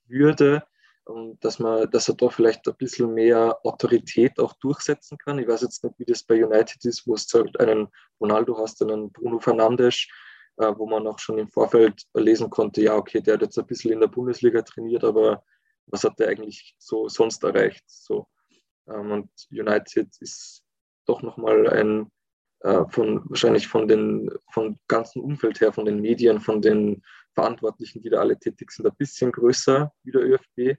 würde 0.07 0.63
und 1.05 1.43
dass 1.45 1.59
man, 1.59 1.91
dass 1.91 2.09
er 2.09 2.15
da 2.15 2.29
vielleicht 2.29 2.67
ein 2.69 2.77
bisschen 2.77 3.13
mehr 3.15 3.59
Autorität 3.65 4.39
auch 4.39 4.53
durchsetzen 4.55 5.19
kann. 5.19 5.39
Ich 5.39 5.49
weiß 5.49 5.63
jetzt 5.63 5.83
nicht, 5.83 5.99
wie 5.99 6.05
das 6.05 6.23
bei 6.23 6.45
United 6.45 6.85
ist, 6.85 7.07
wo 7.07 7.15
es 7.15 7.33
halt 7.33 7.59
einen 7.61 7.89
Ronaldo 8.21 8.57
hast, 8.59 8.83
einen 8.83 9.11
Bruno 9.11 9.39
Fernandes, 9.41 10.07
äh, 10.59 10.73
wo 10.77 10.87
man 10.87 11.07
auch 11.07 11.19
schon 11.19 11.39
im 11.39 11.49
Vorfeld 11.49 12.03
lesen 12.15 12.51
konnte, 12.51 12.83
ja, 12.83 12.97
okay, 12.97 13.21
der 13.21 13.35
hat 13.35 13.43
jetzt 13.43 13.59
ein 13.59 13.67
bisschen 13.67 13.93
in 13.93 14.01
der 14.01 14.09
Bundesliga 14.09 14.63
trainiert, 14.63 15.05
aber 15.05 15.43
was 15.87 16.05
hat 16.05 16.19
der 16.19 16.29
eigentlich 16.29 16.77
so 16.79 17.09
sonst 17.09 17.43
erreicht? 17.43 17.85
So. 17.87 18.29
Ähm, 18.89 19.11
und 19.11 19.31
United 19.51 20.09
ist 20.21 20.63
doch 21.11 21.23
nochmal 21.23 21.69
ein, 21.69 22.11
äh, 22.61 22.85
von, 22.89 23.23
wahrscheinlich 23.29 23.67
von 23.67 23.89
den, 23.89 24.31
vom 24.53 24.79
ganzen 24.89 25.21
Umfeld 25.21 25.61
her, 25.61 25.73
von 25.73 25.85
den 25.85 26.01
Medien, 26.01 26.41
von 26.41 26.63
den 26.63 27.03
Verantwortlichen, 27.35 28.01
die 28.01 28.11
da 28.11 28.21
alle 28.21 28.39
tätig 28.39 28.71
sind, 28.71 28.87
ein 28.87 28.97
bisschen 28.97 29.33
größer 29.33 29.93
wie 30.05 30.13
der 30.13 30.23
ÖFB, 30.23 30.59
äh, 30.59 30.77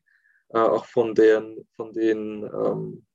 auch 0.50 0.86
von 0.86 1.14
den, 1.14 1.68
von 1.76 1.94
den, 1.94 2.44
ähm, 2.44 3.06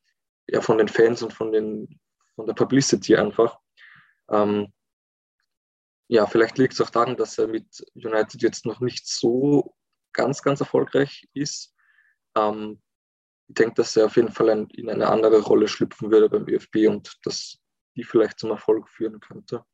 ja, 0.49 0.61
von 0.61 0.79
den 0.79 0.89
Fans 0.89 1.23
und 1.23 1.33
von 1.33 1.53
den, 1.53 2.01
von 2.35 2.47
der 2.47 2.55
Publicity 2.55 3.17
einfach. 3.17 3.59
Ähm, 4.31 4.73
ja, 6.09 6.27
vielleicht 6.27 6.59
liegt 6.59 6.75
es 6.75 6.81
auch 6.81 6.91
daran, 6.91 7.17
dass 7.17 7.39
er 7.39 7.49
mit 7.49 7.85
United 7.95 8.43
jetzt 8.43 8.65
noch 8.65 8.81
nicht 8.81 9.09
so 9.09 9.75
ganz, 10.13 10.43
ganz 10.43 10.61
erfolgreich 10.61 11.29
ist. 11.35 11.75
Ähm, 12.37 12.81
ich 13.49 13.55
denke, 13.55 13.75
dass 13.75 13.97
er 13.97 14.07
auf 14.07 14.17
jeden 14.17 14.33
Fall 14.33 14.67
in 14.73 14.91
eine 14.91 15.09
andere 15.09 15.41
Rolle 15.41 15.69
schlüpfen 15.69 16.11
würde 16.11 16.29
beim 16.29 16.49
ÖFB 16.49 16.89
und 16.89 17.17
dass 17.25 17.59
die 17.97 18.05
vielleicht 18.05 18.39
zum 18.39 18.51
Erfolg 18.51 18.89
führen 18.89 19.21
könnte. 19.21 19.65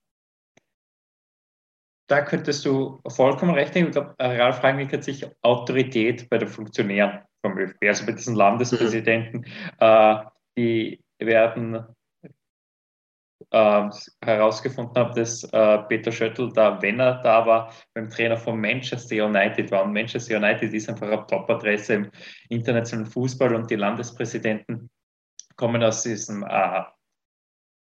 Da 2.08 2.20
könntest 2.20 2.64
du 2.66 3.00
vollkommen 3.08 3.54
recht 3.54 3.74
haben. 3.74 3.87
Ich 3.87 3.92
glaube, 3.92 4.14
Ralf 4.18 4.62
Rangnick 4.62 4.92
hat 4.92 5.04
sich 5.04 5.26
Autorität 5.42 6.28
bei 6.28 6.38
den 6.38 6.48
Funktionären 6.48 7.22
vom 7.40 7.58
ÖFB, 7.58 7.85
also 7.87 8.06
bei 8.06 8.12
diesen 8.12 8.37
Landespräsidenten, 8.37 9.38
mhm. 9.38 9.46
äh, 9.78 10.24
die 10.56 11.04
werden 11.18 11.87
äh, 13.53 13.91
herausgefunden 14.25 14.95
habe, 14.97 15.15
dass 15.21 15.45
äh, 15.45 15.79
Peter 15.88 16.11
Schöttl 16.11 16.51
da, 16.53 16.81
wenn 16.81 17.01
er 17.01 17.23
da 17.23 17.47
war, 17.47 17.73
beim 17.95 18.09
Trainer 18.09 18.37
von 18.37 18.61
Manchester 18.61 19.27
United 19.27 19.71
war. 19.71 19.85
Und 19.85 19.93
Manchester 19.93 20.37
United 20.37 20.73
ist 20.73 20.88
einfach 20.88 21.07
eine 21.07 21.27
Top-Adresse 21.27 21.95
im 21.95 22.11
internationalen 22.49 23.11
Fußball 23.11 23.55
und 23.55 23.71
die 23.71 23.77
Landespräsidenten 23.77 24.91
kommen 25.57 25.83
aus 25.83 26.03
diesem, 26.03 26.45
äh, 26.45 26.83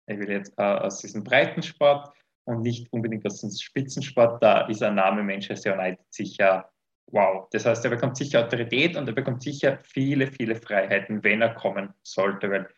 ich 0.06 0.18
will 0.18 0.30
jetzt, 0.30 0.52
äh, 0.58 0.62
aus 0.62 0.98
diesem 0.98 1.24
Breitensport 1.24 2.14
und 2.44 2.60
nicht 2.60 2.92
unbedingt 2.92 3.24
aus 3.24 3.40
dem 3.40 3.50
Spitzensport. 3.50 4.42
Da 4.42 4.66
ist 4.66 4.82
ein 4.82 4.96
Name 4.96 5.22
Manchester 5.22 5.74
United 5.74 6.04
sicher 6.10 6.70
wow. 7.06 7.48
Das 7.52 7.64
heißt, 7.64 7.84
er 7.84 7.90
bekommt 7.90 8.16
sicher 8.16 8.44
Autorität 8.44 8.96
und 8.96 9.08
er 9.08 9.14
bekommt 9.14 9.42
sicher 9.42 9.78
viele, 9.82 10.26
viele 10.26 10.56
Freiheiten, 10.56 11.22
wenn 11.24 11.40
er 11.40 11.54
kommen 11.54 11.94
sollte, 12.02 12.50
weil 12.50 12.68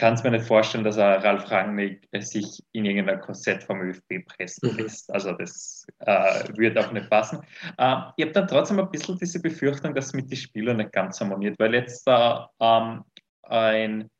kann 0.00 0.14
es 0.14 0.24
mir 0.24 0.30
nicht 0.30 0.46
vorstellen, 0.46 0.82
dass 0.82 0.96
er 0.96 1.22
Ralf 1.22 1.50
Rangnick 1.50 2.08
sich 2.20 2.64
in 2.72 2.86
irgendein 2.86 3.20
Korsett 3.20 3.62
vom 3.62 3.82
ÖFB 3.82 4.26
pressen 4.26 4.72
mhm. 4.72 4.78
lässt. 4.78 5.12
Also 5.12 5.32
das 5.32 5.86
äh, 5.98 6.56
würde 6.56 6.80
auch 6.80 6.90
nicht 6.90 7.10
passen. 7.10 7.40
Äh, 7.76 7.96
ich 8.16 8.24
habe 8.24 8.32
dann 8.32 8.48
trotzdem 8.48 8.80
ein 8.80 8.90
bisschen 8.90 9.18
diese 9.18 9.42
Befürchtung, 9.42 9.94
dass 9.94 10.06
es 10.06 10.14
mit 10.14 10.30
den 10.30 10.38
Spielern 10.38 10.78
nicht 10.78 10.92
ganz 10.92 11.20
harmoniert, 11.20 11.58
weil 11.58 11.74
jetzt 11.74 12.08
äh, 12.08 12.38
ähm, 12.60 13.04
ein 13.42 14.10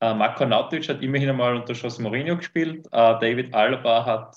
äh, 0.00 0.14
Marco 0.14 0.46
Nautic 0.46 0.88
hat 0.88 1.02
immerhin 1.02 1.30
einmal 1.30 1.56
unter 1.56 1.74
José 1.74 2.00
Mourinho 2.00 2.36
gespielt. 2.36 2.86
Äh, 2.92 3.18
David 3.18 3.52
Alaba 3.52 4.06
hat 4.06 4.36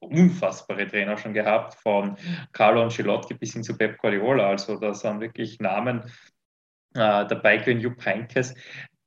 unfassbare 0.00 0.86
Trainer 0.86 1.18
schon 1.18 1.34
gehabt, 1.34 1.74
von 1.74 2.16
Carlo 2.52 2.82
Ancelotti 2.82 3.34
bis 3.34 3.52
hin 3.52 3.62
zu 3.62 3.76
Pep 3.76 3.98
Guardiola. 3.98 4.48
Also 4.48 4.80
da 4.80 4.94
sind 4.94 5.20
wirklich 5.20 5.60
Namen 5.60 6.00
äh, 6.94 7.26
dabei 7.26 7.58
gewesen, 7.58 7.80
Jupp 7.80 8.02
Heynckes 8.06 8.54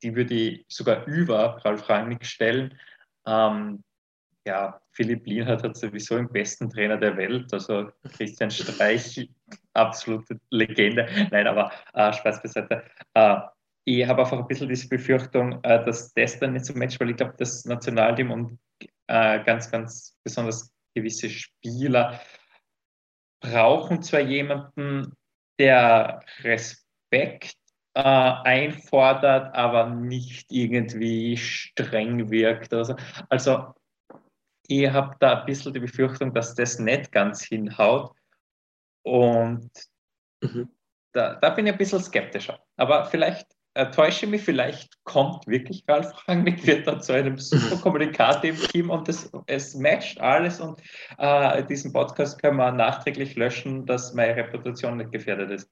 die 0.04 0.16
würde 0.16 0.34
ich 0.34 0.66
sogar 0.68 1.06
über 1.06 1.64
Ralf 1.64 1.88
Rangnick 1.90 2.26
stellen. 2.26 2.78
Ähm, 3.26 3.84
ja, 4.46 4.82
Philipp 4.92 5.26
Lienhardt 5.28 5.64
hat 5.64 5.78
sowieso 5.78 6.18
den 6.18 6.32
besten 6.32 6.70
Trainer 6.70 6.98
der 6.98 7.16
Welt, 7.18 7.54
also 7.54 7.92
Christian 8.18 8.50
Streich, 8.50 9.30
absolute 9.74 10.40
Legende. 10.50 11.08
Nein, 11.32 11.48
aber 11.48 11.72
äh, 11.94 12.12
Spaß 12.12 12.42
beiseite. 12.42 12.84
Äh, 13.14 13.38
ich 13.84 14.08
habe 14.08 14.22
einfach 14.22 14.38
ein 14.38 14.48
bisschen 14.48 14.70
diese 14.70 14.88
Befürchtung, 14.88 15.60
äh, 15.64 15.84
dass 15.84 16.14
das 16.14 16.40
dann 16.40 16.54
nicht 16.54 16.66
so 16.66 16.74
matcht, 16.74 17.00
weil 17.00 17.12
ich 17.12 17.18
glaube, 17.18 17.36
das 17.38 17.66
Nationalteam 17.66 18.32
und 18.32 18.60
äh, 19.08 19.44
ganz, 19.44 19.70
ganz 19.70 20.18
besonders 20.24 20.72
gewisse 20.96 21.30
Spieler 21.30 22.20
brauchen 23.42 24.02
zwar 24.02 24.22
jemanden, 24.22 25.14
der 25.60 26.24
Respekt 26.40 27.56
äh, 27.94 28.02
einfordert, 28.02 29.54
aber 29.56 29.90
nicht 29.90 30.52
irgendwie 30.52 31.38
streng 31.38 32.30
wirkt. 32.30 32.74
Also, 32.74 32.96
also 33.30 33.74
ich 34.68 34.90
habe 34.90 35.16
da 35.20 35.40
ein 35.40 35.46
bisschen 35.46 35.74
die 35.74 35.80
Befürchtung, 35.80 36.34
dass 36.34 36.56
das 36.56 36.80
nicht 36.80 37.12
ganz 37.12 37.44
hinhaut. 37.44 38.16
Und 39.04 39.70
mhm. 40.42 40.70
da, 41.14 41.36
da 41.36 41.50
bin 41.50 41.66
ich 41.66 41.74
ein 41.74 41.78
bisschen 41.78 42.02
skeptischer. 42.02 42.60
Aber 42.78 43.06
vielleicht 43.06 43.48
äh, 43.74 43.90
täusche 43.90 44.28
mich, 44.28 44.44
vielleicht 44.44 45.02
kommt 45.04 45.48
wirklich 45.48 45.84
Ralf 45.88 46.28
Rangnick, 46.28 46.66
wird 46.68 46.88
dann 46.88 47.02
zu 47.02 47.14
einem 47.14 47.38
super 47.38 47.82
Kommunikator 47.82 48.44
im 48.44 48.58
Team 48.58 48.90
und 48.90 49.08
das, 49.08 49.32
es 49.48 49.76
matcht 49.76 50.20
alles 50.20 50.60
und 50.60 50.82
äh, 51.18 51.64
diesen 51.66 51.94
Podcast 51.94 52.42
können 52.42 52.58
wir 52.58 52.72
nachträglich 52.72 53.36
löschen, 53.36 53.86
dass 53.86 54.14
meine 54.14 54.36
Reputation 54.36 54.98
nicht 54.98 55.12
gefährdet 55.12 55.52
ist. 55.52 55.72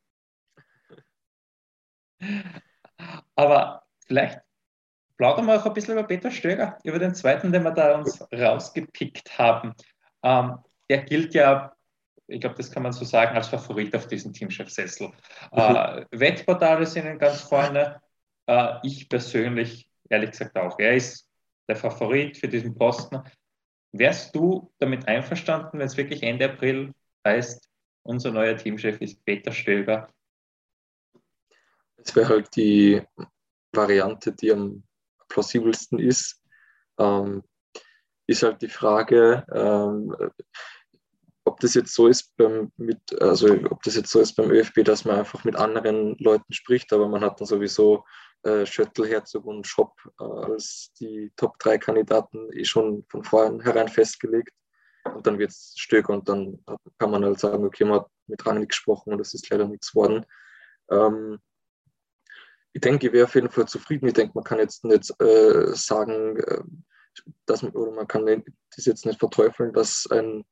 Aber 3.36 3.84
vielleicht 4.06 4.40
plaudern 5.18 5.46
wir 5.46 5.60
auch 5.60 5.66
ein 5.66 5.74
bisschen 5.74 5.94
über 5.94 6.08
Peter 6.08 6.32
Stöger, 6.32 6.78
über 6.84 7.00
den 7.00 7.14
zweiten, 7.14 7.52
den 7.52 7.64
wir 7.64 7.72
da 7.72 7.98
uns 7.98 8.22
rausgepickt 8.34 9.38
haben. 9.38 9.74
Ähm, 10.24 10.58
der 10.90 11.04
gilt 11.04 11.34
ja, 11.34 11.74
ich 12.28 12.42
glaube, 12.42 12.56
das 12.56 12.72
kann 12.72 12.84
man 12.84 12.94
so 12.94 13.06
sagen, 13.06 13.36
als 13.36 13.48
Favorit 13.48 13.96
auf 13.96 14.08
diesen 14.08 14.34
Teamchefsessel. 14.34 15.08
Mhm. 15.08 15.14
Äh, 15.52 16.06
Wettportale 16.12 16.86
sind 16.86 17.20
ganz 17.20 17.42
vorne. 17.42 18.02
Äh, 18.48 18.76
ich 18.84 19.10
persönlich, 19.10 19.90
ehrlich 20.10 20.32
gesagt, 20.32 20.58
auch. 20.58 20.80
Er 20.80 20.96
ist 20.96 21.28
der 21.68 21.76
Favorit 21.76 22.38
für 22.38 22.48
diesen 22.48 22.76
Posten. 22.76 23.22
Wärst 23.92 24.36
du 24.36 24.72
damit 24.80 25.08
einverstanden, 25.08 25.80
wenn 25.80 25.88
es 25.88 25.98
wirklich 25.98 26.24
Ende 26.24 26.46
April 26.46 26.94
heißt, 27.26 27.70
unser 28.04 28.32
neuer 28.32 28.56
Teamchef 28.56 29.02
ist 29.02 29.24
Peter 29.26 29.52
Stöger 29.52 30.08
das 32.04 32.16
wäre 32.16 32.30
halt 32.30 32.56
die 32.56 33.02
Variante, 33.74 34.32
die 34.34 34.52
am 34.52 34.84
plausibelsten 35.28 36.00
ist. 36.00 36.42
Ähm, 36.98 37.44
ist 38.28 38.44
halt 38.44 38.62
die 38.62 38.70
Frage, 38.70 39.46
ähm, 39.52 40.16
ob 41.46 41.60
das 41.60 41.74
jetzt 41.74 41.96
so 41.96 42.08
ist 42.08 42.36
beim 42.38 42.72
mit, 42.78 43.00
also 43.22 43.52
ob 43.70 43.82
das 43.82 43.96
jetzt 43.96 44.12
so 44.12 44.20
ist 44.20 44.36
beim 44.36 44.52
ÖFB, 44.52 44.84
dass 44.84 45.04
man 45.04 45.18
einfach 45.18 45.44
mit 45.44 45.56
anderen 45.56 46.16
Leuten 46.20 46.54
spricht, 46.54 46.94
aber 46.94 47.08
man 47.08 47.22
hat 47.22 47.40
dann 47.40 47.48
sowieso 47.48 48.06
äh, 48.44 48.66
Schöttl, 48.66 49.08
Herzog 49.08 49.46
und 49.46 49.66
Schopp 49.66 49.94
äh, 50.20 50.24
als 50.24 50.92
die 51.00 51.32
Top 51.36 51.58
3 51.60 51.80
Kandidaten 51.80 52.52
eh 52.54 52.66
schon 52.66 53.04
von 53.10 53.24
vornherein 53.24 53.88
festgelegt. 53.88 54.54
Und 55.06 55.26
dann 55.26 55.40
wird 55.40 55.50
es 55.50 55.74
Stöger 55.76 56.14
und 56.14 56.30
dann 56.30 56.64
kann 57.00 57.10
man 57.10 57.24
halt 57.24 57.40
sagen, 57.40 57.66
okay, 57.66 57.84
man 57.84 58.02
hat 58.02 58.08
mit 58.28 58.46
Rangnick 58.46 58.70
gesprochen 58.70 59.14
und 59.14 59.20
es 59.20 59.34
ist 59.34 59.50
leider 59.50 59.68
nichts 59.68 59.96
worden. 59.96 60.26
Ähm, 60.92 61.40
ich 62.74 62.82
denke, 62.82 63.08
ich 63.08 63.14
wäre 63.14 63.26
auf 63.26 63.36
jeden 63.36 63.50
Fall 63.50 63.68
zufrieden. 63.68 64.08
Ich 64.08 64.14
denke, 64.14 64.34
man 64.36 64.44
kann 64.44 64.60
jetzt 64.60 64.86
nicht 64.86 65.10
äh, 65.22 65.74
sagen, 65.74 66.38
äh, 66.38 66.62
dass 67.46 67.64
man, 67.64 67.72
oder 67.72 67.92
man 67.92 68.08
kann 68.08 68.26
das 68.76 68.86
jetzt 68.86 69.06
nicht 69.06 69.20
verteufeln, 69.20 69.74
dass 69.74 70.08
ein 70.12 70.46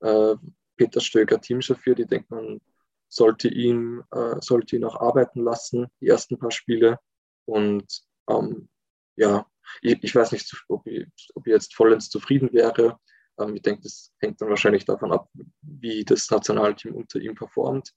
äh, 0.00 0.34
Peter 0.76 1.00
Stöger 1.00 1.40
Teamchef 1.40 1.84
wird. 1.86 2.00
Ich 2.00 2.06
denke, 2.06 2.26
man 2.34 2.60
sollte 3.08 3.48
ihn, 3.48 4.02
äh, 4.12 4.36
sollte 4.40 4.76
ihn 4.76 4.84
auch 4.84 5.00
arbeiten 5.00 5.42
lassen, 5.42 5.86
die 6.00 6.08
ersten 6.08 6.38
paar 6.38 6.50
Spiele. 6.50 6.98
Und 7.44 8.02
ähm, 8.28 8.68
ja, 9.16 9.46
ich, 9.82 10.02
ich, 10.02 10.14
weiß 10.14 10.32
nicht, 10.32 10.52
ob 10.68 10.86
ich, 10.86 11.06
ob 11.34 11.46
ich 11.46 11.52
jetzt 11.52 11.74
vollends 11.74 12.08
zufrieden 12.08 12.52
wäre. 12.52 12.98
Ähm, 13.38 13.56
ich 13.56 13.62
denke, 13.62 13.82
das 13.82 14.12
hängt 14.18 14.40
dann 14.40 14.48
wahrscheinlich 14.48 14.84
davon 14.84 15.12
ab, 15.12 15.28
wie 15.62 16.04
das 16.04 16.30
Nationalteam 16.30 16.94
unter 16.94 17.20
ihm 17.20 17.34
performt. 17.34 17.92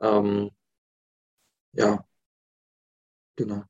Ähm, 0.00 0.50
ja, 1.72 2.04
Genau. 3.36 3.64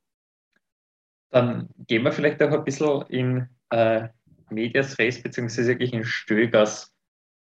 Dann 1.30 1.68
gehen 1.86 2.02
wir 2.02 2.12
vielleicht 2.12 2.42
auch 2.42 2.50
ein 2.50 2.64
bisschen 2.64 3.02
in 3.08 3.48
äh, 3.70 4.08
Medias 4.50 4.98
Res 4.98 5.22
beziehungsweise 5.22 5.68
wirklich 5.68 5.92
in 5.92 6.04
Stögers 6.04 6.92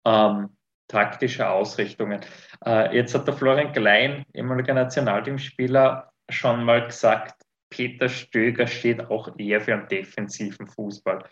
ähm, 0.05 0.49
taktische 0.87 1.49
Ausrichtungen. 1.49 2.21
Äh, 2.65 2.95
jetzt 2.95 3.15
hat 3.15 3.27
der 3.27 3.33
Florian 3.33 3.71
Klein, 3.71 4.25
ehemaliger 4.33 4.73
Nationalteamspieler, 4.73 6.11
schon 6.29 6.63
mal 6.63 6.85
gesagt, 6.85 7.41
Peter 7.69 8.09
Stöger 8.09 8.67
steht 8.67 9.09
auch 9.09 9.29
eher 9.37 9.61
für 9.61 9.73
einen 9.73 9.87
defensiven 9.87 10.67
Fußball. 10.67 11.23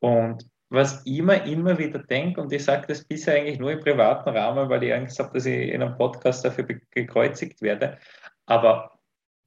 Und 0.00 0.44
was 0.68 1.06
ich 1.06 1.18
immer, 1.18 1.44
immer 1.44 1.78
wieder 1.78 2.00
denke, 2.00 2.40
und 2.40 2.52
ich 2.52 2.64
sage 2.64 2.88
das 2.88 3.04
bisher 3.04 3.36
eigentlich 3.36 3.60
nur 3.60 3.70
im 3.70 3.80
privaten 3.80 4.30
Rahmen, 4.30 4.68
weil 4.68 4.82
ich 4.82 4.92
Angst 4.92 5.18
habe, 5.20 5.32
dass 5.32 5.46
ich 5.46 5.70
in 5.70 5.82
einem 5.82 5.96
Podcast 5.96 6.44
dafür 6.44 6.66
gekreuzigt 6.90 7.62
werde. 7.62 7.98
Aber 8.46 8.95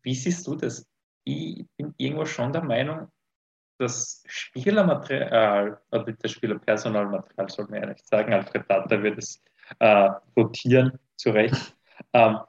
wie 0.04 0.16
siehst 0.16 0.46
du 0.48 0.56
das? 0.56 0.86
Ich 1.24 1.66
bin 1.78 1.94
irgendwo 1.98 2.26
schon 2.26 2.54
der 2.54 2.64
Meinung, 2.64 3.08
das 3.78 4.24
Spielermaterial, 4.28 5.82
oder 5.92 6.12
das 6.12 6.32
Spielerpersonalmaterial, 6.32 7.50
soll 7.50 7.68
man 7.70 7.82
ja 7.82 7.88
nicht 7.88 8.08
sagen, 8.08 8.34
Alfred 8.34 8.70
Data 8.70 9.02
wird 9.02 9.18
es 9.20 9.42
äh, 9.80 10.10
rotieren, 10.36 11.00
zu 11.16 11.32
Recht, 11.32 11.76
ähm, 12.14 12.40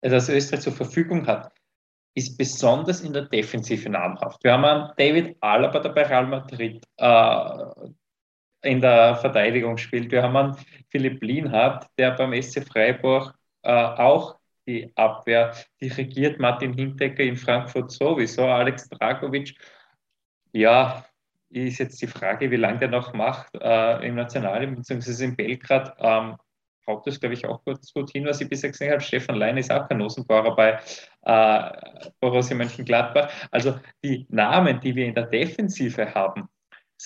das 0.00 0.28
Österreich 0.28 0.62
zur 0.62 0.72
Verfügung 0.72 1.26
hat, 1.26 1.52
ist 2.14 2.36
besonders 2.36 3.00
in 3.00 3.12
der 3.12 3.22
Defensive 3.22 3.88
namhaft. 3.88 4.42
Wir 4.44 4.52
haben 4.52 4.64
einen 4.64 4.92
David 4.96 5.36
Alaba, 5.40 5.78
der 5.78 5.90
bei 5.90 6.02
Real 6.02 6.26
Madrid 6.26 6.84
äh, 6.98 7.90
in 8.62 8.80
der 8.80 9.16
Verteidigung 9.16 9.76
spielt. 9.78 10.10
Wir 10.10 10.22
haben 10.22 10.36
einen 10.36 10.56
Philipp 10.90 11.22
Lienhardt, 11.22 11.88
der 11.96 12.12
beim 12.12 12.40
SC 12.40 12.66
Freiburg 12.66 13.34
äh, 13.62 13.72
auch 13.72 14.38
die 14.66 14.92
Abwehr 14.96 15.54
dirigiert. 15.80 16.38
Martin 16.38 16.72
Hintecker 16.72 17.22
in 17.22 17.36
Frankfurt 17.36 17.90
sowieso. 17.90 18.46
Alex 18.46 18.88
Dragovic, 18.88 19.54
ja, 20.52 21.04
ist 21.50 21.78
jetzt 21.78 22.00
die 22.00 22.06
Frage, 22.06 22.50
wie 22.50 22.56
lange 22.56 22.78
der 22.78 22.88
noch 22.88 23.12
macht 23.12 23.54
äh, 23.60 24.06
im 24.06 24.14
Nationalen 24.14 24.74
bzw. 24.74 25.24
in 25.24 25.36
Belgrad. 25.36 25.94
Ähm, 25.98 26.36
haut 26.86 27.06
das, 27.06 27.20
glaube 27.20 27.34
ich, 27.34 27.46
auch 27.46 27.64
gut, 27.64 27.78
gut 27.94 28.10
hin, 28.10 28.24
was 28.24 28.40
ich 28.40 28.48
bisher 28.48 28.70
gesehen 28.70 28.90
habe. 28.90 29.00
Stefan 29.00 29.36
Lein 29.36 29.56
ist 29.56 29.70
auch 29.70 29.88
Kanossenbauer 29.88 30.56
bei 30.56 30.80
äh, 31.22 32.10
Borussia 32.20 32.56
Mönchengladbach. 32.56 33.30
Also 33.50 33.78
die 34.02 34.26
Namen, 34.30 34.80
die 34.80 34.94
wir 34.94 35.06
in 35.06 35.14
der 35.14 35.26
Defensive 35.26 36.14
haben, 36.14 36.48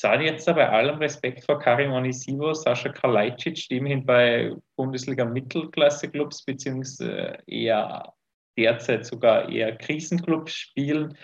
sage 0.01 0.25
jetzt 0.25 0.47
bei 0.47 0.69
allem 0.69 0.99
Respekt 0.99 1.45
vor 1.45 1.59
Karim 1.59 1.93
Onisivo, 1.93 2.53
Sascha 2.53 2.91
Kalajdzic, 2.91 3.69
die 3.69 3.79
immerhin 3.79 4.05
bei 4.05 4.53
Bundesliga-Mittelklasse-Clubs 4.77 6.45
beziehungsweise 6.45 7.39
eher 7.47 8.13
derzeit 8.59 9.07
sogar 9.07 9.49
eher 9.49 9.77
Krisenclubs 9.77 10.53
spielen. 10.53 11.17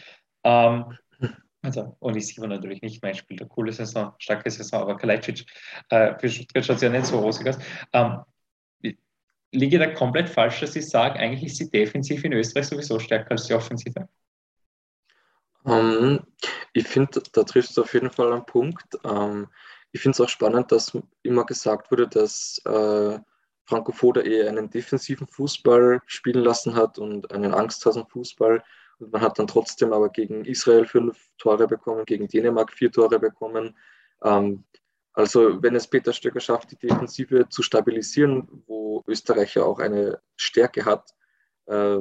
Ähm, 0.44 0.96
also 1.62 1.96
Onisivo 2.00 2.46
natürlich 2.46 2.82
nicht 2.82 3.02
mein 3.02 3.14
Spiel, 3.14 3.38
eine 3.40 3.48
coole 3.48 3.72
Saison, 3.72 4.14
starke 4.18 4.50
Saison, 4.50 4.82
aber 4.82 4.96
Kalajdzic 4.96 5.44
äh, 5.90 6.14
für 6.18 6.62
schaut 6.62 6.82
ja 6.82 6.88
nicht 6.88 7.06
so 7.06 7.18
rosig 7.18 7.48
aus. 7.48 7.58
Ähm, 7.92 8.20
liege 9.52 9.78
da 9.78 9.86
komplett 9.92 10.28
falsch, 10.28 10.60
dass 10.60 10.76
ich 10.76 10.88
sage, 10.88 11.18
eigentlich 11.18 11.44
ist 11.44 11.60
die 11.60 11.70
Defensive 11.70 12.26
in 12.26 12.32
Österreich 12.32 12.66
sowieso 12.66 12.98
stärker 12.98 13.32
als 13.32 13.46
die 13.46 13.54
Offensive? 13.54 14.08
Ähm, 15.66 16.20
ich 16.72 16.88
finde, 16.88 17.22
da 17.32 17.44
triffst 17.44 17.76
du 17.76 17.82
auf 17.82 17.94
jeden 17.94 18.10
Fall 18.10 18.32
einen 18.32 18.46
Punkt. 18.46 18.98
Ähm, 19.04 19.48
ich 19.92 20.00
finde 20.00 20.16
es 20.16 20.20
auch 20.20 20.28
spannend, 20.28 20.72
dass 20.72 20.96
immer 21.22 21.44
gesagt 21.44 21.90
wurde, 21.90 22.08
dass 22.08 22.60
äh, 22.64 23.18
Franco 23.64 23.92
Foda 23.92 24.22
eher 24.22 24.48
einen 24.48 24.70
defensiven 24.70 25.26
Fußball 25.26 26.00
spielen 26.06 26.42
lassen 26.42 26.74
hat 26.74 26.98
und 26.98 27.30
einen 27.32 27.54
Angsthasen-Fußball. 27.54 28.62
Und 28.98 29.12
man 29.12 29.20
hat 29.20 29.38
dann 29.38 29.46
trotzdem 29.46 29.92
aber 29.92 30.08
gegen 30.08 30.44
Israel 30.44 30.86
fünf 30.86 31.28
Tore 31.38 31.66
bekommen, 31.66 32.04
gegen 32.04 32.28
Dänemark 32.28 32.72
vier 32.72 32.90
Tore 32.90 33.18
bekommen. 33.18 33.76
Ähm, 34.22 34.64
also 35.12 35.62
wenn 35.62 35.76
es 35.76 35.86
Peter 35.86 36.12
Stöcker 36.12 36.40
schafft, 36.40 36.72
die 36.72 36.78
Defensive 36.78 37.48
zu 37.48 37.62
stabilisieren, 37.62 38.48
wo 38.66 39.04
Österreich 39.06 39.54
ja 39.54 39.64
auch 39.64 39.78
eine 39.78 40.20
Stärke 40.36 40.84
hat, 40.84 41.14
äh, 41.66 41.98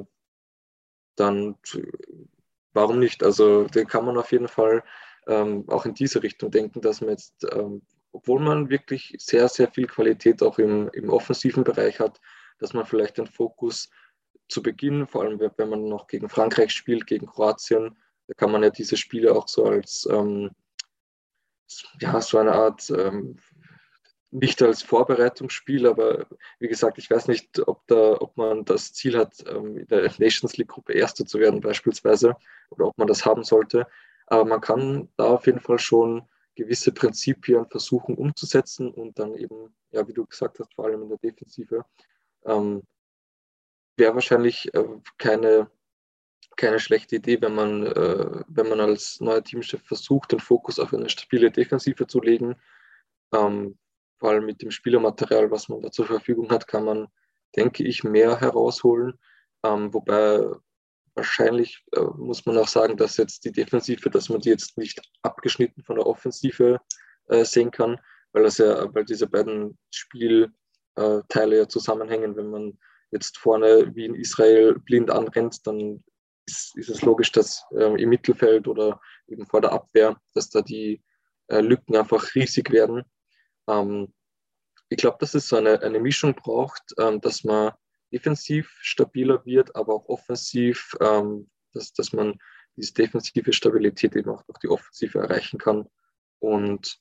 dann 1.15 1.57
warum 2.73 2.99
nicht? 2.99 3.23
Also 3.23 3.65
da 3.65 3.83
kann 3.83 4.05
man 4.05 4.17
auf 4.17 4.31
jeden 4.31 4.47
Fall 4.47 4.83
ähm, 5.27 5.65
auch 5.67 5.85
in 5.85 5.93
diese 5.93 6.23
Richtung 6.23 6.51
denken, 6.51 6.81
dass 6.81 7.01
man 7.01 7.11
jetzt, 7.11 7.45
ähm, 7.51 7.81
obwohl 8.11 8.39
man 8.39 8.69
wirklich 8.69 9.15
sehr, 9.19 9.47
sehr 9.47 9.71
viel 9.71 9.87
Qualität 9.87 10.41
auch 10.43 10.59
im, 10.59 10.89
im 10.93 11.09
offensiven 11.09 11.63
Bereich 11.63 11.99
hat, 11.99 12.19
dass 12.59 12.73
man 12.73 12.85
vielleicht 12.85 13.17
den 13.17 13.27
Fokus 13.27 13.89
zu 14.47 14.61
Beginn, 14.61 15.07
vor 15.07 15.23
allem 15.23 15.39
wenn 15.39 15.69
man 15.69 15.87
noch 15.87 16.07
gegen 16.07 16.29
Frankreich 16.29 16.71
spielt, 16.71 17.07
gegen 17.07 17.27
Kroatien, 17.27 17.97
da 18.27 18.33
kann 18.35 18.51
man 18.51 18.63
ja 18.63 18.69
diese 18.69 18.97
Spiele 18.97 19.33
auch 19.33 19.47
so 19.47 19.65
als 19.65 20.07
ähm, 20.11 20.51
ja, 21.99 22.19
so 22.21 22.37
eine 22.37 22.51
Art, 22.51 22.89
ähm, 22.89 23.37
nicht 24.31 24.61
als 24.61 24.81
Vorbereitungsspiel, 24.81 25.85
aber 25.87 26.25
wie 26.59 26.67
gesagt, 26.67 26.97
ich 26.97 27.09
weiß 27.09 27.27
nicht, 27.27 27.59
ob, 27.67 27.85
da, 27.87 28.13
ob 28.19 28.37
man 28.37 28.63
das 28.65 28.93
Ziel 28.93 29.17
hat, 29.17 29.43
ähm, 29.47 29.77
in 29.77 29.87
der 29.87 30.09
Nations 30.17 30.57
League-Gruppe 30.57 30.93
Erster 30.93 31.25
zu 31.25 31.39
werden 31.39 31.59
beispielsweise, 31.59 32.35
oder 32.69 32.87
ob 32.87 32.97
man 32.97 33.07
das 33.07 33.25
haben 33.25 33.43
sollte. 33.43 33.87
Aber 34.27 34.45
man 34.45 34.61
kann 34.61 35.09
da 35.17 35.25
auf 35.25 35.45
jeden 35.45 35.59
Fall 35.59 35.79
schon 35.79 36.27
gewisse 36.55 36.93
Prinzipien 36.93 37.65
versuchen 37.67 38.15
umzusetzen 38.15 38.89
und 38.91 39.19
dann 39.19 39.35
eben, 39.35 39.75
ja, 39.91 40.07
wie 40.07 40.13
du 40.13 40.25
gesagt 40.25 40.59
hast, 40.59 40.73
vor 40.73 40.85
allem 40.85 41.03
in 41.03 41.09
der 41.09 41.17
Defensive, 41.17 41.85
ähm, 42.45 42.83
wäre 43.97 44.15
wahrscheinlich 44.15 44.73
äh, 44.73 44.85
keine 45.17 45.69
keine 46.57 46.79
schlechte 46.79 47.15
Idee, 47.15 47.41
wenn 47.41 47.55
man, 47.55 47.85
äh, 47.87 48.43
wenn 48.47 48.69
man 48.69 48.79
als 48.79 49.19
neuer 49.21 49.43
Teamchef 49.43 49.81
versucht, 49.83 50.31
den 50.31 50.39
Fokus 50.39 50.79
auf 50.79 50.93
eine 50.93 51.09
stabile 51.09 51.49
Defensive 51.49 52.07
zu 52.07 52.21
legen. 52.21 52.55
Ähm, 53.33 53.77
vor 54.21 54.29
allem 54.29 54.45
mit 54.45 54.61
dem 54.61 54.69
Spielermaterial, 54.69 55.49
was 55.49 55.67
man 55.67 55.81
da 55.81 55.89
zur 55.89 56.05
Verfügung 56.05 56.51
hat, 56.51 56.67
kann 56.67 56.85
man, 56.85 57.07
denke 57.55 57.83
ich, 57.83 58.03
mehr 58.03 58.39
herausholen. 58.39 59.17
Ähm, 59.63 59.91
wobei 59.95 60.45
wahrscheinlich 61.15 61.83
äh, 61.93 62.01
muss 62.17 62.45
man 62.45 62.55
auch 62.59 62.67
sagen, 62.67 62.97
dass 62.97 63.17
jetzt 63.17 63.45
die 63.45 63.51
Defensive, 63.51 64.11
dass 64.11 64.29
man 64.29 64.39
die 64.39 64.49
jetzt 64.49 64.77
nicht 64.77 65.01
abgeschnitten 65.23 65.81
von 65.83 65.95
der 65.95 66.05
Offensive 66.05 66.79
äh, 67.29 67.43
sehen 67.43 67.71
kann, 67.71 67.99
weil 68.31 68.43
das 68.43 68.59
ja, 68.59 68.93
weil 68.93 69.05
diese 69.05 69.25
beiden 69.25 69.79
Spielteile 69.89 71.57
ja 71.57 71.67
zusammenhängen. 71.67 72.35
Wenn 72.35 72.51
man 72.51 72.77
jetzt 73.09 73.39
vorne 73.39 73.89
wie 73.95 74.05
in 74.05 74.13
Israel 74.13 74.75
blind 74.85 75.09
anrennt, 75.09 75.65
dann 75.65 76.03
ist, 76.45 76.77
ist 76.77 76.91
es 76.91 77.01
logisch, 77.01 77.31
dass 77.31 77.65
ähm, 77.75 77.95
im 77.95 78.09
Mittelfeld 78.09 78.67
oder 78.67 79.01
eben 79.27 79.47
vor 79.47 79.61
der 79.61 79.71
Abwehr, 79.71 80.15
dass 80.35 80.51
da 80.51 80.61
die 80.61 81.01
äh, 81.47 81.61
Lücken 81.61 81.95
einfach 81.95 82.35
riesig 82.35 82.69
werden. 82.69 83.03
Ähm, 83.71 84.13
ich 84.89 84.97
glaube, 84.97 85.17
dass 85.19 85.33
es 85.33 85.47
so 85.47 85.55
eine, 85.55 85.81
eine 85.81 85.99
Mischung 85.99 86.35
braucht, 86.35 86.83
ähm, 86.99 87.21
dass 87.21 87.43
man 87.43 87.71
defensiv 88.11 88.69
stabiler 88.81 89.45
wird, 89.45 89.75
aber 89.75 89.95
auch 89.95 90.09
offensiv, 90.09 90.95
ähm, 90.99 91.49
dass, 91.73 91.93
dass 91.93 92.11
man 92.11 92.37
diese 92.75 92.93
defensive 92.93 93.53
Stabilität 93.53 94.15
eben 94.15 94.29
auch 94.29 94.43
durch 94.43 94.59
die 94.59 94.67
Offensive 94.67 95.19
erreichen 95.19 95.57
kann. 95.57 95.87
Und 96.39 96.99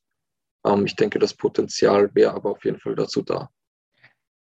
ähm, 0.64 0.86
ich 0.86 0.94
denke, 0.94 1.18
das 1.18 1.34
Potenzial 1.34 2.14
wäre 2.14 2.34
aber 2.34 2.50
auf 2.50 2.64
jeden 2.64 2.78
Fall 2.78 2.94
dazu 2.94 3.22
da. 3.22 3.50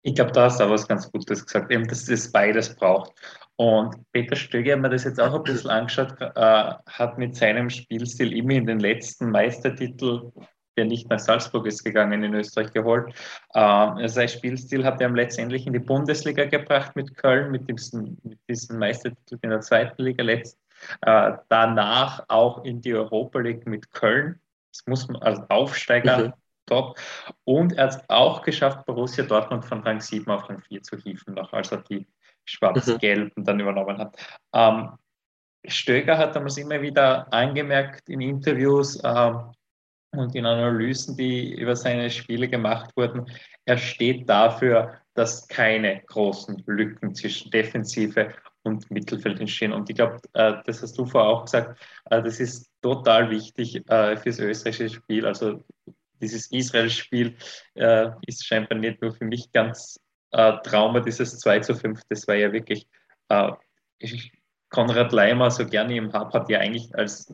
Ich 0.02 0.14
glaube, 0.16 0.32
da 0.32 0.46
hast 0.46 0.60
du 0.60 0.66
auch 0.66 0.70
was 0.70 0.88
ganz 0.88 1.12
Gutes 1.12 1.46
gesagt, 1.46 1.72
eben, 1.72 1.88
dass 1.88 2.08
es 2.08 2.32
beides 2.32 2.76
braucht. 2.76 3.14
Und 3.56 3.96
Peter 4.12 4.36
Stöger, 4.36 4.74
wenn 4.74 4.82
man 4.82 4.92
das 4.92 5.04
jetzt 5.04 5.20
auch 5.20 5.34
ein 5.34 5.44
bisschen 5.44 5.72
angeschaut, 5.72 6.16
äh, 6.20 6.74
hat 6.88 7.18
mit 7.18 7.36
seinem 7.36 7.70
Spielstil 7.70 8.36
immer 8.38 8.52
in 8.52 8.68
den 8.68 8.80
letzten 8.80 9.32
Meistertitel, 9.32 10.32
der 10.78 10.86
nicht 10.86 11.10
nach 11.10 11.20
Salzburg 11.20 11.66
ist 11.66 11.84
gegangen, 11.84 12.24
in 12.24 12.34
Österreich 12.34 12.72
geholt. 12.72 13.14
Äh, 13.54 14.08
sein 14.08 14.30
Spielstil 14.30 14.84
hat 14.84 15.02
er 15.02 15.10
letztendlich 15.10 15.68
in 15.68 15.74
die 15.74 15.80
Bundesliga 15.80 16.46
gebracht 16.46 16.96
mit 16.96 17.16
Köln, 17.16 17.52
mit 17.52 17.70
diesem, 17.70 18.18
mit 18.24 18.40
diesem 18.50 18.80
Meistertitel 18.80 19.40
in 19.42 19.50
der 19.50 19.62
zweiten 19.62 20.02
Liga 20.02 20.24
letzt. 20.24 20.60
Äh, 21.02 21.34
danach 21.50 22.26
auch 22.28 22.64
in 22.64 22.82
die 22.82 22.94
Europa 22.94 23.40
League 23.40 23.66
mit 23.66 23.92
Köln. 23.92 24.40
Das 24.72 24.86
muss 24.88 25.08
man 25.08 25.22
als 25.22 25.40
Aufsteiger. 25.50 26.28
Mhm 26.28 26.34
top. 26.66 27.00
Und 27.44 27.74
er 27.74 27.86
hat 27.86 27.96
es 27.96 28.10
auch 28.10 28.42
geschafft, 28.42 28.86
Borussia 28.86 29.24
Dortmund 29.24 29.66
von 29.66 29.82
Rang 29.82 30.02
7 30.02 30.30
auf 30.30 30.50
Rang 30.50 30.62
4 30.62 30.82
zu 30.84 30.98
hieven, 30.98 31.34
noch 31.34 31.54
als 31.54 31.72
er 31.72 31.84
die 31.84 32.08
Schwarz-Gelben 32.46 33.32
mhm. 33.36 33.44
dann 33.44 33.60
übernommen 33.60 33.98
hat. 33.98 34.18
Ähm, 34.54 34.92
Stöger 35.68 36.18
hat 36.18 36.36
damals 36.36 36.58
immer 36.58 36.82
wieder 36.82 37.32
angemerkt 37.34 38.08
in 38.10 38.22
Interviews 38.22 39.02
ähm, 39.04 39.52
und 40.18 40.36
in 40.36 40.46
Analysen, 40.46 41.16
die 41.18 41.54
über 41.54 41.76
seine 41.76 42.10
Spiele 42.10 42.48
gemacht 42.48 42.92
wurden, 42.96 43.26
er 43.66 43.78
steht 43.78 44.30
dafür, 44.30 45.00
dass 45.14 45.48
keine 45.48 46.02
großen 46.02 46.64
Lücken 46.66 47.16
zwischen 47.16 47.50
Defensive 47.52 48.34
und 48.64 48.90
Mittelfeld 48.92 49.40
entstehen. 49.40 49.72
Und 49.72 49.90
ich 49.90 49.96
glaube, 49.96 50.20
äh, 50.34 50.56
das 50.66 50.82
hast 50.82 50.98
du 50.98 51.06
vorher 51.06 51.30
auch 51.30 51.46
gesagt, 51.46 51.80
äh, 52.10 52.22
das 52.22 52.40
ist 52.40 52.70
total 52.82 53.30
wichtig 53.30 53.88
äh, 53.90 54.18
fürs 54.18 54.40
österreichische 54.40 54.96
Spiel. 54.96 55.26
Also 55.26 55.64
dieses 56.22 56.52
Israel-Spiel 56.52 57.36
ist 58.26 58.46
scheinbar 58.46 58.80
nicht 58.80 59.02
nur 59.02 59.12
für 59.12 59.26
mich 59.26 59.52
ganz 59.52 60.00
Trauma, 60.32 61.02
dieses 61.02 61.40
2 61.40 61.60
zu 61.60 61.76
5. 61.76 62.02
Das 62.08 62.26
war 62.28 62.36
ja 62.36 62.54
wirklich, 62.54 62.88
ich, 64.00 64.32
Konrad 64.70 65.12
Leimer, 65.12 65.52
so 65.52 65.68
gerne 65.68 65.98
im 65.98 66.14
habe, 66.14 66.32
hat 66.32 66.50
ja 66.50 66.60
eigentlich 66.60 66.96
als 66.96 67.34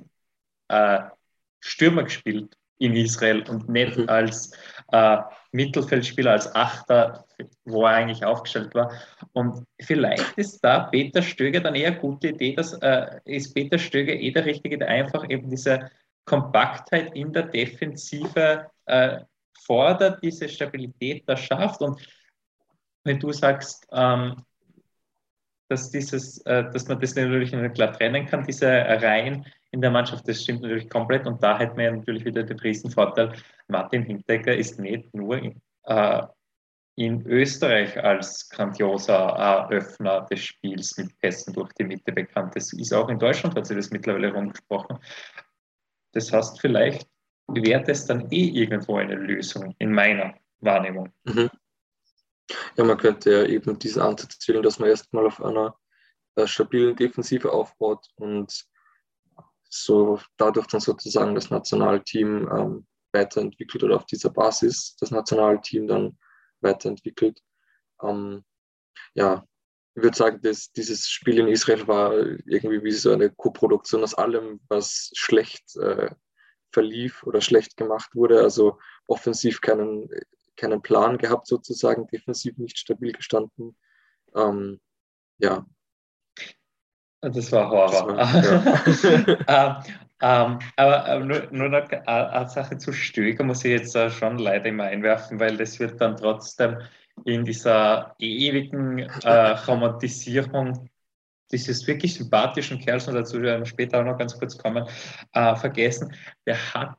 Stürmer 1.60 2.04
gespielt 2.04 2.58
in 2.82 2.96
Israel 2.96 3.44
und 3.48 3.70
nicht 3.70 3.98
mhm. 3.98 4.10
als 4.10 4.52
äh, 4.92 5.18
Mittelfeldspieler, 5.52 6.32
als 6.32 6.54
Achter, 6.56 7.26
wo 7.66 7.86
er 7.86 7.96
eigentlich 7.96 8.26
aufgestellt 8.26 8.74
war. 8.74 8.92
Und 9.34 9.66
vielleicht 9.82 10.38
ist 10.38 10.60
da 10.62 10.86
Peter 10.86 11.22
Stöger 11.22 11.60
dann 11.60 11.76
eher 11.76 11.92
eine 11.92 12.00
gute 12.00 12.30
Idee, 12.30 12.56
dass 12.56 12.74
äh, 12.74 13.20
ist 13.26 13.54
Peter 13.54 13.78
Stöger 13.78 14.14
eh 14.14 14.32
der 14.32 14.46
Richtige, 14.46 14.78
der 14.78 14.88
einfach 14.88 15.30
eben 15.30 15.50
diese 15.50 15.92
Kompaktheit 16.26 17.16
in 17.16 17.32
der 17.32 17.44
Defensive 17.44 18.72
äh, 18.86 19.20
fordert, 19.60 20.24
diese 20.24 20.50
Stabilität 20.50 21.24
da 21.28 21.38
schafft. 21.38 21.82
Und 21.82 22.02
wenn 23.04 23.20
du 23.20 23.32
sagst, 23.32 23.88
ähm, 23.92 24.44
dass, 25.70 25.92
dieses, 25.92 26.40
äh, 26.46 26.64
dass 26.72 26.88
man 26.88 27.00
das 27.00 27.16
natürlich 27.16 27.52
nicht 27.52 27.76
klar 27.76 27.94
trennen 27.94 28.26
kann, 28.26 28.44
diese 28.46 28.68
Reihen 28.68 29.46
in 29.72 29.82
der 29.82 29.92
Mannschaft, 29.92 30.28
das 30.28 30.44
stimmt 30.44 30.62
natürlich 30.62 30.90
komplett. 30.90 31.26
Und 31.26 31.42
da 31.42 31.58
hätten 31.58 31.78
wir 31.78 31.92
natürlich 31.92 32.26
wieder 32.26 32.44
den 32.44 32.60
Riesenvorteil, 32.60 33.34
Martin 33.68 34.04
Hinteregger 34.04 34.56
ist 34.56 34.80
nicht 34.80 35.14
nur 35.14 35.38
in, 35.38 35.62
äh, 35.84 36.24
in 36.96 37.26
Österreich 37.26 37.98
als 38.04 38.50
grandioser 38.50 39.70
äh, 39.70 39.76
Öffner 39.76 40.22
des 40.30 40.42
Spiels 40.42 40.98
mit 40.98 41.18
Pässen 41.20 41.54
durch 41.54 41.72
die 41.74 41.86
Mitte 41.86 42.12
bekannt. 42.12 42.56
Das 42.56 42.74
ist 42.74 42.94
auch 42.94 43.08
in 43.08 43.18
Deutschland, 43.18 43.56
hat 43.56 43.66
sich 43.66 43.78
das 43.78 43.92
mittlerweile 43.92 44.34
rumgesprochen. 44.34 45.00
Das 46.12 46.32
heißt, 46.34 46.60
vielleicht 46.60 47.08
wäre 47.48 47.84
das 47.84 48.06
dann 48.06 48.30
eh 48.30 48.50
irgendwo 48.50 48.98
eine 48.98 49.16
Lösung 49.16 49.74
in 49.80 49.94
meiner 49.94 50.34
Wahrnehmung. 50.60 51.14
Mhm. 51.24 51.50
Ja, 52.76 52.84
man 52.84 52.98
könnte 52.98 53.32
ja 53.32 53.44
eben 53.46 53.80
diesen 53.80 54.02
Ansatz 54.02 54.40
zählen, 54.40 54.62
dass 54.62 54.80
man 54.80 54.90
erstmal 54.90 55.26
auf 55.26 55.42
einer 55.42 55.78
äh, 56.36 56.46
stabilen 56.46 56.98
Defensive 56.98 57.52
aufbaut 57.52 58.10
und 58.16 58.66
so 59.74 60.20
dadurch 60.38 60.68
dann 60.68 60.82
sozusagen 60.82 61.36
das 61.36 61.50
Nationalteam 61.50 62.50
ähm, 62.52 62.88
weiterentwickelt 63.14 63.84
oder 63.84 63.96
auf 63.98 64.06
dieser 64.06 64.30
Basis 64.30 64.96
das 65.00 65.12
Nationalteam 65.12 65.88
dann 65.88 66.18
weiterentwickelt. 66.62 67.42
Ähm, 68.04 68.44
ja, 69.14 69.46
ich 69.96 70.04
würde 70.04 70.18
sagen, 70.18 70.42
dass 70.42 70.72
dieses 70.72 71.10
Spiel 71.10 71.40
in 71.40 71.48
Israel 71.48 71.88
war 71.88 72.14
irgendwie 72.14 72.84
wie 72.84 72.92
so 72.92 73.12
eine 73.12 73.30
Co-Produktion 73.30 74.04
aus 74.04 74.14
allem, 74.14 74.62
was 74.70 75.12
schlecht 75.16 75.76
äh, 75.78 76.10
verlief 76.72 77.24
oder 77.24 77.42
schlecht 77.42 77.76
gemacht 77.76 78.16
wurde. 78.16 78.42
Also 78.42 78.80
offensiv 79.08 79.60
keinen 79.60 80.10
keinen 80.56 80.82
Plan 80.82 81.18
gehabt, 81.18 81.48
sozusagen, 81.48 82.08
defensiv 82.08 82.58
nicht 82.58 82.78
stabil 82.78 83.12
gestanden. 83.12 83.76
Ähm, 84.36 84.80
ja. 85.40 85.66
Das 87.22 87.52
war 87.52 87.70
Horror. 87.70 88.16
Das 88.16 89.04
war, 89.04 89.28
ja. 89.48 89.84
ähm, 89.84 90.00
ähm, 90.24 90.60
aber, 90.76 91.06
aber, 91.06 91.26
nur, 91.26 91.48
nur 91.52 91.70
noch 91.70 91.90
eine 91.90 92.50
Sache 92.50 92.78
zu 92.78 92.94
Stöger 92.94 93.44
muss 93.44 93.66
ich 93.66 93.72
jetzt 93.72 93.98
schon 94.14 94.38
leider 94.38 94.68
immer 94.68 94.86
einwerfen, 94.86 95.40
weil 95.40 95.58
das 95.58 95.80
wird 95.80 96.00
dann 96.00 96.18
trotzdem 96.18 96.78
in 97.26 97.46
dieser 97.46 98.16
ewigen 98.20 99.00
äh, 99.00 99.52
Romantisierung 99.68 100.90
dieses 101.52 101.86
wirklich 101.86 102.14
sympathischen 102.14 102.80
Kerls, 102.80 103.08
und 103.08 103.16
dazu 103.16 103.42
werden 103.42 103.62
wir 103.62 103.66
später 103.66 104.00
auch 104.00 104.06
noch 104.06 104.18
ganz 104.18 104.38
kurz 104.38 104.58
kommen, 104.58 104.88
äh, 105.34 105.56
vergessen. 105.56 106.16
Der 106.46 106.56
hat 106.74 106.98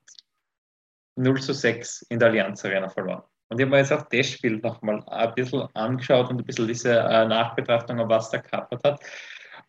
0 1.16 1.40
zu 1.40 1.52
6 1.52 2.02
in 2.02 2.18
der 2.18 2.28
Allianz 2.28 2.64
Arena 2.64 2.88
verloren. 2.88 3.22
Und 3.48 3.58
ich 3.58 3.64
habe 3.64 3.70
mir 3.70 3.78
jetzt 3.78 3.92
auch 3.92 4.08
das 4.10 4.26
Spiel 4.26 4.58
nochmal 4.58 5.02
ein 5.08 5.34
bisschen 5.34 5.62
angeschaut 5.74 6.30
und 6.30 6.40
ein 6.40 6.44
bisschen 6.44 6.68
diese 6.68 6.98
äh, 6.98 7.26
Nachbetrachtung, 7.26 7.98
was 8.08 8.30
der 8.30 8.40
kappert 8.40 8.82
hat. 8.84 9.00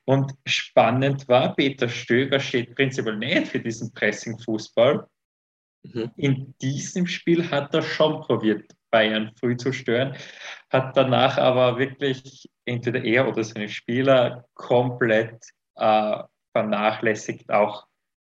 Und 0.05 0.33
spannend 0.45 1.27
war, 1.29 1.55
Peter 1.55 1.87
Stöger 1.87 2.39
steht 2.39 2.75
prinzipiell 2.75 3.17
nicht 3.17 3.47
für 3.47 3.59
diesen 3.59 3.93
Pressing-Fußball. 3.93 5.07
Mhm. 5.83 6.11
In 6.17 6.55
diesem 6.61 7.07
Spiel 7.07 7.49
hat 7.49 7.73
er 7.73 7.81
schon 7.81 8.21
probiert, 8.21 8.71
Bayern 8.91 9.31
früh 9.39 9.57
zu 9.57 9.71
stören, 9.71 10.15
hat 10.69 10.95
danach 10.95 11.37
aber 11.37 11.79
wirklich 11.79 12.49
entweder 12.65 13.03
er 13.03 13.27
oder 13.27 13.43
seine 13.43 13.69
Spieler 13.69 14.45
komplett 14.53 15.43
äh, 15.75 16.23
vernachlässigt, 16.51 17.49
auch 17.49 17.87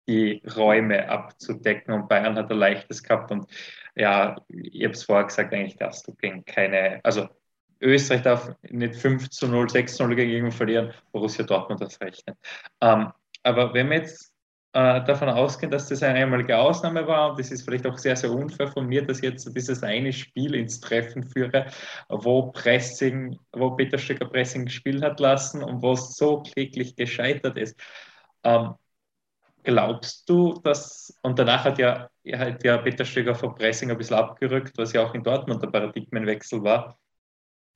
die 0.07 0.43
Räume 0.55 1.09
abzudecken. 1.09 1.93
Und 1.93 2.09
Bayern 2.09 2.35
hat 2.35 2.51
ein 2.51 2.57
leichtes 2.57 3.01
gehabt. 3.03 3.31
Und 3.31 3.49
ja, 3.95 4.35
ich 4.49 4.83
habe 4.83 4.93
es 4.93 5.03
vorher 5.03 5.25
gesagt, 5.25 5.53
eigentlich 5.53 5.77
darfst 5.77 6.07
du 6.07 6.13
gegen 6.13 6.45
keine, 6.45 6.99
also 7.03 7.29
Österreich 7.83 8.21
darf 8.23 8.55
nicht 8.69 8.95
5 8.95 9.29
zu 9.29 9.47
0, 9.47 9.69
6 9.69 9.95
zu 9.97 10.03
0 10.05 10.15
gegen 10.15 10.51
verlieren, 10.51 10.93
Borussia 11.11 11.45
Dortmund 11.45 11.81
das 11.81 11.99
rechnet. 12.01 12.37
Ähm, 12.81 13.11
aber 13.43 13.73
wenn 13.73 13.89
wir 13.89 13.97
jetzt 13.97 14.33
äh, 14.73 15.03
davon 15.03 15.29
ausgehen, 15.29 15.71
dass 15.71 15.89
das 15.89 16.01
eine 16.01 16.19
einmalige 16.19 16.57
Ausnahme 16.57 17.05
war, 17.07 17.31
und 17.31 17.39
das 17.39 17.51
ist 17.51 17.63
vielleicht 17.63 17.85
auch 17.85 17.97
sehr, 17.97 18.15
sehr 18.15 18.31
unfair 18.31 18.67
von 18.69 18.87
mir, 18.87 19.05
dass 19.05 19.17
ich 19.17 19.25
jetzt 19.25 19.55
dieses 19.55 19.83
eine 19.83 20.13
Spiel 20.13 20.55
ins 20.55 20.79
Treffen 20.79 21.23
führe, 21.23 21.67
wo 22.09 22.51
Pressing, 22.51 23.37
wo 23.51 23.71
Peter 23.71 23.97
Stöcker 23.97 24.25
Pressing 24.25 24.65
gespielt 24.65 25.03
hat 25.03 25.19
lassen 25.19 25.63
und 25.63 25.81
wo 25.81 25.93
es 25.93 26.15
so 26.15 26.41
kläglich 26.41 26.95
gescheitert 26.95 27.57
ist. 27.57 27.79
Ähm, 28.43 28.75
Glaubst 29.63 30.29
du, 30.29 30.59
dass, 30.61 31.17
und 31.21 31.39
danach 31.39 31.63
hat 31.63 31.79
ja, 31.79 32.09
hat 32.33 32.63
ja 32.65 32.77
Peter 32.79 33.05
Stöger 33.05 33.33
vom 33.33 33.55
Pressing 33.55 33.89
ein 33.89 33.97
bisschen 33.97 34.17
abgerückt, 34.17 34.77
was 34.77 34.91
ja 34.91 35.05
auch 35.05 35.13
in 35.13 35.23
Dortmund 35.23 35.63
der 35.63 35.69
Paradigmenwechsel 35.69 36.61
war. 36.63 36.99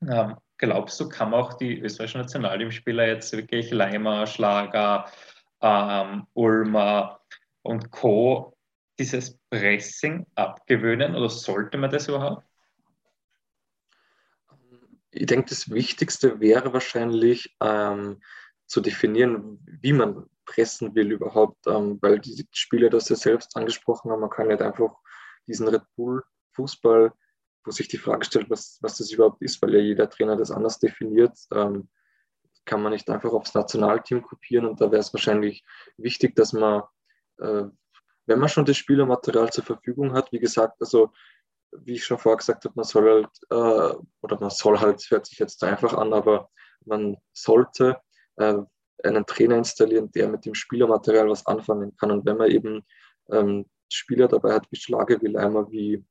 Ähm, 0.02 0.36
glaubst 0.58 1.00
du, 1.00 1.10
kann 1.10 1.32
man 1.32 1.42
auch 1.42 1.54
die 1.54 1.80
österreichischen 1.80 2.22
Nationalteamspieler 2.22 3.08
jetzt 3.08 3.34
wirklich 3.34 3.72
Leimer, 3.72 4.28
Schlager, 4.28 5.06
ähm, 5.62 6.28
Ulmer 6.34 7.22
und 7.64 7.92
Co. 7.92 8.56
dieses 9.00 9.38
Pressing 9.50 10.26
abgewöhnen 10.36 11.16
oder 11.16 11.30
sollte 11.30 11.78
man 11.78 11.92
das 11.92 12.08
überhaupt? 12.08 12.44
Ich 15.12 15.26
denke, 15.26 15.50
das 15.50 15.72
Wichtigste 15.72 16.40
wäre 16.40 16.74
wahrscheinlich 16.74 17.56
ähm, 17.60 18.22
zu 18.68 18.82
definieren, 18.82 19.60
wie 19.82 19.94
man 19.94 20.30
pressen 20.46 20.94
will 20.96 21.12
überhaupt, 21.12 21.66
ähm, 21.68 21.98
weil 22.02 22.20
die 22.20 22.48
Spieler 22.52 22.90
das 22.90 23.10
ja 23.10 23.16
selbst 23.16 23.56
angesprochen 23.56 24.12
haben, 24.12 24.22
man 24.22 24.30
kann 24.30 24.48
nicht 24.48 24.62
einfach 24.62 24.96
diesen 25.48 25.68
Red 25.68 25.84
Bull 25.96 26.24
Fußball, 26.54 27.12
wo 27.68 27.72
sich 27.72 27.90
die 27.90 27.98
Frage 27.98 28.26
stellt, 28.26 28.50
was, 28.50 28.80
was 28.82 28.98
das 28.98 29.12
überhaupt 29.12 29.42
ist, 29.42 29.62
weil 29.62 29.76
ja 29.76 29.82
jeder 29.82 30.10
Trainer 30.10 30.38
das 30.38 30.52
anders 30.52 30.80
definiert, 30.80 31.38
ähm, 31.54 31.90
kann 32.66 32.82
man 32.82 32.94
nicht 32.94 33.10
einfach 33.10 33.32
aufs 33.32 33.54
Nationalteam 33.54 34.22
kopieren 34.24 34.66
und 34.66 34.80
da 34.80 34.90
wäre 34.90 35.02
es 35.02 35.14
wahrscheinlich 35.14 35.64
wichtig, 35.98 36.36
dass 36.36 36.54
man, 36.54 36.84
äh, 37.40 37.66
wenn 38.26 38.40
man 38.40 38.50
schon 38.50 38.66
das 38.66 38.78
Spielermaterial 38.78 39.52
zur 39.52 39.66
Verfügung 39.66 40.14
hat, 40.14 40.32
wie 40.32 40.40
gesagt, 40.40 40.78
also 40.80 41.12
wie 41.72 41.96
ich 41.96 42.06
schon 42.06 42.18
vorher 42.18 42.38
gesagt 42.38 42.64
habe, 42.64 42.74
man 42.76 42.86
soll 42.86 43.10
halt, 43.10 43.30
äh, 43.50 43.98
oder 44.22 44.40
man 44.40 44.50
soll 44.50 44.80
halt, 44.80 45.06
hört 45.10 45.26
sich 45.26 45.38
jetzt 45.38 45.62
einfach 45.64 45.94
an, 45.94 46.14
aber 46.14 46.50
man 46.86 47.18
sollte 47.34 47.98
äh, 48.38 48.60
einen 49.04 49.26
Trainer 49.26 49.58
installieren, 49.58 50.10
der 50.12 50.30
mit 50.30 50.46
dem 50.46 50.56
Spielermaterial 50.56 51.30
was 51.30 51.46
anfangen 51.46 51.96
kann. 51.98 52.12
Und 52.12 52.26
wenn 52.26 52.38
man 52.38 52.50
eben 52.50 52.86
ähm, 53.30 53.66
Spieler 53.92 54.28
dabei 54.30 54.54
hat, 54.54 54.68
wie 54.72 54.78
Schlage, 54.78 55.22
wie 55.22 55.28
Leimer, 55.28 55.70
wie 55.70 56.04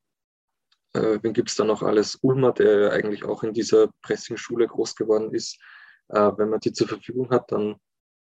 äh, 0.97 1.23
wen 1.23 1.33
gibt 1.33 1.51
es 1.51 1.57
da 1.57 1.65
noch 1.65 1.83
alles? 1.83 2.19
Ulmer, 2.23 2.53
der 2.53 2.93
eigentlich 2.93 3.25
auch 3.25 3.43
in 3.43 3.53
dieser 3.53 3.89
Pressing-Schule 4.03 4.67
groß 4.67 4.97
geworden 4.97 5.35
ist. 5.35 5.59
Äh, 6.09 6.33
wenn 6.37 6.51
man 6.51 6.61
die 6.61 6.73
zur 6.73 6.89
Verfügung 6.89 7.31
hat, 7.31 7.53
dann 7.53 7.77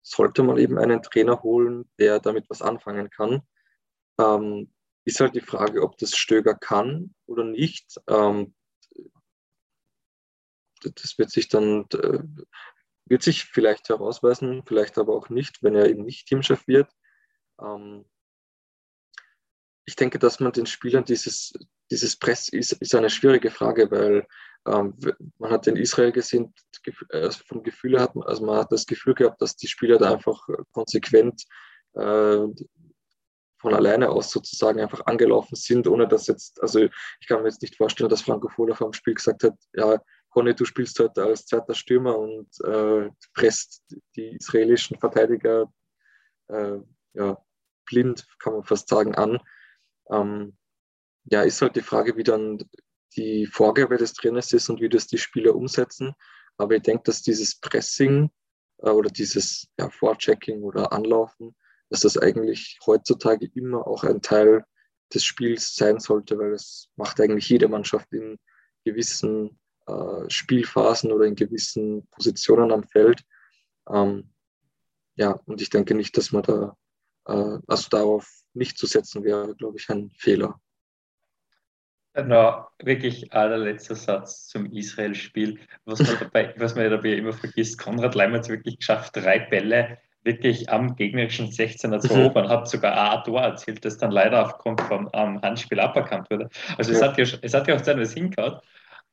sollte 0.02 0.42
man 0.42 0.58
eben 0.58 0.78
einen 0.78 1.02
Trainer 1.02 1.42
holen, 1.42 1.90
der 1.98 2.20
damit 2.20 2.48
was 2.48 2.62
anfangen 2.62 3.10
kann. 3.10 3.42
Ähm, 4.18 4.72
ist 5.04 5.20
halt 5.20 5.34
die 5.34 5.40
Frage, 5.40 5.82
ob 5.82 5.96
das 5.98 6.16
Stöger 6.16 6.54
kann 6.54 7.14
oder 7.26 7.44
nicht. 7.44 8.00
Ähm, 8.08 8.54
das 10.82 11.18
wird 11.18 11.30
sich 11.30 11.48
dann 11.48 11.86
wird 13.10 13.22
sich 13.22 13.44
vielleicht 13.44 13.88
herausweisen, 13.88 14.62
vielleicht 14.64 14.96
aber 14.96 15.14
auch 15.14 15.28
nicht, 15.28 15.62
wenn 15.62 15.74
er 15.74 15.90
eben 15.90 16.04
nicht 16.04 16.28
Teamchef 16.28 16.66
wird. 16.68 16.90
Ähm, 17.60 18.04
ich 19.84 19.96
denke, 19.96 20.20
dass 20.20 20.38
man 20.38 20.52
den 20.52 20.66
Spielern 20.66 21.04
dieses, 21.04 21.52
dieses 21.90 22.16
Press 22.16 22.48
ist, 22.48 22.72
ist 22.72 22.94
eine 22.94 23.10
schwierige 23.10 23.50
Frage, 23.50 23.90
weil 23.90 24.26
ähm, 24.66 24.94
man 25.38 25.50
hat 25.50 25.66
in 25.66 25.76
Israel 25.76 26.12
gesehen, 26.12 26.54
äh, 27.10 27.30
vom 27.30 27.62
Gefühl 27.62 28.00
hat 28.00 28.14
man, 28.14 28.26
also 28.28 28.44
man 28.44 28.58
hat 28.58 28.72
das 28.72 28.86
Gefühl 28.86 29.14
gehabt, 29.14 29.40
dass 29.40 29.56
die 29.56 29.68
Spieler 29.68 29.98
da 29.98 30.12
einfach 30.12 30.46
konsequent 30.72 31.44
äh, 31.94 32.46
von 33.60 33.74
alleine 33.74 34.08
aus 34.08 34.30
sozusagen 34.30 34.80
einfach 34.80 35.04
angelaufen 35.06 35.54
sind, 35.54 35.86
ohne 35.86 36.08
dass 36.08 36.26
jetzt, 36.26 36.62
also 36.62 36.80
ich 36.80 37.26
kann 37.28 37.42
mir 37.42 37.48
jetzt 37.48 37.62
nicht 37.62 37.76
vorstellen, 37.76 38.08
dass 38.08 38.22
Franco 38.22 38.48
Foda 38.48 38.74
vor 38.74 38.88
dem 38.90 38.94
Spiel 38.94 39.14
gesagt 39.14 39.44
hat, 39.44 39.54
ja, 39.74 40.00
Conny, 40.30 40.54
du 40.54 40.64
spielst 40.64 40.98
heute 40.98 41.24
als 41.24 41.46
zweiter 41.46 41.74
Stürmer 41.74 42.16
und 42.16 42.48
äh, 42.64 43.10
presst 43.34 43.84
die 44.16 44.36
israelischen 44.36 44.98
Verteidiger 44.98 45.70
äh, 46.48 46.78
ja, 47.14 47.44
blind, 47.84 48.26
kann 48.38 48.54
man 48.54 48.64
fast 48.64 48.88
sagen, 48.88 49.14
an. 49.16 49.40
Ähm, 50.10 50.56
ja, 51.30 51.42
ist 51.42 51.62
halt 51.62 51.76
die 51.76 51.80
Frage, 51.80 52.16
wie 52.16 52.24
dann 52.24 52.58
die 53.16 53.46
Vorgabe 53.46 53.96
des 53.96 54.12
Trainers 54.12 54.52
ist 54.52 54.68
und 54.68 54.80
wie 54.80 54.88
das 54.88 55.06
die 55.06 55.18
Spieler 55.18 55.54
umsetzen. 55.54 56.14
Aber 56.56 56.76
ich 56.76 56.82
denke, 56.82 57.04
dass 57.04 57.22
dieses 57.22 57.58
Pressing 57.58 58.30
äh, 58.78 58.90
oder 58.90 59.10
dieses 59.10 59.68
ja, 59.78 59.88
Vorchecking 59.90 60.62
oder 60.62 60.92
Anlaufen 60.92 61.54
dass 61.90 62.00
das 62.00 62.16
eigentlich 62.16 62.78
heutzutage 62.86 63.50
immer 63.54 63.86
auch 63.86 64.04
ein 64.04 64.22
Teil 64.22 64.64
des 65.12 65.24
Spiels 65.24 65.74
sein 65.74 65.98
sollte, 65.98 66.38
weil 66.38 66.52
das 66.52 66.88
macht 66.96 67.20
eigentlich 67.20 67.48
jede 67.48 67.68
Mannschaft 67.68 68.12
in 68.12 68.38
gewissen 68.84 69.58
äh, 69.86 70.30
Spielphasen 70.30 71.10
oder 71.10 71.24
in 71.26 71.34
gewissen 71.34 72.06
Positionen 72.12 72.70
am 72.70 72.84
Feld. 72.84 73.22
Ähm, 73.88 74.32
ja, 75.16 75.32
und 75.46 75.60
ich 75.60 75.68
denke 75.68 75.94
nicht, 75.94 76.16
dass 76.16 76.30
man 76.30 76.44
da, 76.44 76.76
äh, 77.26 77.58
also 77.66 77.88
darauf 77.90 78.30
nicht 78.54 78.78
zu 78.78 78.86
setzen 78.86 79.24
wäre, 79.24 79.56
glaube 79.56 79.78
ich, 79.78 79.90
ein 79.90 80.12
Fehler. 80.16 80.60
Genau, 82.12 82.66
wirklich 82.82 83.32
allerletzter 83.32 83.94
Satz 83.94 84.48
zum 84.48 84.66
Israel-Spiel. 84.72 85.60
Was 85.84 86.00
man 86.00 86.18
dabei, 86.18 86.54
was 86.58 86.74
man 86.74 86.90
dabei 86.90 87.10
immer 87.10 87.32
vergisst, 87.32 87.78
Konrad 87.78 88.14
Leim 88.14 88.32
hat 88.32 88.42
es 88.42 88.48
wirklich 88.48 88.78
geschafft, 88.78 89.16
drei 89.16 89.38
Bälle 89.38 89.98
wirklich 90.22 90.68
am 90.68 90.96
gegnerischen 90.96 91.50
16er 91.50 92.00
zu 92.00 92.12
mhm. 92.12 92.20
erobern, 92.20 92.48
hat 92.48 92.68
sogar 92.68 93.12
ein 93.12 93.24
Tor 93.24 93.40
erzielt, 93.40 93.84
das 93.84 93.96
dann 93.96 94.10
leider 94.10 94.44
aufgrund 94.44 94.80
vom 94.82 95.06
um, 95.06 95.40
Handspiel 95.40 95.80
aberkannt 95.80 96.30
wurde. 96.30 96.50
Also 96.76 96.92
ja. 96.92 96.98
es, 96.98 97.02
hat 97.02 97.16
ja, 97.16 97.38
es 97.40 97.54
hat 97.54 97.68
ja 97.68 97.76
auch 97.76 97.80
zeitweise 97.80 98.14
hingehauen, 98.14 98.58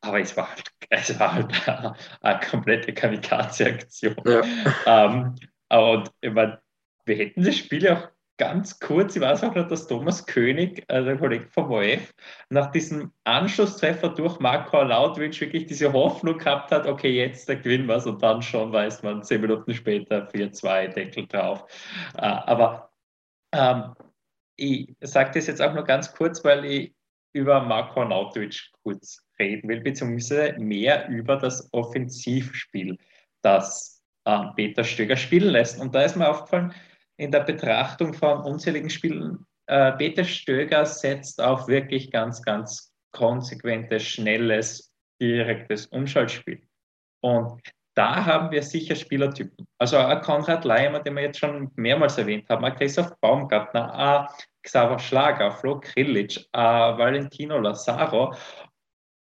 aber 0.01 0.19
es 0.19 0.35
war 0.35 0.49
halt, 0.49 0.63
es 0.89 1.19
war 1.19 1.33
halt 1.33 1.67
eine, 1.67 1.93
eine 2.21 2.39
komplette 2.39 2.93
Kamikaze-Aktion. 2.93 4.15
Ja. 4.25 5.05
Um, 5.05 5.35
und 5.69 6.11
ich 6.21 6.31
meine, 6.31 6.59
wir 7.05 7.15
hätten 7.15 7.43
das 7.43 7.55
Spiel 7.55 7.83
ja 7.83 7.97
auch 7.97 8.09
ganz 8.38 8.79
kurz, 8.79 9.15
ich 9.15 9.21
weiß 9.21 9.43
auch 9.43 9.55
noch, 9.55 9.67
dass 9.67 9.88
Thomas 9.88 10.25
König, 10.25 10.83
äh, 10.88 11.03
der 11.03 11.17
Kollege 11.17 11.47
vom 11.47 11.71
OF, 11.71 12.13
nach 12.49 12.71
diesem 12.71 13.11
Anschlusstreffer 13.23 14.09
durch 14.09 14.39
Marco 14.39 14.81
Lautwitsch 14.81 15.41
wirklich 15.41 15.65
diese 15.65 15.91
Hoffnung 15.91 16.38
gehabt 16.38 16.71
hat, 16.71 16.85
okay, 16.85 17.11
jetzt 17.11 17.49
der 17.49 17.57
gewinnen 17.57 17.88
wir 17.88 18.05
und 18.05 18.21
dann 18.21 18.41
schon 18.41 18.71
weiß 18.71 19.03
man, 19.03 19.23
zehn 19.23 19.41
Minuten 19.41 19.73
später 19.73 20.27
4-2, 20.29 20.88
Deckel 20.89 21.27
drauf. 21.27 21.65
Äh, 22.15 22.21
aber 22.21 22.91
ähm, 23.53 23.93
ich 24.55 24.95
sage 25.01 25.31
das 25.33 25.47
jetzt 25.47 25.61
auch 25.61 25.73
nur 25.73 25.83
ganz 25.83 26.13
kurz, 26.13 26.43
weil 26.43 26.65
ich 26.65 26.95
über 27.33 27.61
Marco 27.61 28.03
Nautovic 28.03 28.71
kurz 28.83 29.23
reden 29.39 29.67
will, 29.69 29.81
beziehungsweise 29.81 30.57
mehr 30.59 31.07
über 31.09 31.35
das 31.38 31.71
Offensivspiel, 31.73 32.97
das 33.41 34.03
äh, 34.25 34.39
Peter 34.55 34.83
Stöger 34.83 35.15
spielen 35.15 35.51
lässt. 35.51 35.79
Und 35.79 35.93
da 35.93 36.01
ist 36.03 36.15
mir 36.15 36.27
aufgefallen, 36.27 36.73
in 37.18 37.32
der 37.32 37.41
Betrachtung 37.41 38.13
von 38.13 38.41
unzähligen 38.41 38.89
Spielen, 38.89 39.45
äh, 39.68 39.91
Peter 39.93 40.24
Stöger 40.24 40.86
setzt 40.86 41.41
auf 41.41 41.68
wirklich 41.68 42.11
ganz, 42.11 42.41
ganz 42.41 42.93
konsequentes, 43.11 44.03
schnelles, 44.03 44.93
direktes 45.22 45.88
Umschaltspiel. 45.88 46.61
Und 47.22 47.61
da 47.95 48.26
haben 48.26 48.51
wir 48.51 48.61
sicher 48.61 48.95
Spielertypen. 48.95 49.68
Also 49.80 49.97
ein 49.97 50.22
Konrad 50.22 50.63
Leimer, 50.63 50.99
den 50.99 51.15
wir 51.15 51.24
jetzt 51.24 51.39
schon 51.39 51.72
mehrmals 51.76 52.18
erwähnt 52.18 52.47
haben, 52.47 52.63
ein 52.63 52.76
Christoph 52.76 53.20
Baumgartner, 53.20 53.91
ein 53.93 54.28
Xaver 54.61 54.99
Schlager, 54.99 55.51
Flo 55.51 55.80
Krillic, 55.80 56.45
ein 56.51 56.97
Valentino 56.97 57.57
Lazaro 57.57 58.36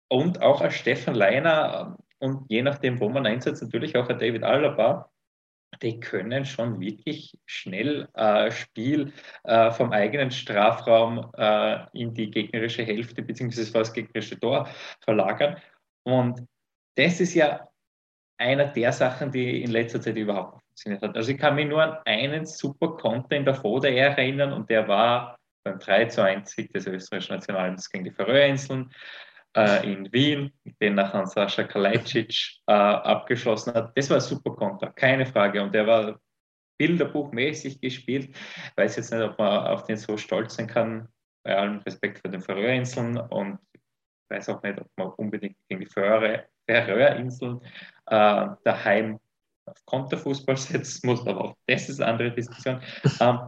und 0.09 0.41
auch 0.41 0.59
ein 0.59 0.71
Stefan 0.71 1.15
Leiner 1.15 1.97
und 2.19 2.45
je 2.49 2.61
nachdem, 2.61 2.99
wo 2.99 3.07
man 3.09 3.25
einsetzt, 3.25 3.61
natürlich 3.63 3.95
auch 3.95 4.09
ein 4.09 4.19
David 4.19 4.43
Alaba 4.43 5.09
die 5.81 5.99
können 5.99 6.45
schon 6.45 6.79
wirklich 6.79 7.37
schnell 7.45 8.07
äh, 8.13 8.51
Spiel 8.51 9.13
äh, 9.43 9.71
vom 9.71 9.91
eigenen 9.91 10.31
Strafraum 10.31 11.31
äh, 11.37 11.85
in 11.93 12.13
die 12.13 12.31
gegnerische 12.31 12.83
Hälfte 12.83 13.21
bzw. 13.21 13.65
vor 13.65 13.81
das 13.81 13.93
gegnerische 13.93 14.39
Tor 14.39 14.67
verlagern. 15.03 15.57
Und 16.03 16.41
das 16.95 17.19
ist 17.19 17.33
ja 17.33 17.67
einer 18.37 18.65
der 18.65 18.91
Sachen, 18.91 19.31
die 19.31 19.63
in 19.63 19.71
letzter 19.71 20.01
Zeit 20.01 20.15
überhaupt 20.15 20.55
nicht 20.55 20.65
funktioniert 20.65 21.01
hat. 21.01 21.15
Also 21.15 21.31
ich 21.31 21.37
kann 21.37 21.55
mich 21.55 21.67
nur 21.67 21.81
an 21.81 21.97
einen 22.05 22.45
super 22.45 22.95
Konter 22.97 23.35
in 23.35 23.45
der 23.45 23.61
Vode 23.63 23.95
erinnern 23.95 24.53
und 24.53 24.69
der 24.69 24.87
war 24.87 25.37
beim 25.63 25.79
3 25.79 26.05
zu 26.05 26.23
1 26.23 26.49
Sieg 26.51 26.71
des 26.71 26.87
österreichischen 26.87 27.35
Nationalteams 27.35 27.89
gegen 27.89 28.05
die 28.05 28.11
Färöerinseln 28.11 28.91
äh, 29.57 29.91
in 29.91 30.11
Wien, 30.13 30.51
den 30.79 30.95
nachher 30.95 31.25
Sascha 31.25 31.63
Kalajdzic 31.63 32.61
äh, 32.67 32.71
abgeschlossen 32.71 33.73
hat. 33.73 33.97
Das 33.97 34.09
war 34.09 34.17
ein 34.17 34.21
super 34.21 34.51
Konter, 34.51 34.91
keine 34.91 35.25
Frage. 35.25 35.61
Und 35.61 35.73
der 35.73 35.87
war 35.87 36.19
bilderbuchmäßig 36.77 37.81
gespielt. 37.81 38.29
Ich 38.29 38.77
weiß 38.77 38.97
jetzt 38.97 39.11
nicht, 39.11 39.23
ob 39.23 39.37
man 39.39 39.67
auf 39.67 39.83
den 39.85 39.97
so 39.97 40.15
stolz 40.15 40.55
sein 40.55 40.67
kann, 40.67 41.09
bei 41.43 41.57
allem 41.57 41.79
Respekt 41.79 42.19
für 42.19 42.29
den 42.29 42.41
Färöerinseln 42.41 43.17
und 43.17 43.59
ich 43.73 43.81
weiß 44.29 44.49
auch 44.49 44.61
nicht, 44.61 44.79
ob 44.79 44.89
man 44.97 45.07
unbedingt 45.13 45.57
gegen 45.69 45.81
die 45.81 45.87
Färöerinseln 45.87 47.61
äh, 48.07 48.47
daheim 48.63 49.19
auf 49.65 49.85
Konterfußball 49.85 50.57
setzen 50.57 51.07
muss, 51.07 51.25
aber 51.25 51.41
auch 51.41 51.57
das 51.65 51.89
ist 51.89 51.99
eine 51.99 52.11
andere 52.11 52.31
Diskussion. 52.31 52.81
Ähm, 53.19 53.39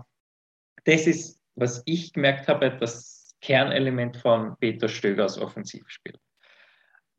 das 0.85 1.05
ist, 1.05 1.41
was 1.55 1.83
ich 1.85 2.13
gemerkt 2.13 2.47
habe, 2.47 2.71
dass 2.71 3.18
Kernelement 3.41 4.17
von 4.17 4.55
Peter 4.59 4.87
Stögers 4.87 5.37
Offensivspiel. 5.37 6.17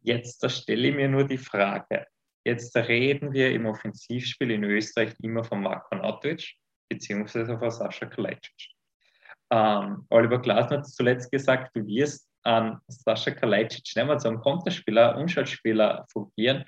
Jetzt 0.03 0.43
da 0.43 0.49
stelle 0.49 0.89
ich 0.89 0.95
mir 0.95 1.09
nur 1.09 1.27
die 1.27 1.39
Frage, 1.39 2.07
jetzt 2.45 2.75
reden 2.77 3.33
wir 3.33 3.53
im 3.53 3.67
Offensivspiel 3.67 4.51
in 4.51 4.65
Österreich 4.65 5.15
immer 5.21 5.45
von 5.45 5.63
Marko 5.63 5.95
Nautovic 5.95 6.55
beziehungsweise 6.89 7.59
von 7.59 7.71
Sascha 7.71 8.07
Kalajdzic. 8.07 8.73
Ähm, 9.51 10.07
Oliver 10.11 10.41
Glasner 10.41 10.79
hat 10.79 10.89
zuletzt 10.89 11.31
gesagt, 11.31 11.75
du 11.75 11.87
wirst 11.87 12.29
an 12.43 12.81
Sascha 12.89 13.31
Kalajdzic 13.31 13.95
nicht 13.95 14.07
mehr 14.07 14.19
zu 14.19 14.29
einem 14.29 14.41
Konterspieler, 14.41 15.17
Umschaltspieler 15.19 16.07
fungieren. 16.11 16.65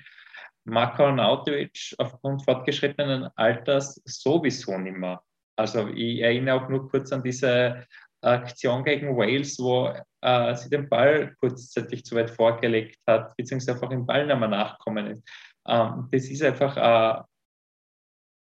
Marko 0.65 1.11
Nautovic 1.11 1.93
aufgrund 1.97 2.43
fortgeschrittenen 2.43 3.29
Alters 3.35 4.01
sowieso 4.05 4.77
nicht 4.77 4.95
mehr. 4.95 5.21
Also 5.55 5.89
ich 5.89 6.21
erinnere 6.21 6.55
auch 6.55 6.69
nur 6.69 6.89
kurz 6.89 7.11
an 7.11 7.23
diese 7.23 7.85
Aktion 8.23 8.83
gegen 8.83 9.17
Wales, 9.17 9.59
wo 9.59 9.93
äh, 10.21 10.55
sie 10.55 10.69
den 10.69 10.89
Ball 10.89 11.35
kurzzeitig 11.39 12.05
zu 12.05 12.15
weit 12.15 12.29
vorgelegt 12.29 12.99
hat, 13.07 13.35
beziehungsweise 13.35 13.73
einfach 13.73 13.91
im 13.91 14.05
Ball 14.05 14.25
nicht 14.25 14.39
mehr 14.39 14.47
nachkommen 14.47 15.07
ist. 15.07 15.29
Ähm, 15.67 16.07
das 16.11 16.25
ist 16.25 16.43
einfach 16.43 16.77
äh, 16.77 17.23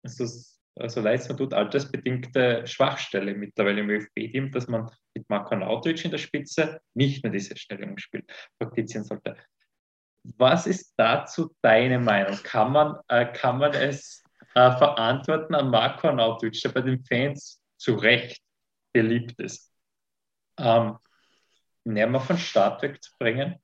also, 0.03 0.25
also 0.75 1.01
leid 1.01 1.21
es 1.21 1.29
mir 1.29 1.35
tut, 1.35 1.53
altersbedingte 1.53 2.67
Schwachstelle 2.67 3.33
mittlerweile 3.33 3.81
im 3.81 3.89
ÖFB-Team, 3.89 4.51
dass 4.51 4.67
man 4.67 4.89
mit 5.15 5.29
Marko 5.29 5.55
Nautovic 5.55 6.03
in 6.05 6.11
der 6.11 6.17
Spitze 6.17 6.81
nicht 6.93 7.23
mehr 7.23 7.31
diese 7.31 7.57
Stellungsspiel 7.57 8.23
praktizieren 8.59 9.05
sollte. 9.05 9.37
Was 10.37 10.67
ist 10.67 10.93
dazu 10.97 11.53
deine 11.61 11.99
Meinung? 11.99 12.37
Kann 12.43 12.71
man, 12.71 12.97
äh, 13.07 13.25
kann 13.31 13.57
man 13.57 13.73
es 13.73 14.23
äh, 14.55 14.71
verantworten 14.77 15.53
an 15.55 15.69
Marco 15.69 16.11
Nautovic, 16.11 16.61
der 16.61 16.69
bei 16.69 16.81
den 16.81 17.03
Fans 17.03 17.61
zu 17.77 17.95
Recht 17.95 18.41
beliebt 18.93 19.39
ist. 19.39 19.71
Ähm, 20.57 20.97
näher 21.83 22.19
von 22.19 22.37
Start 22.37 22.81
wegzubringen. 22.81 23.55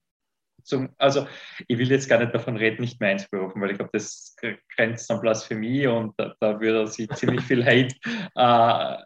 Zum, 0.64 0.94
also 0.98 1.28
ich 1.68 1.78
will 1.78 1.90
jetzt 1.90 2.10
gar 2.10 2.20
nicht 2.20 2.36
davon 2.36 2.58
reden, 2.58 2.82
nicht 2.82 3.00
mehr 3.00 3.12
einzuberufen, 3.12 3.62
weil 3.62 3.72
ich 3.72 3.78
glaube, 3.78 3.92
das 3.94 4.36
grenzt 4.76 5.10
an 5.10 5.22
Blasphemie 5.22 5.88
und 5.88 6.14
da, 6.20 6.36
da 6.40 6.60
würde 6.60 6.86
sie 6.88 7.08
ziemlich 7.08 7.42
viel 7.42 7.66
Hate 7.66 7.96
äh, 8.36 9.04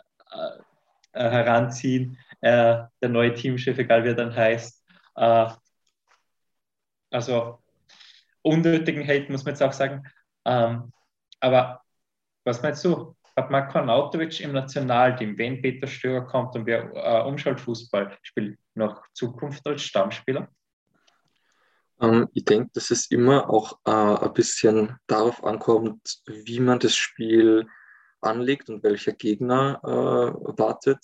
äh, 1.14 1.30
heranziehen. 1.30 2.18
Äh, 2.42 2.84
der 3.02 3.10
neue 3.10 3.34
Teamchef, 3.34 3.78
egal 3.78 4.04
wie 4.04 4.10
er 4.10 4.16
dann 4.16 4.36
heißt. 4.36 4.84
Äh, 5.16 5.50
also 7.12 7.60
unnötigen 8.42 9.08
Hate 9.08 9.32
muss 9.32 9.46
man 9.46 9.54
jetzt 9.54 9.62
auch 9.62 9.74
sagen. 9.74 10.04
Ähm, 10.46 10.92
aber 11.40 11.82
was 12.44 12.62
meinst 12.62 12.84
du? 12.84 13.16
Hat 13.36 13.50
Marko 13.50 13.82
Nautovic 13.82 14.40
im 14.42 14.54
Nationalteam, 14.54 15.38
wenn 15.38 15.62
Peter 15.62 15.88
Stöger 15.88 16.22
kommt 16.22 16.56
und 16.56 16.66
wir 16.66 16.92
äh, 16.94 17.24
Umschaltfußball 17.24 18.18
spielen, 18.22 18.58
noch 18.76 19.04
Zukunft 19.14 19.66
als 19.66 19.84
Stammspieler? 19.84 20.48
Ähm, 22.00 22.28
ich 22.34 22.46
denke, 22.46 22.70
dass 22.74 22.92
es 22.92 23.10
immer 23.10 23.50
auch 23.50 23.80
äh, 23.86 23.92
ein 24.26 24.34
bisschen 24.34 24.98
darauf 25.08 25.44
ankommt, 25.44 26.22
wie 26.28 26.60
man 26.60 26.80
das 26.80 26.96
Spiel 26.96 27.68
anlegt 28.22 28.70
und 28.70 28.84
welcher 28.84 29.14
Gegner 29.14 29.80
äh, 29.84 30.58
wartet. 30.58 31.00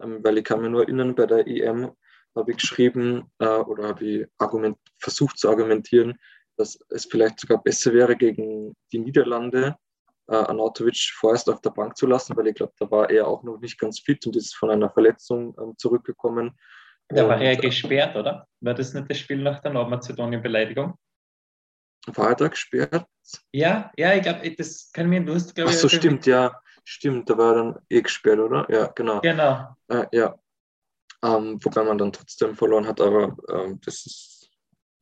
Ähm, 0.00 0.22
weil 0.22 0.38
ich 0.38 0.44
kann 0.44 0.60
mir 0.60 0.70
nur 0.70 0.82
erinnern, 0.82 1.14
bei 1.14 1.26
der 1.26 1.46
EM 1.46 1.92
habe 2.34 2.50
ich 2.50 2.58
geschrieben 2.58 3.30
äh, 3.38 3.46
oder 3.46 3.88
habe 3.88 4.04
ich 4.04 4.26
argument, 4.38 4.78
versucht 4.98 5.38
zu 5.38 5.48
argumentieren, 5.48 6.18
dass 6.56 6.78
es 6.90 7.06
vielleicht 7.06 7.40
sogar 7.40 7.62
besser 7.62 7.92
wäre 7.92 8.16
gegen 8.16 8.74
die 8.92 8.98
Niederlande, 8.98 9.76
äh, 10.32 10.36
Anatovic 10.36 11.12
vorerst 11.14 11.48
auf 11.50 11.60
der 11.60 11.70
Bank 11.70 11.96
zu 11.96 12.06
lassen, 12.06 12.36
weil 12.36 12.46
ich 12.46 12.54
glaube, 12.54 12.72
da 12.78 12.90
war 12.90 13.10
er 13.10 13.28
auch 13.28 13.42
noch 13.42 13.58
nicht 13.58 13.78
ganz 13.78 14.00
fit 14.00 14.26
und 14.26 14.34
ist 14.34 14.54
von 14.54 14.70
einer 14.70 14.90
Verletzung 14.90 15.54
ähm, 15.60 15.74
zurückgekommen. 15.76 16.58
Da 17.08 17.28
war 17.28 17.40
er 17.40 17.56
gesperrt, 17.56 18.16
oder? 18.16 18.48
War 18.60 18.72
das 18.72 18.94
nicht 18.94 19.10
das 19.10 19.18
Spiel 19.18 19.42
nach 19.42 19.60
der 19.60 19.72
Nordmazedonien-Beleidigung? 19.72 20.94
War 22.06 22.30
er 22.30 22.34
da 22.34 22.48
gesperrt? 22.48 23.06
Ja, 23.52 23.92
ja, 23.96 24.14
ich 24.14 24.22
glaube, 24.22 24.50
das 24.56 24.90
kann 24.92 25.08
mir, 25.08 25.22
du 25.22 25.34
hast, 25.34 25.54
glaube 25.54 25.70
ich. 25.70 25.76
Ach 25.76 25.80
so, 25.80 25.88
stimmt, 25.88 26.24
ja, 26.26 26.58
stimmt, 26.84 27.28
da 27.28 27.36
war 27.36 27.54
er 27.54 27.64
dann 27.64 27.78
eh 27.90 28.00
gesperrt, 28.00 28.40
oder? 28.40 28.66
Ja, 28.70 28.86
genau. 28.86 29.20
Genau. 29.20 29.76
Äh, 29.88 30.06
ja. 30.12 30.38
Ähm, 31.22 31.58
wobei 31.62 31.84
man 31.84 31.98
dann 31.98 32.12
trotzdem 32.12 32.56
verloren 32.56 32.86
hat, 32.86 33.00
aber 33.00 33.36
ähm, 33.50 33.78
das 33.84 34.06
ist 34.06 34.31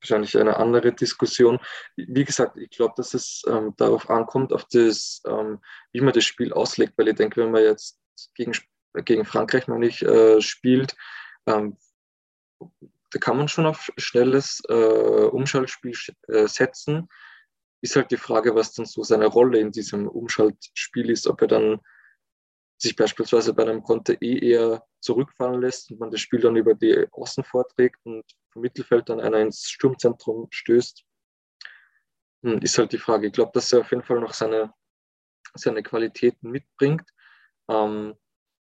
wahrscheinlich 0.00 0.36
eine 0.38 0.56
andere 0.56 0.92
Diskussion. 0.92 1.58
Wie 1.96 2.24
gesagt, 2.24 2.56
ich 2.56 2.70
glaube, 2.70 2.94
dass 2.96 3.14
es 3.14 3.42
ähm, 3.46 3.74
darauf 3.76 4.08
ankommt, 4.10 4.52
auf 4.52 4.64
das, 4.66 5.22
ähm, 5.26 5.60
wie 5.92 6.00
man 6.00 6.12
das 6.12 6.24
Spiel 6.24 6.52
auslegt, 6.52 6.94
weil 6.96 7.08
ich 7.08 7.16
denke, 7.16 7.42
wenn 7.42 7.50
man 7.50 7.62
jetzt 7.62 8.00
gegen, 8.34 8.52
gegen 9.04 9.24
Frankreich, 9.24 9.68
meine 9.68 9.86
ich, 9.86 10.02
äh, 10.02 10.40
spielt, 10.40 10.96
ähm, 11.46 11.76
da 13.10 13.18
kann 13.18 13.36
man 13.36 13.48
schon 13.48 13.66
auf 13.66 13.90
schnelles 13.96 14.62
äh, 14.68 14.72
Umschaltspiel 14.72 15.94
äh, 16.28 16.46
setzen. 16.46 17.08
Ist 17.82 17.96
halt 17.96 18.10
die 18.10 18.16
Frage, 18.16 18.54
was 18.54 18.72
dann 18.72 18.86
so 18.86 19.02
seine 19.02 19.26
Rolle 19.26 19.58
in 19.58 19.72
diesem 19.72 20.06
Umschaltspiel 20.06 21.10
ist, 21.10 21.26
ob 21.26 21.40
er 21.42 21.48
dann 21.48 21.80
sich 22.80 22.96
beispielsweise 22.96 23.52
bei 23.52 23.62
einem 23.62 23.82
Konter 23.82 24.20
eh 24.22 24.38
eher 24.38 24.84
zurückfallen 25.00 25.60
lässt 25.60 25.90
und 25.90 26.00
man 26.00 26.10
das 26.10 26.20
Spiel 26.20 26.40
dann 26.40 26.56
über 26.56 26.74
die 26.74 27.06
Außen 27.12 27.44
vorträgt 27.44 27.98
und 28.04 28.24
vom 28.52 28.62
Mittelfeld 28.62 29.08
dann 29.08 29.20
einer 29.20 29.40
ins 29.40 29.68
Sturmzentrum 29.68 30.48
stößt, 30.50 31.04
hm, 32.42 32.58
ist 32.60 32.78
halt 32.78 32.92
die 32.92 32.98
Frage. 32.98 33.26
Ich 33.26 33.32
glaube, 33.32 33.52
dass 33.54 33.72
er 33.72 33.80
auf 33.80 33.90
jeden 33.90 34.02
Fall 34.02 34.20
noch 34.20 34.32
seine, 34.32 34.72
seine 35.54 35.82
Qualitäten 35.82 36.50
mitbringt 36.50 37.08
ähm, 37.68 38.14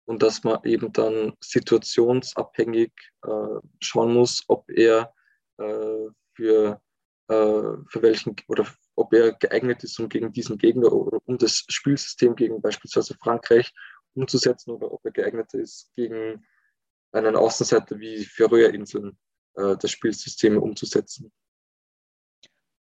und 0.06 0.22
dass 0.22 0.44
man 0.44 0.60
eben 0.66 0.92
dann 0.92 1.34
situationsabhängig 1.40 2.92
äh, 3.24 3.60
schauen 3.80 4.14
muss, 4.14 4.44
ob 4.48 4.70
er 4.70 5.14
äh, 5.58 6.08
für, 6.36 6.82
äh, 7.30 7.78
für 7.88 8.02
welchen 8.02 8.36
oder 8.48 8.68
ob 8.96 9.14
er 9.14 9.32
geeignet 9.34 9.84
ist, 9.84 10.00
um 10.00 10.10
gegen 10.10 10.34
diesen 10.34 10.58
Gegner 10.58 10.92
oder 10.92 11.20
um 11.26 11.38
das 11.38 11.64
Spielsystem 11.70 12.36
gegen 12.36 12.62
beispielsweise 12.62 13.16
Frankreich 13.16 13.74
umzusetzen 14.14 14.72
oder 14.72 14.92
ob 14.92 15.04
er 15.06 15.12
geeignet 15.12 15.54
ist, 15.54 15.92
gegen 15.96 16.46
einen 17.12 17.36
Außenseiter 17.36 18.00
wie 18.00 18.24
Färöerinseln 18.24 19.18
äh, 19.56 19.76
das 19.78 19.92
Spielsystem 19.92 20.58
umzusetzen. 20.58 21.32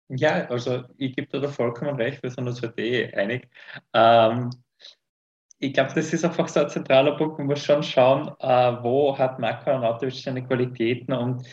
Ja, 0.08 0.46
also 0.48 0.84
ich 0.98 1.16
gebe 1.16 1.40
da 1.40 1.48
vollkommen 1.48 1.96
recht, 1.96 2.22
wir 2.22 2.30
sind 2.30 2.46
uns 2.46 2.60
heute 2.62 2.82
eh 2.82 3.12
einig. 3.14 3.48
Ähm, 3.94 4.50
ich 5.58 5.72
glaube, 5.72 5.92
das 5.94 6.12
ist 6.12 6.24
einfach 6.24 6.48
so 6.48 6.60
ein 6.60 6.68
zentraler 6.68 7.16
Punkt. 7.16 7.38
Man 7.38 7.46
muss 7.46 7.64
schon 7.64 7.82
schauen, 7.82 8.28
äh, 8.40 8.82
wo 8.82 9.16
hat 9.16 9.38
Marco 9.38 9.70
Arnautovic 9.70 10.14
seine 10.14 10.44
Qualitäten 10.44 11.12
und 11.12 11.46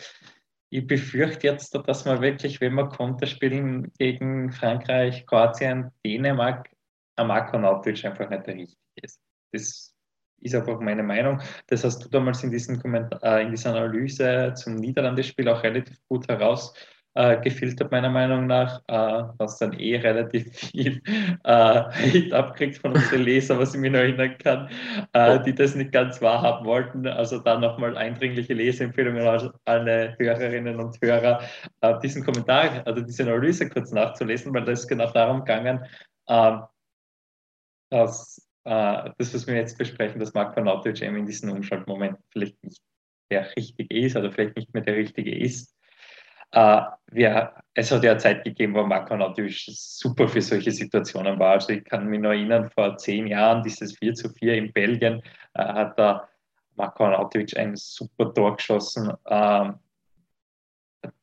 ich 0.68 0.86
befürchte 0.86 1.46
jetzt, 1.48 1.74
dass 1.74 2.04
man 2.04 2.20
wirklich, 2.20 2.60
wenn 2.60 2.74
man 2.74 2.90
Konter 2.90 3.26
spielen 3.26 3.92
gegen 3.98 4.52
Frankreich, 4.52 5.26
Kroatien, 5.26 5.90
Dänemark, 6.04 6.70
am 7.16 7.28
Marco 7.28 7.56
Arnautovic 7.56 8.04
einfach 8.04 8.28
nicht 8.28 8.46
der 8.46 8.54
richtige 8.54 8.80
ist. 9.02 9.20
Das 9.52 9.94
ist 10.40 10.54
einfach 10.54 10.80
meine 10.80 11.02
Meinung. 11.02 11.40
Das 11.66 11.84
hast 11.84 12.04
du 12.04 12.08
damals 12.08 12.42
in, 12.42 12.50
diesen 12.50 12.80
Kommentar, 12.80 13.22
äh, 13.22 13.42
in 13.42 13.50
dieser 13.50 13.70
Analyse 13.70 14.54
zum 14.54 14.76
Niederlandespiel 14.76 15.48
auch 15.48 15.62
relativ 15.62 15.96
gut 16.08 16.28
heraus 16.28 16.74
äh, 17.14 17.40
gefiltert, 17.40 17.90
meiner 17.90 18.08
Meinung 18.08 18.46
nach, 18.46 18.82
äh, 18.86 19.24
was 19.38 19.58
dann 19.58 19.72
eh 19.72 19.96
relativ 19.96 20.54
viel 20.56 21.02
äh, 21.44 21.52
Hate 21.52 22.30
abkriegt 22.32 22.78
von 22.78 22.92
unseren 22.92 23.22
Lesern, 23.22 23.58
was 23.58 23.74
ich 23.74 23.80
mir 23.80 23.90
noch 23.90 23.98
erinnern 23.98 24.38
kann, 24.38 24.70
äh, 25.12 25.42
die 25.42 25.54
das 25.54 25.74
nicht 25.74 25.92
ganz 25.92 26.22
wahrhaben 26.22 26.64
wollten. 26.66 27.06
Also 27.06 27.38
da 27.38 27.58
nochmal 27.58 27.96
eindringliche 27.96 28.54
Leseempfehlungen 28.54 29.26
an 29.26 29.50
alle 29.64 30.16
Hörerinnen 30.18 30.78
und 30.78 30.98
Hörer, 31.02 31.42
äh, 31.80 31.98
diesen 32.00 32.24
Kommentar, 32.24 32.82
also 32.86 33.00
diese 33.00 33.24
Analyse 33.24 33.68
kurz 33.68 33.90
nachzulesen, 33.90 34.54
weil 34.54 34.64
das 34.64 34.80
ist 34.80 34.88
genau 34.88 35.10
darum 35.10 35.40
gegangen, 35.40 35.84
ähm, 36.28 36.62
dass 37.90 38.49
äh, 38.64 39.10
das, 39.18 39.34
was 39.34 39.46
wir 39.46 39.54
jetzt 39.54 39.78
besprechen, 39.78 40.20
dass 40.20 40.34
Mark 40.34 40.54
Panautovic 40.54 41.02
eben 41.02 41.16
in 41.16 41.26
diesen 41.26 41.50
Umschaltmomenten 41.50 42.22
vielleicht 42.30 42.62
nicht 42.62 42.82
der 43.30 43.54
Richtige 43.56 43.96
ist 43.96 44.16
oder 44.16 44.30
vielleicht 44.32 44.56
nicht 44.56 44.74
mehr 44.74 44.82
der 44.82 44.96
Richtige 44.96 45.36
ist. 45.36 45.76
Äh, 46.52 46.82
wir, 47.12 47.54
es 47.74 47.92
hat 47.92 48.02
ja 48.02 48.18
Zeit 48.18 48.44
gegeben, 48.44 48.74
wo 48.74 48.82
Marco 48.82 49.16
natürlich 49.16 49.66
super 49.72 50.26
für 50.26 50.42
solche 50.42 50.72
Situationen 50.72 51.38
war. 51.38 51.52
Also 51.52 51.72
ich 51.72 51.84
kann 51.84 52.08
mich 52.08 52.20
noch 52.20 52.30
erinnern, 52.30 52.70
vor 52.70 52.96
zehn 52.96 53.28
Jahren, 53.28 53.62
dieses 53.62 53.96
4 53.98 54.14
zu 54.14 54.30
4 54.30 54.54
in 54.54 54.72
Belgien, 54.72 55.22
äh, 55.54 55.62
hat 55.62 55.98
da 55.98 56.28
Marco 56.74 57.04
Arnautovic 57.04 57.56
ein 57.56 57.76
super 57.76 58.34
Tor 58.34 58.56
geschossen. 58.56 59.12
Ähm, 59.26 59.74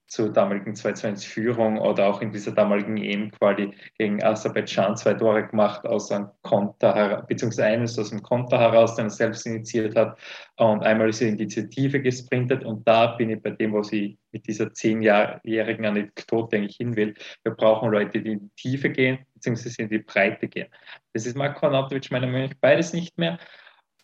zur 0.07 0.31
damaligen 0.31 0.73
2-2-Führung 0.73 1.77
oder 1.79 2.07
auch 2.07 2.21
in 2.21 2.31
dieser 2.31 2.53
damaligen 2.53 2.95
EM-Quali 2.95 3.73
gegen 3.97 4.23
Aserbaidschan 4.23 4.95
zwei 4.95 5.13
Tore 5.13 5.45
gemacht 5.47 5.85
aus 5.85 6.11
einem 6.11 6.29
Konter, 6.43 7.25
beziehungsweise 7.27 7.67
eines 7.67 7.99
aus 7.99 8.11
dem 8.11 8.23
Konter 8.23 8.57
heraus, 8.57 8.95
den 8.95 9.07
er 9.07 9.09
selbst 9.09 9.45
initiiert 9.45 9.95
hat. 9.97 10.17
Und 10.55 10.83
einmal 10.83 11.09
ist 11.09 11.21
er 11.21 11.27
in 11.27 11.37
die 11.37 11.43
Initiative 11.43 12.01
gesprintet 12.01 12.63
und 12.63 12.87
da 12.87 13.07
bin 13.07 13.29
ich 13.29 13.41
bei 13.41 13.49
dem, 13.49 13.73
was 13.73 13.91
ich 13.91 14.17
mit 14.31 14.47
dieser 14.47 14.73
zehnjährigen 14.73 15.85
Anekdote 15.85 16.55
eigentlich 16.55 16.77
hin 16.77 16.95
will. 16.95 17.13
Wir 17.43 17.51
brauchen 17.53 17.91
Leute, 17.91 18.21
die 18.21 18.31
in 18.31 18.39
die 18.39 18.55
Tiefe 18.55 18.89
gehen, 18.89 19.19
beziehungsweise 19.33 19.81
in 19.81 19.89
die 19.89 19.99
Breite 19.99 20.47
gehen. 20.47 20.67
Das 21.13 21.25
ist 21.25 21.35
Marko 21.35 21.65
Arnautovic 21.65 22.09
meiner 22.11 22.27
Meinung 22.27 22.49
nach 22.49 22.57
beides 22.61 22.93
nicht 22.93 23.17
mehr. 23.17 23.37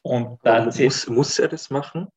Und 0.01 0.38
da 0.43 0.66
muss, 0.66 1.08
muss 1.08 1.39
er 1.39 1.47
das 1.47 1.70
machen? 1.70 2.10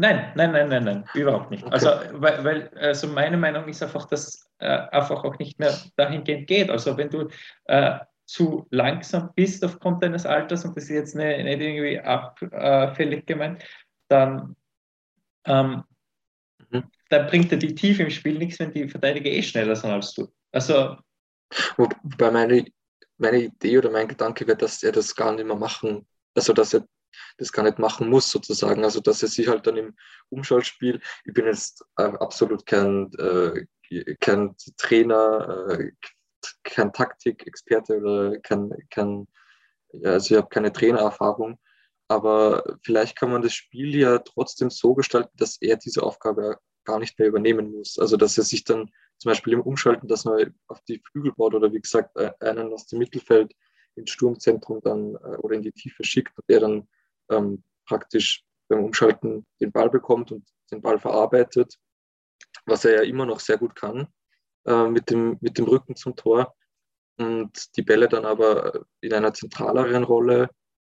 Nein, 0.00 0.32
nein, 0.36 0.52
nein, 0.52 0.68
nein, 0.68 0.84
nein, 0.84 1.04
überhaupt 1.14 1.50
nicht. 1.50 1.64
Okay. 1.64 1.74
Also, 1.74 1.88
weil, 2.12 2.44
weil, 2.44 2.68
also 2.78 3.08
meine 3.08 3.36
Meinung 3.36 3.66
ist 3.66 3.82
einfach, 3.82 4.06
dass 4.06 4.48
äh, 4.58 4.66
einfach 4.66 5.24
auch 5.24 5.36
nicht 5.40 5.58
mehr 5.58 5.76
dahingehend 5.96 6.46
geht. 6.46 6.70
Also 6.70 6.96
wenn 6.96 7.10
du 7.10 7.28
äh, 7.64 7.98
zu 8.24 8.66
langsam 8.70 9.30
bist 9.34 9.64
aufgrund 9.64 10.04
deines 10.04 10.24
Alters, 10.24 10.64
und 10.64 10.76
das 10.76 10.84
ist 10.84 10.90
jetzt 10.90 11.16
nicht, 11.16 11.44
nicht 11.44 11.60
irgendwie 11.60 11.98
abfällig 11.98 13.26
gemeint, 13.26 13.64
dann, 14.06 14.54
ähm, 15.46 15.82
mhm. 16.70 16.84
dann 17.08 17.26
bringt 17.26 17.50
dir 17.50 17.58
die 17.58 17.74
Tiefe 17.74 18.04
im 18.04 18.10
Spiel 18.10 18.38
nichts, 18.38 18.60
wenn 18.60 18.70
die 18.70 18.88
Verteidiger 18.88 19.30
eh 19.30 19.42
schneller 19.42 19.74
sind 19.74 19.90
als 19.90 20.14
du. 20.14 20.28
Also. 20.52 20.96
Wobei 21.76 22.30
meine, 22.30 22.66
meine 23.16 23.38
Idee 23.38 23.78
oder 23.78 23.90
mein 23.90 24.06
Gedanke 24.06 24.46
wäre, 24.46 24.58
dass 24.58 24.80
er 24.84 24.92
das 24.92 25.16
gar 25.16 25.32
nicht 25.32 25.46
mehr 25.46 25.56
machen, 25.56 26.06
also 26.36 26.52
dass 26.52 26.74
er 26.74 26.84
das 27.36 27.52
gar 27.52 27.62
nicht 27.62 27.78
machen 27.78 28.08
muss, 28.08 28.30
sozusagen. 28.30 28.84
Also, 28.84 29.00
dass 29.00 29.22
er 29.22 29.28
sich 29.28 29.48
halt 29.48 29.66
dann 29.66 29.76
im 29.76 29.96
Umschaltspiel, 30.30 31.00
ich 31.24 31.34
bin 31.34 31.46
jetzt 31.46 31.84
äh, 31.96 32.04
absolut 32.04 32.66
kein, 32.66 33.12
äh, 33.14 33.66
kein 34.20 34.54
Trainer, 34.76 35.68
äh, 35.70 35.92
kein 36.62 36.92
Taktikexperte 36.92 37.98
oder 37.98 38.38
kein, 38.38 38.70
kein 38.90 39.26
also 40.04 40.34
ich 40.34 40.38
habe 40.38 40.48
keine 40.48 40.72
Trainererfahrung, 40.72 41.58
aber 42.08 42.78
vielleicht 42.82 43.16
kann 43.16 43.30
man 43.30 43.42
das 43.42 43.54
Spiel 43.54 43.96
ja 43.96 44.18
trotzdem 44.18 44.70
so 44.70 44.94
gestalten, 44.94 45.36
dass 45.36 45.56
er 45.60 45.76
diese 45.76 46.02
Aufgabe 46.02 46.58
gar 46.84 46.98
nicht 46.98 47.18
mehr 47.18 47.28
übernehmen 47.28 47.72
muss. 47.72 47.98
Also 47.98 48.16
dass 48.16 48.38
er 48.38 48.44
sich 48.44 48.64
dann 48.64 48.90
zum 49.18 49.30
Beispiel 49.30 49.54
im 49.54 49.62
Umschalten, 49.62 50.08
dass 50.08 50.24
man 50.24 50.54
auf 50.68 50.80
die 50.82 51.02
Flügel 51.10 51.32
baut 51.32 51.54
oder 51.54 51.72
wie 51.72 51.80
gesagt 51.80 52.16
einen 52.40 52.72
aus 52.72 52.86
dem 52.86 52.98
Mittelfeld 52.98 53.52
ins 53.94 54.10
Sturmzentrum 54.10 54.80
dann 54.82 55.14
äh, 55.16 55.36
oder 55.38 55.56
in 55.56 55.62
die 55.62 55.72
Tiefe 55.72 56.04
schickt 56.04 56.36
und 56.38 56.48
der 56.48 56.60
dann 56.60 56.88
ähm, 57.30 57.62
praktisch 57.86 58.44
beim 58.68 58.84
Umschalten 58.84 59.46
den 59.60 59.72
Ball 59.72 59.90
bekommt 59.90 60.32
und 60.32 60.46
den 60.70 60.82
Ball 60.82 60.98
verarbeitet, 60.98 61.78
was 62.66 62.84
er 62.84 62.96
ja 62.96 63.02
immer 63.02 63.26
noch 63.26 63.40
sehr 63.40 63.58
gut 63.58 63.74
kann 63.74 64.08
äh, 64.66 64.86
mit, 64.86 65.10
dem, 65.10 65.38
mit 65.40 65.58
dem 65.58 65.66
Rücken 65.66 65.96
zum 65.96 66.14
Tor 66.16 66.54
und 67.18 67.76
die 67.76 67.82
Bälle 67.82 68.08
dann 68.08 68.24
aber 68.24 68.84
in 69.00 69.12
einer 69.12 69.34
zentraleren 69.34 70.04
Rolle 70.04 70.50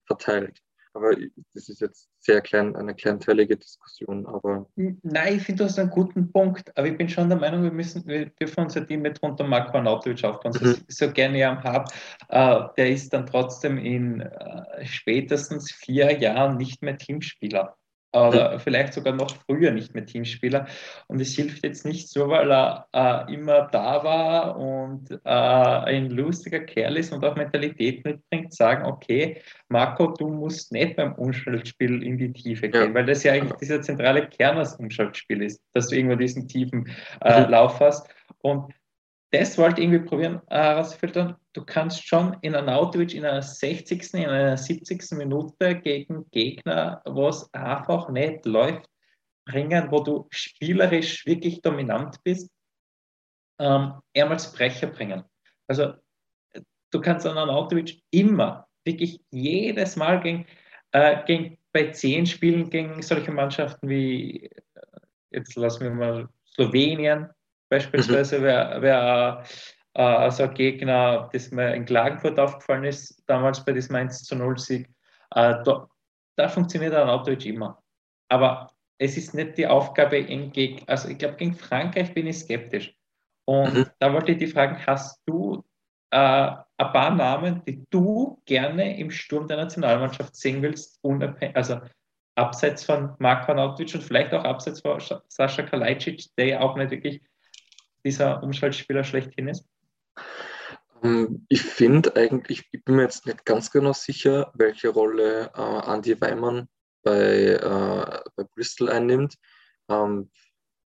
verteilt. 0.06 0.60
Aber 0.94 1.10
das 1.54 1.68
ist 1.68 1.80
jetzt 1.80 2.08
sehr 2.20 2.40
klein, 2.40 2.76
eine 2.76 2.94
kleinteilige 2.94 3.56
Diskussion. 3.56 4.26
Aber 4.26 4.66
Nein, 4.76 5.36
ich 5.36 5.42
finde, 5.42 5.58
du 5.58 5.64
hast 5.64 5.78
einen 5.78 5.90
guten 5.90 6.30
Punkt. 6.30 6.76
Aber 6.78 6.86
ich 6.86 6.96
bin 6.96 7.08
schon 7.08 7.28
der 7.28 7.38
Meinung, 7.38 7.64
wir 7.64 7.72
müssen, 7.72 8.06
wir 8.06 8.26
dürfen 8.26 8.64
unser 8.64 8.86
Team 8.86 9.02
mit 9.02 9.20
runter 9.20 9.44
Marco 9.44 9.76
Arnautovic 9.76 10.24
aufbauen. 10.24 10.54
Mhm. 10.60 10.74
So, 10.88 11.06
so 11.06 11.12
gerne 11.12 11.46
am 11.46 11.62
habe. 11.64 11.90
Äh, 12.28 12.60
der 12.76 12.90
ist 12.90 13.12
dann 13.12 13.26
trotzdem 13.26 13.76
in 13.76 14.20
äh, 14.20 14.86
spätestens 14.86 15.72
vier 15.72 16.16
Jahren 16.18 16.56
nicht 16.56 16.80
mehr 16.80 16.96
Teamspieler 16.96 17.76
oder 18.14 18.58
vielleicht 18.58 18.94
sogar 18.94 19.14
noch 19.14 19.34
früher 19.46 19.70
nicht 19.70 19.94
mehr 19.94 20.06
Teamspieler. 20.06 20.66
Und 21.08 21.20
es 21.20 21.34
hilft 21.34 21.64
jetzt 21.64 21.84
nicht 21.84 22.08
so, 22.08 22.28
weil 22.28 22.50
er 22.50 22.86
äh, 22.92 23.34
immer 23.34 23.68
da 23.72 24.04
war 24.04 24.56
und 24.56 25.10
äh, 25.10 25.18
ein 25.24 26.10
lustiger 26.10 26.60
Kerl 26.60 26.96
ist 26.96 27.12
und 27.12 27.24
auch 27.24 27.36
Mentalität 27.36 28.04
mitbringt, 28.04 28.54
sagen, 28.54 28.84
okay, 28.86 29.42
Marco, 29.68 30.08
du 30.08 30.28
musst 30.28 30.72
nicht 30.72 30.96
beim 30.96 31.14
Umschaltspiel 31.14 32.02
in 32.02 32.18
die 32.18 32.32
Tiefe 32.32 32.68
gehen, 32.68 32.88
ja. 32.88 32.94
weil 32.94 33.06
das 33.06 33.24
ja 33.24 33.32
eigentlich 33.32 33.58
dieser 33.58 33.82
zentrale 33.82 34.28
Kern 34.28 34.56
des 34.56 34.76
Umschaltspiels 34.76 35.54
ist, 35.54 35.62
dass 35.72 35.88
du 35.88 35.96
irgendwo 35.96 36.16
diesen 36.16 36.46
tiefen 36.46 36.88
äh, 37.20 37.42
mhm. 37.42 37.50
Lauf 37.50 37.80
hast. 37.80 38.08
Und 38.38 38.72
das 39.34 39.58
wollte 39.58 39.80
ich 39.80 39.88
irgendwie 39.88 40.06
probieren 40.08 40.40
äh, 40.48 40.56
herausfiltern. 40.56 41.36
Du 41.52 41.64
kannst 41.64 42.06
schon 42.06 42.36
in 42.42 42.54
einer 42.54 42.76
Autowitch 42.76 43.14
in 43.14 43.24
einer 43.24 43.42
60., 43.42 44.14
in 44.14 44.26
einer 44.26 44.56
70. 44.56 45.12
Minute 45.12 45.80
gegen 45.80 46.30
Gegner, 46.30 47.02
wo 47.04 47.28
es 47.28 47.52
einfach 47.52 48.08
nicht 48.10 48.46
läuft, 48.46 48.88
bringen, 49.44 49.90
wo 49.90 50.00
du 50.00 50.28
spielerisch 50.30 51.26
wirklich 51.26 51.60
dominant 51.62 52.22
bist, 52.22 52.48
ähm, 53.58 53.94
als 54.14 54.52
Brecher 54.52 54.86
bringen. 54.86 55.24
Also 55.66 55.94
du 56.92 57.00
kannst 57.00 57.26
an 57.26 57.36
Autowitch 57.36 57.98
immer, 58.10 58.68
wirklich 58.84 59.20
jedes 59.30 59.96
Mal 59.96 60.20
gegen, 60.20 60.46
äh, 60.92 61.24
gegen 61.24 61.58
bei 61.72 61.90
zehn 61.90 62.24
Spielen 62.24 62.70
gegen 62.70 63.02
solche 63.02 63.32
Mannschaften 63.32 63.88
wie, 63.88 64.46
äh, 64.46 64.50
jetzt 65.30 65.56
lassen 65.56 65.82
wir 65.82 65.90
mal 65.90 66.28
Slowenien, 66.46 67.30
Beispielsweise 67.74 68.38
mhm. 68.38 68.42
wäre 68.42 68.82
wär, 68.82 69.44
äh, 69.94 70.30
so 70.30 70.44
ein 70.44 70.54
Gegner, 70.54 71.28
das 71.32 71.50
mir 71.50 71.74
in 71.74 71.84
Klagenfurt 71.84 72.38
aufgefallen 72.38 72.84
ist, 72.84 73.22
damals 73.26 73.64
bei 73.64 73.72
diesem 73.72 73.96
1 73.96 74.22
zu 74.22 74.36
0 74.36 74.58
Sieg. 74.58 74.88
Äh, 75.34 75.56
da 76.36 76.48
funktioniert 76.48 76.94
ein 76.94 77.08
Outreach 77.08 77.46
immer. 77.46 77.82
Aber 78.28 78.70
es 78.98 79.16
ist 79.16 79.34
nicht 79.34 79.58
die 79.58 79.66
Aufgabe, 79.66 80.18
in 80.18 80.52
gegen, 80.52 80.86
also 80.88 81.08
ich 81.08 81.18
glaube, 81.18 81.36
gegen 81.36 81.54
Frankreich 81.54 82.14
bin 82.14 82.28
ich 82.28 82.38
skeptisch. 82.38 82.94
Und 83.44 83.74
mhm. 83.74 83.86
da 83.98 84.12
wollte 84.12 84.32
ich 84.32 84.38
die 84.38 84.46
fragen, 84.46 84.78
hast 84.86 85.20
du 85.26 85.64
äh, 86.10 86.16
ein 86.16 86.92
paar 86.92 87.10
Namen, 87.10 87.62
die 87.64 87.84
du 87.90 88.40
gerne 88.46 88.96
im 88.98 89.10
Sturm 89.10 89.48
der 89.48 89.56
Nationalmannschaft 89.56 90.36
sehen 90.36 90.62
willst, 90.62 91.00
also 91.54 91.80
abseits 92.36 92.84
von 92.84 93.14
Marko 93.18 93.52
Nautic 93.52 93.94
und 93.94 94.02
vielleicht 94.02 94.32
auch 94.32 94.44
abseits 94.44 94.80
von 94.80 95.00
Sascha 95.28 95.62
Kalajdzic, 95.62 96.34
der 96.36 96.46
ja 96.46 96.60
auch 96.60 96.76
nicht 96.76 96.90
wirklich 96.90 97.20
dieser 98.04 98.42
Umschaltspieler 98.42 99.04
schlechthin 99.04 99.48
ist? 99.48 99.66
Ähm, 101.02 101.46
ich 101.48 101.62
finde 101.62 102.16
eigentlich, 102.16 102.64
ich 102.72 102.84
bin 102.84 102.96
mir 102.96 103.02
jetzt 103.02 103.26
nicht 103.26 103.44
ganz 103.44 103.70
genau 103.70 103.92
sicher, 103.92 104.50
welche 104.54 104.88
Rolle 104.88 105.50
äh, 105.54 105.92
Andy 105.92 106.20
Weimann 106.20 106.68
bei, 107.02 107.50
äh, 107.54 108.20
bei 108.36 108.44
Bristol 108.54 108.88
einnimmt. 108.88 109.36
Ähm, 109.88 110.30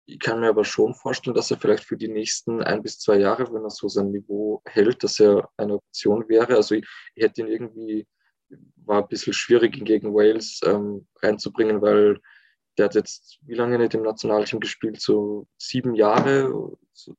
ich 0.07 0.19
kann 0.19 0.39
mir 0.39 0.49
aber 0.49 0.65
schon 0.65 0.93
vorstellen, 0.93 1.35
dass 1.35 1.51
er 1.51 1.57
vielleicht 1.57 1.83
für 1.83 1.97
die 1.97 2.07
nächsten 2.07 2.61
ein 2.61 2.83
bis 2.83 2.99
zwei 2.99 3.17
Jahre, 3.17 3.51
wenn 3.51 3.63
er 3.63 3.71
so 3.71 3.87
sein 3.87 4.11
Niveau 4.11 4.61
hält, 4.65 5.03
dass 5.03 5.19
er 5.19 5.49
eine 5.57 5.75
Option 5.75 6.29
wäre. 6.29 6.55
Also 6.55 6.75
ich, 6.75 6.85
ich 7.15 7.23
hätte 7.23 7.41
ihn 7.41 7.47
irgendwie, 7.47 8.07
war 8.85 9.01
ein 9.01 9.07
bisschen 9.07 9.33
schwierig, 9.33 9.77
ihn 9.77 9.85
gegen 9.85 10.13
Wales 10.13 10.61
ähm, 10.63 11.07
reinzubringen, 11.23 11.81
weil 11.81 12.19
der 12.77 12.85
hat 12.85 12.95
jetzt 12.95 13.39
wie 13.45 13.55
lange 13.55 13.77
nicht 13.77 13.93
im 13.93 14.03
Nationalteam 14.03 14.59
gespielt? 14.59 15.01
So 15.01 15.47
sieben 15.57 15.95
Jahre, 15.95 16.51
so 16.93 17.15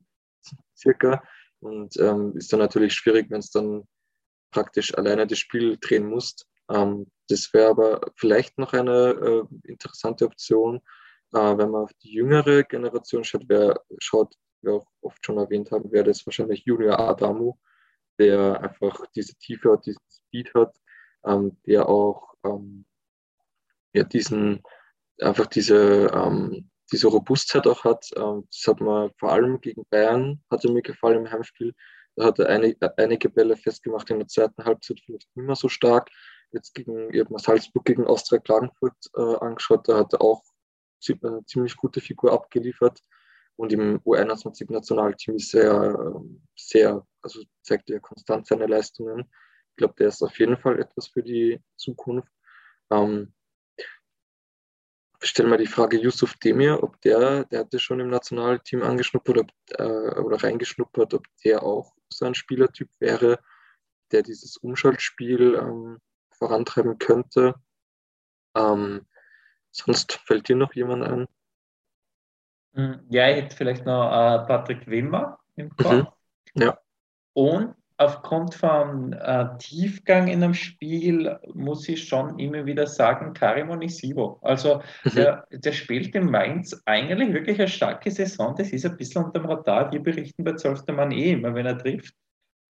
circa. 0.77 1.23
Und 1.61 1.97
ähm, 1.99 2.37
ist 2.37 2.53
dann 2.53 2.61
natürlich 2.61 2.95
schwierig, 2.95 3.31
wenn 3.31 3.41
es 3.41 3.51
dann 3.51 3.87
praktisch 4.51 4.97
alleine 4.97 5.27
das 5.27 5.39
Spiel 5.39 5.79
drehen 5.81 6.07
musst. 6.07 6.47
Ähm, 6.71 7.11
das 7.29 7.53
wäre 7.53 7.71
aber 7.71 8.01
vielleicht 8.15 8.59
noch 8.59 8.73
eine 8.73 9.47
äh, 9.63 9.71
interessante 9.71 10.27
Option, 10.27 10.81
äh, 11.33 11.59
wenn 11.59 11.71
man 11.71 11.85
auf 11.85 11.93
die 12.03 12.13
jüngere 12.13 12.63
Generation 12.65 13.25
schaut, 13.25 13.45
wer 13.49 13.81
schaut, 13.99 14.35
wir 14.63 14.75
auch 14.75 14.87
oft 15.01 15.25
schon 15.25 15.39
erwähnt 15.39 15.71
haben, 15.71 15.91
wäre 15.93 16.05
das 16.05 16.27
wahrscheinlich 16.27 16.65
Junior 16.65 16.99
Adamu, 16.99 17.55
der 18.19 18.61
einfach 18.61 19.05
diese 19.15 19.35
Tiefe 19.37 19.73
hat, 19.73 19.87
diesen 19.87 20.03
Speed 20.09 20.55
hat, 20.55 20.75
ähm, 21.25 21.57
der 21.67 21.89
auch 21.89 22.35
ähm, 22.45 22.85
ja, 23.93 24.05
diesen, 24.05 24.63
einfach 25.21 25.47
diese, 25.47 26.11
ähm, 26.13 26.71
diese 26.93 27.09
Robustheit 27.09 27.67
auch 27.67 27.85
hat. 27.85 28.07
Ähm, 28.17 28.47
das 28.51 28.63
hat 28.67 28.81
man 28.81 29.11
vor 29.19 29.33
allem 29.33 29.61
gegen 29.61 29.85
Bayern, 29.91 30.43
hat 30.51 30.65
er 30.65 30.73
mir 30.73 30.83
gefallen 30.83 31.25
im 31.25 31.31
Heimspiel. 31.31 31.75
Da 32.17 32.27
hat 32.27 32.39
er 32.39 32.49
eine, 32.49 32.75
einige 32.97 33.29
Bälle 33.29 33.57
festgemacht 33.57 34.09
in 34.11 34.19
der 34.19 34.29
zweiten 34.29 34.65
Halbzeit, 34.65 35.01
vielleicht 35.05 35.29
nicht 35.35 35.47
mehr 35.47 35.57
so 35.57 35.69
stark. 35.69 36.11
Jetzt 36.53 36.75
gegen, 36.75 37.09
mir 37.09 37.39
Salzburg 37.39 37.85
gegen 37.85 38.07
Austria 38.07 38.39
Klagenfurt 38.39 38.97
äh, 39.17 39.37
angeschaut, 39.37 39.89
da 39.89 39.99
hat 39.99 40.15
er 40.15 40.23
auch 40.23 40.43
eine 41.23 41.45
ziemlich 41.45 41.77
gute 41.77 42.01
Figur 42.01 42.33
abgeliefert. 42.33 43.01
Und 43.57 43.73
im 43.73 44.01
U21-Nationalteam 44.01 45.37
ist 45.37 45.55
er 45.55 45.95
ähm, 45.95 46.43
sehr, 46.57 47.07
also 47.23 47.43
zeigt 47.63 47.91
er 47.91 48.01
konstant 48.01 48.47
seine 48.47 48.67
Leistungen. 48.67 49.31
Ich 49.71 49.77
glaube, 49.77 49.95
der 49.99 50.09
ist 50.09 50.23
auf 50.23 50.39
jeden 50.39 50.59
Fall 50.59 50.79
etwas 50.79 51.09
für 51.09 51.23
die 51.23 51.61
Zukunft. 51.77 52.33
Ähm, 52.91 53.35
stelle 55.29 55.49
mir 55.49 55.59
die 55.59 55.67
Frage 55.67 55.99
Yusuf 55.99 56.35
Demir, 56.35 56.83
ob 56.83 57.01
der, 57.01 57.45
der 57.45 57.61
hatte 57.61 57.79
schon 57.79 58.01
im 58.01 58.09
Nationalteam 58.09 58.83
angeschnuppert 58.83 59.39
ob, 59.39 59.51
äh, 59.79 60.21
oder 60.21 60.43
reingeschnuppert, 60.43 61.15
ob 61.15 61.25
der 61.45 61.63
auch 61.63 61.95
so 62.09 62.27
ein 62.27 62.35
Spielertyp 62.35 62.89
wäre, 62.99 63.39
der 64.13 64.23
dieses 64.23 64.57
Umschaltspiel 64.57 65.55
ähm, 65.55 65.99
vorantreiben 66.31 66.99
könnte. 66.99 67.55
Ähm, 68.55 69.07
sonst 69.71 70.13
fällt 70.25 70.49
dir 70.49 70.57
noch 70.57 70.75
jemand 70.75 71.05
ein? 71.05 71.29
Hm, 72.75 73.07
ja, 73.09 73.29
ich 73.31 73.37
hätte 73.37 73.57
vielleicht 73.57 73.85
noch 73.87 74.11
äh, 74.11 74.47
Patrick 74.47 74.87
Wimmer 74.87 75.39
im 75.57 75.75
Kopf. 75.77 75.93
Mhm. 75.93 76.09
Ja. 76.55 76.79
Und 77.33 77.75
aufgrund 77.99 78.55
vom 78.55 79.13
äh, 79.13 79.47
Tiefgang 79.59 80.29
in 80.29 80.43
einem 80.43 80.55
Spiel 80.55 81.39
muss 81.55 81.89
ich 81.89 82.07
schon 82.07 82.39
immer 82.39 82.67
wieder 82.67 82.87
sagen, 82.87 83.33
Karim 83.33 83.71
Onisivo. 83.71 84.39
Also 84.43 84.83
mhm. 85.05 85.11
der, 85.15 85.47
der 85.51 85.73
spielt 85.73 86.15
in 86.15 86.31
Mainz 86.31 86.81
eigentlich 86.85 87.33
wirklich 87.33 87.59
eine 87.59 87.69
starke 87.69 88.11
Saison. 88.11 88.55
Das 88.57 88.71
ist 88.71 88.85
ein 88.85 88.97
bisschen 88.97 89.25
unter 89.25 89.41
dem 89.41 89.47
Radar. 89.47 89.91
Wir 89.93 90.03
berichten 90.03 90.45
bei 90.45 90.55
12. 90.55 90.87
Mann 90.89 91.11
eh 91.11 91.33
immer, 91.33 91.55
wenn 91.55 91.67
er 91.67 91.79
trifft. 91.79 92.15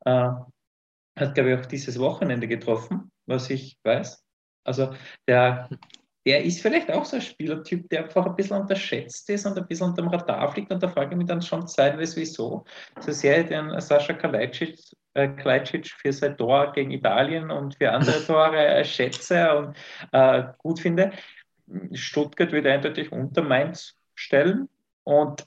Äh, 0.05 0.31
hat, 1.18 1.35
glaube 1.35 1.53
ich, 1.53 1.59
auch 1.59 1.66
dieses 1.66 1.99
Wochenende 1.99 2.47
getroffen, 2.47 3.11
was 3.27 3.51
ich 3.51 3.79
weiß. 3.85 4.22
Also 4.64 4.95
der, 5.27 5.68
der 6.27 6.45
ist 6.45 6.61
vielleicht 6.61 6.91
auch 6.91 7.05
so 7.05 7.16
ein 7.16 7.22
Spielertyp, 7.22 7.89
der 7.89 8.05
einfach 8.05 8.27
ein 8.27 8.35
bisschen 8.35 8.61
unterschätzt 8.61 9.31
ist 9.31 9.47
und 9.47 9.57
ein 9.57 9.66
bisschen 9.66 9.91
unter 9.91 10.03
dem 10.03 10.09
Radar 10.09 10.51
fliegt. 10.51 10.72
Und 10.72 10.83
da 10.83 10.89
frage 10.89 11.12
ich 11.12 11.16
mich 11.16 11.29
dann 11.29 11.41
schon 11.41 11.68
zeitweise, 11.68 12.16
wieso. 12.16 12.64
So 12.99 13.12
sehr 13.12 13.43
ich 13.43 13.47
den 13.47 13.81
Sascha 13.81 14.12
Kalajdzic, 14.12 14.77
äh, 15.14 15.29
Kalajdzic 15.29 15.87
für 15.87 16.12
sein 16.12 16.37
Tor 16.37 16.72
gegen 16.72 16.91
Italien 16.91 17.53
und 17.53 17.77
für 17.77 17.93
andere 17.93 18.24
Tore 18.27 18.66
äh, 18.66 18.85
schätze 18.85 19.57
und 19.57 19.77
äh, 20.11 20.43
gut 20.59 20.81
finde. 20.81 21.12
Stuttgart 21.93 22.51
wird 22.51 22.66
eindeutig 22.66 23.12
unter 23.12 23.43
Mainz 23.43 23.95
stellen. 24.16 24.68
Und 25.05 25.47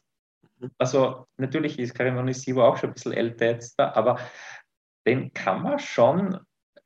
also 0.78 1.28
natürlich 1.36 1.78
ist 1.78 1.94
Karim 1.94 2.18
Onisivo 2.18 2.64
auch 2.64 2.78
schon 2.78 2.92
ein 2.92 2.94
bisschen 2.94 3.14
älter 3.14 3.48
jetzt 3.48 3.78
da, 3.78 3.92
aber 3.94 4.18
den 5.06 5.34
kann 5.34 5.62
man 5.62 5.80
schon 5.80 6.40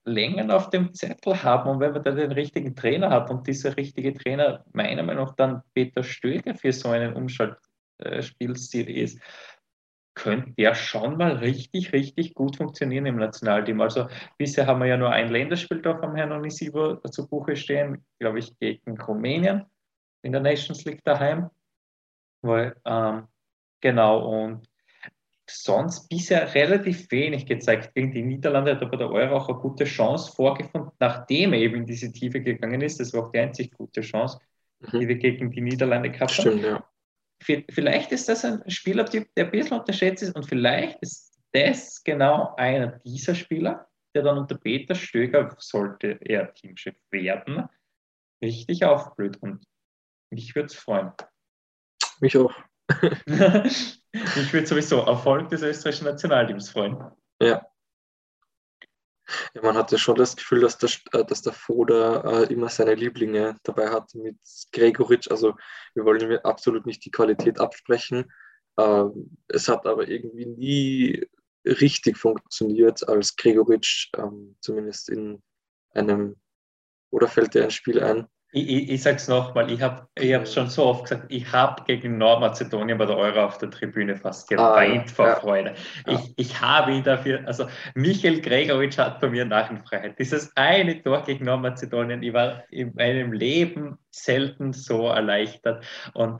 länger 0.06 0.56
auf 0.56 0.70
dem 0.70 0.93
Zettel 0.93 1.43
haben. 1.43 1.70
Und 1.70 1.80
wenn 1.80 1.93
man 1.93 2.04
dann 2.04 2.16
den 2.16 2.32
richtigen 2.32 2.76
Trainer 2.76 3.10
hat 3.10 3.30
und 3.30 3.47
dieser 3.47 3.78
richtige 3.78 4.14
Trainer 4.14 4.66
meiner 4.74 5.04
Meinung 5.04 5.26
nach 5.26 5.36
dann 5.36 5.62
Peter 5.74 6.04
Stöger 6.04 6.56
für 6.56 6.72
so 6.72 6.89
einen 6.89 7.14
Umschaltspielstil 7.14 8.89
ist, 8.89 9.20
könnte 10.16 10.51
der 10.51 10.76
schon 10.76 11.18
mal 11.18 11.38
richtig, 11.38 11.91
richtig 11.91 12.36
gut 12.36 12.58
funktionieren 12.58 13.06
im 13.06 13.16
Nationalteam. 13.16 13.82
Also 13.82 14.08
bisher 14.38 14.68
haben 14.68 14.80
wir 14.80 14.88
ja 14.88 14.97
nur 14.97 15.10
ein 15.10 15.30
Länderspiel 15.30 15.82
da 15.82 15.97
vom 15.97 16.16
Herrn 16.16 16.32
Onisivo 16.32 16.97
zu 17.10 17.28
Buche 17.28 17.56
stehen, 17.56 18.06
glaube 18.20 18.39
ich, 18.39 18.58
gegen 18.60 18.99
Rumänien 19.01 19.66
in 20.22 20.32
der 20.32 20.41
Nations 20.41 20.86
League 20.86 21.04
daheim. 21.04 21.49
Weil, 22.41 22.76
ähm, 22.86 23.28
genau, 23.82 24.43
und 24.43 24.68
sonst 25.50 26.08
bisher 26.10 26.54
relativ 26.54 27.12
wenig 27.12 27.46
gezeigt. 27.46 27.94
Gegen 27.94 28.12
die 28.12 28.22
Niederlande 28.22 28.72
hat 28.72 28.82
er 28.82 28.89
bei 28.89 28.98
der 28.98 29.12
Euro 29.12 29.38
auch 29.38 29.50
eine 29.50 29.58
gute 29.60 29.84
Chance 29.86 30.32
vorgefunden, 30.32 30.91
nachdem 31.00 31.54
er 31.54 31.60
eben 31.60 31.76
in 31.76 31.86
diese 31.86 32.12
Tiefe 32.12 32.41
gegangen 32.41 32.82
ist. 32.82 33.00
Das 33.00 33.14
war 33.14 33.26
auch 33.26 33.32
die 33.32 33.39
einzig 33.39 33.72
gute 33.72 34.02
Chance, 34.02 34.39
mhm. 34.80 35.00
die 35.00 35.08
wir 35.08 35.16
gegen 35.16 35.52
die 35.52 35.62
Niederlande 35.62 36.12
gehabt 36.12 36.38
haben. 36.38 36.60
Stimmt, 36.60 36.64
ja. 36.64 36.88
Vielleicht 37.72 38.14
ist 38.14 38.30
das 38.30 38.46
ein 38.46 38.64
Spielertyp, 38.70 39.28
der 39.36 39.46
ein 39.46 39.52
bisschen 39.52 39.78
unterschätzt 39.78 40.24
ist 40.24 40.34
und 40.34 40.46
vielleicht 40.46 41.02
ist 41.02 41.38
das 41.52 42.02
genau 42.04 42.56
einer 42.56 43.00
dieser 43.06 43.36
Spieler, 43.36 43.88
der 44.16 44.24
dann 44.24 44.38
unter 44.38 44.58
Peter 44.58 44.96
Stöger, 44.96 45.54
sollte 45.60 46.20
er 46.22 46.54
Teamchef 46.54 46.96
werden, 47.12 47.68
richtig 48.41 48.86
aufblüht. 48.86 49.38
Und 49.41 49.66
mich 50.32 50.56
würde 50.56 50.68
es 50.68 50.76
freuen. 50.76 51.12
Mich 52.20 52.38
auch. 52.38 52.54
ich 53.25 54.53
würde 54.53 54.67
sowieso 54.67 54.99
Erfolg 54.99 55.49
des 55.49 55.61
österreichischen 55.61 56.05
Nationalteams 56.05 56.69
freuen. 56.69 56.97
Ja. 57.41 57.65
ja 59.53 59.61
man 59.61 59.75
hatte 59.75 59.97
schon 59.97 60.15
das 60.15 60.36
Gefühl, 60.36 60.61
dass 60.61 60.77
der, 60.77 60.89
äh, 61.13 61.25
dass 61.25 61.41
der 61.41 61.53
Foda 61.53 62.43
äh, 62.43 62.53
immer 62.53 62.69
seine 62.69 62.95
Lieblinge 62.95 63.57
dabei 63.63 63.89
hat 63.89 64.13
mit 64.15 64.38
Gregoritsch. 64.71 65.29
Also 65.31 65.55
wir 65.95 66.05
wollen 66.05 66.21
ihm 66.21 66.39
absolut 66.43 66.86
nicht 66.86 67.03
die 67.05 67.11
Qualität 67.11 67.59
absprechen. 67.59 68.31
Äh, 68.77 69.05
es 69.47 69.67
hat 69.67 69.86
aber 69.86 70.07
irgendwie 70.07 70.45
nie 70.45 71.27
richtig 71.65 72.17
funktioniert, 72.17 73.07
als 73.07 73.36
Gregoritsch 73.36 74.09
ähm, 74.17 74.57
zumindest 74.59 75.09
in 75.09 75.41
einem, 75.93 76.36
oder 77.11 77.27
fällt 77.27 77.53
dir 77.53 77.63
ein 77.63 77.71
Spiel 77.71 78.03
ein, 78.03 78.27
ich, 78.54 78.70
ich, 78.70 78.89
ich 78.91 79.01
sage 79.01 79.18
es 79.18 79.28
nochmal, 79.28 79.70
ich 79.72 79.82
habe 79.82 80.08
es 80.16 80.54
schon 80.54 80.70
so 80.70 80.86
oft 80.86 81.04
gesagt, 81.04 81.26
ich 81.30 81.51
habe 81.51 81.84
gegen 81.86 82.20
Nordmazedonien 82.20 82.97
bei 82.99 83.08
der 83.08 83.18
Euro 83.18 83.45
auf 83.45 83.58
der 83.58 83.72
Tribüne 83.72 84.16
fast 84.16 84.47
geweint 84.47 85.10
ah, 85.10 85.14
vor 85.14 85.28
ja. 85.28 85.36
Freude. 85.36 85.74
Ja. 86.06 86.14
Ich, 86.14 86.34
ich 86.38 86.62
habe 86.62 86.93
ihn 86.93 87.04
dafür, 87.04 87.41
also 87.47 87.66
Michael 87.95 88.41
Gregoritsch 88.41 88.99
hat 88.99 89.20
bei 89.20 89.30
mir 89.30 89.43
Nachenfreiheit. 89.43 90.20
Dieses 90.20 90.56
eine 90.56 91.01
Tor 91.01 91.24
gegen 91.24 91.45
Nordmazedonien, 91.45 92.22
ich 92.22 92.34
war 92.34 92.64
in 92.70 92.93
meinem 92.93 93.34
Leben 93.34 93.97
selten 94.12 94.72
so 94.72 95.08
erleichtert 95.08 95.84
und 96.14 96.39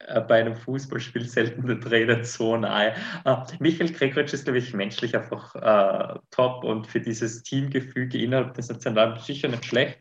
äh, 0.00 0.20
bei 0.20 0.40
einem 0.40 0.56
Fußballspiel 0.56 1.26
selten 1.26 1.66
der 1.66 1.80
Trainer 1.80 2.24
so 2.24 2.58
nahe. 2.58 2.94
Uh, 3.26 3.38
Michael 3.58 3.90
Gregoritsch 3.90 4.34
ist, 4.34 4.44
glaube 4.44 4.58
ich, 4.58 4.74
menschlich 4.74 5.16
einfach 5.16 5.54
uh, 5.54 6.18
top 6.30 6.62
und 6.62 6.86
für 6.86 7.00
dieses 7.00 7.42
Teamgefüge 7.42 8.18
innerhalb 8.18 8.52
des 8.52 8.68
Nationalteams 8.68 9.24
sicher 9.24 9.48
nicht 9.48 9.64
schlecht. 9.64 9.98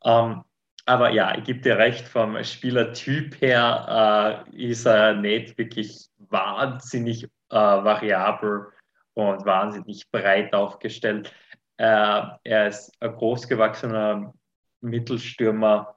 Um, 0.00 0.12
ähm, 0.12 0.44
aber 0.88 1.10
ja, 1.10 1.36
ich 1.36 1.44
gebe 1.44 1.60
dir 1.60 1.76
recht, 1.76 2.08
vom 2.08 2.42
Spielertyp 2.42 3.38
her 3.42 4.46
äh, 4.48 4.70
ist 4.70 4.86
er 4.86 5.12
nicht 5.12 5.58
wirklich 5.58 6.08
wahnsinnig 6.30 7.24
äh, 7.24 7.28
variabel 7.50 8.68
und 9.12 9.44
wahnsinnig 9.44 10.10
breit 10.10 10.54
aufgestellt. 10.54 11.30
Äh, 11.76 12.22
er 12.42 12.68
ist 12.68 12.90
ein 13.02 13.14
großgewachsener 13.14 14.32
Mittelstürmer, 14.80 15.94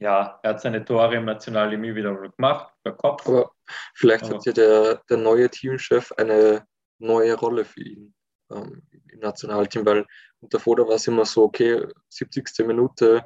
ja, 0.00 0.40
er 0.42 0.50
hat 0.50 0.60
seine 0.60 0.84
Tore 0.84 1.14
im 1.14 1.26
Nationalteam 1.26 1.82
wieder 1.94 2.14
gemacht, 2.16 2.74
der 2.84 2.94
Kopf. 2.94 3.28
Aber 3.28 3.52
vielleicht 3.94 4.28
hat 4.28 4.44
ja 4.44 4.52
der, 4.52 5.02
der 5.08 5.18
neue 5.18 5.48
Teamchef 5.48 6.10
eine 6.16 6.66
neue 6.98 7.34
Rolle 7.34 7.64
für 7.64 7.82
ihn 7.82 8.12
ähm, 8.50 8.82
im 9.12 9.20
Nationalteam, 9.20 9.86
weil 9.86 10.04
davor 10.40 10.74
da 10.74 10.82
war 10.82 10.96
es 10.96 11.06
immer 11.06 11.24
so, 11.24 11.44
okay, 11.44 11.86
70. 12.08 12.66
Minute, 12.66 13.24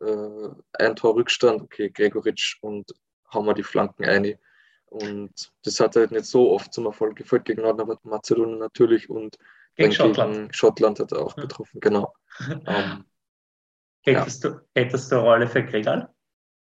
äh, 0.00 0.48
ein 0.72 0.96
Tor 0.96 1.14
Rückstand, 1.14 1.62
okay, 1.62 1.90
Gregoritsch 1.90 2.58
und 2.60 2.92
hauen 3.32 3.46
wir 3.46 3.54
die 3.54 3.62
Flanken 3.62 4.04
ein. 4.04 4.34
Und 4.86 5.52
das 5.64 5.80
hat 5.80 5.96
halt 5.96 6.12
nicht 6.12 6.26
so 6.26 6.52
oft 6.52 6.72
zum 6.72 6.86
Erfolg 6.86 7.16
gefolgt 7.16 7.46
gegen 7.46 7.62
Nordmazedonien 7.62 8.58
natürlich 8.58 9.10
und 9.10 9.36
gegen 9.74 9.92
Schottland. 9.92 10.34
gegen 10.34 10.52
Schottland 10.52 11.00
hat 11.00 11.12
er 11.12 11.20
auch 11.20 11.36
getroffen, 11.36 11.80
genau. 11.80 12.14
ähm, 12.66 13.04
hättest, 14.02 14.44
ja. 14.44 14.50
du, 14.50 14.60
hättest 14.74 15.10
du 15.10 15.16
eine 15.16 15.24
Rolle 15.24 15.48
für 15.48 15.64
Gregal? 15.64 16.08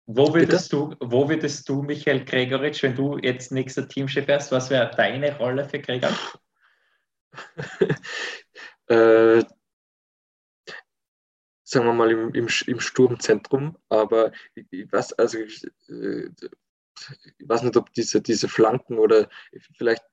Wo 0.05 0.33
würdest, 0.33 0.73
du, 0.73 0.95
wo 0.99 1.29
würdest 1.29 1.67
du, 1.69 1.83
Michael 1.83 2.25
Gregoritsch, 2.25 2.83
wenn 2.83 2.95
du 2.95 3.17
jetzt 3.17 3.51
nächster 3.51 3.87
Teamchef 3.87 4.27
wärst, 4.27 4.51
was 4.51 4.69
wäre 4.69 4.91
deine 4.95 5.37
Rolle 5.37 5.63
für 5.65 5.79
Gregal? 5.79 6.13
äh, 8.87 9.43
sagen 11.71 11.85
wir 11.85 11.93
mal 11.93 12.11
im, 12.11 12.33
im, 12.33 12.47
im 12.67 12.79
Sturmzentrum, 12.79 13.77
aber 13.87 14.33
ich, 14.55 14.65
ich 14.71 14.91
weiß, 14.91 15.13
also 15.13 15.39
ich, 15.39 15.65
äh, 15.87 16.29
ich 17.37 17.47
weiß 17.47 17.63
nicht, 17.63 17.77
ob 17.77 17.93
diese, 17.93 18.21
diese 18.21 18.49
Flanken 18.49 18.99
oder 18.99 19.29
vielleicht, 19.77 20.03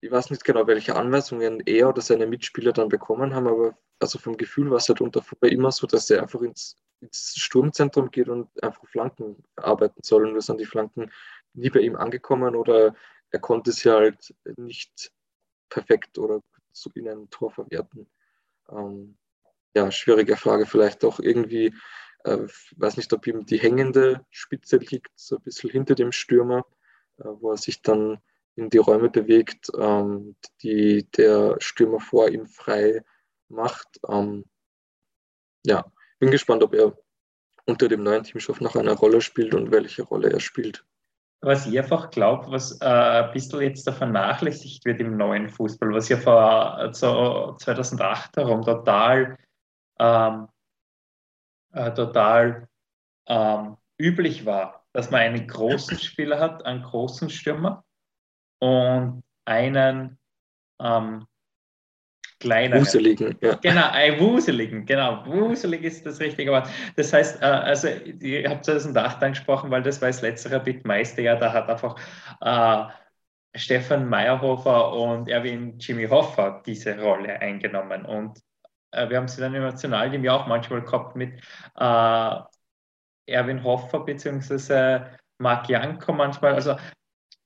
ich 0.00 0.10
weiß 0.10 0.30
nicht 0.30 0.44
genau, 0.44 0.66
welche 0.68 0.94
Anweisungen 0.94 1.60
er 1.66 1.88
oder 1.88 2.00
seine 2.00 2.28
Mitspieler 2.28 2.72
dann 2.72 2.88
bekommen 2.88 3.34
haben, 3.34 3.48
aber 3.48 3.76
also 3.98 4.18
vom 4.20 4.36
Gefühl 4.36 4.70
war 4.70 4.76
es 4.76 4.88
halt 4.88 5.00
unter 5.00 5.24
immer 5.42 5.72
so, 5.72 5.86
dass 5.88 6.08
er 6.10 6.22
einfach 6.22 6.40
ins, 6.42 6.76
ins 7.00 7.34
Sturmzentrum 7.36 8.10
geht 8.12 8.28
und 8.28 8.48
einfach 8.62 8.86
Flanken 8.86 9.42
arbeiten 9.56 10.02
soll. 10.02 10.28
Und 10.28 10.34
da 10.34 10.40
sind 10.40 10.60
die 10.60 10.66
Flanken 10.66 11.10
nie 11.54 11.70
bei 11.70 11.80
ihm 11.80 11.96
angekommen 11.96 12.54
oder 12.54 12.94
er 13.30 13.40
konnte 13.40 13.72
sie 13.72 13.90
halt 13.90 14.32
nicht 14.56 15.10
perfekt 15.68 16.18
oder 16.18 16.40
in 16.94 17.08
einem 17.08 17.28
Tor 17.30 17.50
verwerten. 17.50 18.06
Ähm, 18.70 19.16
ja, 19.76 19.92
schwierige 19.92 20.36
Frage, 20.36 20.64
vielleicht 20.64 21.04
auch 21.04 21.20
irgendwie 21.20 21.74
äh, 22.24 22.46
weiß 22.76 22.96
nicht, 22.96 23.12
ob 23.12 23.26
ihm 23.26 23.44
die 23.44 23.58
hängende 23.58 24.24
Spitze 24.30 24.78
liegt, 24.78 25.12
so 25.16 25.36
ein 25.36 25.42
bisschen 25.42 25.68
hinter 25.70 25.94
dem 25.94 26.12
Stürmer, 26.12 26.64
äh, 27.18 27.24
wo 27.24 27.50
er 27.50 27.58
sich 27.58 27.82
dann 27.82 28.18
in 28.54 28.70
die 28.70 28.78
Räume 28.78 29.10
bewegt, 29.10 29.70
ähm, 29.78 30.34
die 30.62 31.06
der 31.10 31.56
Stürmer 31.58 32.00
vor 32.00 32.30
ihm 32.30 32.46
frei 32.46 33.02
macht. 33.48 34.00
Ähm, 34.08 34.46
ja, 35.66 35.84
bin 36.20 36.30
gespannt, 36.30 36.62
ob 36.62 36.74
er 36.74 36.96
unter 37.66 37.88
dem 37.88 38.02
neuen 38.02 38.22
Teamchef 38.22 38.62
noch 38.62 38.76
eine 38.76 38.92
Rolle 38.92 39.20
spielt 39.20 39.54
und 39.54 39.72
welche 39.72 40.04
Rolle 40.04 40.32
er 40.32 40.40
spielt. 40.40 40.86
Was 41.42 41.66
ich 41.66 41.78
einfach 41.78 42.10
glaube, 42.10 42.50
was 42.50 42.80
äh, 42.80 42.86
ein 42.86 43.32
bisschen 43.32 43.60
jetzt 43.60 43.86
da 43.86 43.92
vernachlässigt 43.92 44.86
wird 44.86 45.00
im 45.00 45.18
neuen 45.18 45.50
Fußball, 45.50 45.92
was 45.92 46.08
ja 46.08 46.16
vor 46.16 46.88
so 46.94 47.54
2008 47.58 48.38
herum 48.38 48.62
total 48.62 49.36
ähm, 49.98 50.48
äh, 51.72 51.92
total 51.92 52.68
ähm, 53.26 53.76
üblich 53.98 54.46
war, 54.46 54.86
dass 54.92 55.10
man 55.10 55.20
einen 55.20 55.46
großen 55.46 55.98
Spieler 55.98 56.38
hat, 56.38 56.64
einen 56.64 56.82
großen 56.82 57.30
Stürmer 57.30 57.84
und 58.60 59.22
einen 59.44 60.18
ähm, 60.80 61.26
kleineren. 62.40 62.82
Wuseligen, 62.82 63.36
ja. 63.40 63.54
Genau, 63.56 63.88
ein 63.90 64.20
Wuseligen, 64.20 64.84
genau. 64.86 65.24
Wuselig 65.26 65.82
ist 65.82 66.06
das 66.06 66.20
richtige 66.20 66.50
Wort. 66.50 66.68
Das 66.96 67.12
heißt, 67.12 67.42
äh, 67.42 67.44
also 67.44 67.88
ich 67.88 68.46
habe 68.46 68.60
2008 68.60 69.22
angesprochen, 69.22 69.70
weil 69.70 69.82
das 69.82 70.00
war 70.00 70.08
das 70.08 70.22
letzte 70.22 70.50
Rapid-Meister, 70.52 71.22
ja, 71.22 71.36
da 71.36 71.52
hat 71.52 71.68
einfach 71.68 71.96
äh, 72.40 73.58
Stefan 73.58 74.08
Meyerhofer 74.08 74.92
und 74.92 75.28
Erwin 75.28 75.78
Jimmy 75.78 76.06
Hoffer 76.06 76.62
diese 76.66 77.00
Rolle 77.00 77.40
eingenommen. 77.40 78.04
Und 78.04 78.40
wir 78.92 79.16
haben 79.16 79.28
sie 79.28 79.40
dann 79.40 79.54
im 79.54 79.62
Nationalteam 79.62 80.24
ja 80.24 80.34
auch 80.34 80.46
manchmal 80.46 80.82
gehabt 80.82 81.16
mit 81.16 81.40
äh, 81.76 82.40
Erwin 83.26 83.62
Hoffer 83.62 84.00
bzw. 84.00 85.06
Marc 85.38 85.68
Janko 85.68 86.12
manchmal. 86.12 86.54
Also 86.54 86.76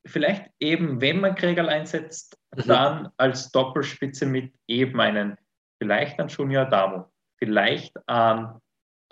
vielleicht 0.07 0.51
eben, 0.61 1.01
wenn 1.01 1.21
man 1.21 1.35
Kregal 1.35 1.69
einsetzt, 1.69 2.37
mhm. 2.57 2.63
dann 2.67 3.09
als 3.17 3.51
Doppelspitze 3.51 4.27
mit 4.27 4.55
eben 4.67 5.01
einen, 5.01 5.37
vielleicht 5.83 6.21
an 6.21 6.29
Junior 6.29 6.67
Damo, 6.67 7.11
vielleicht 7.39 7.97
an 8.07 8.61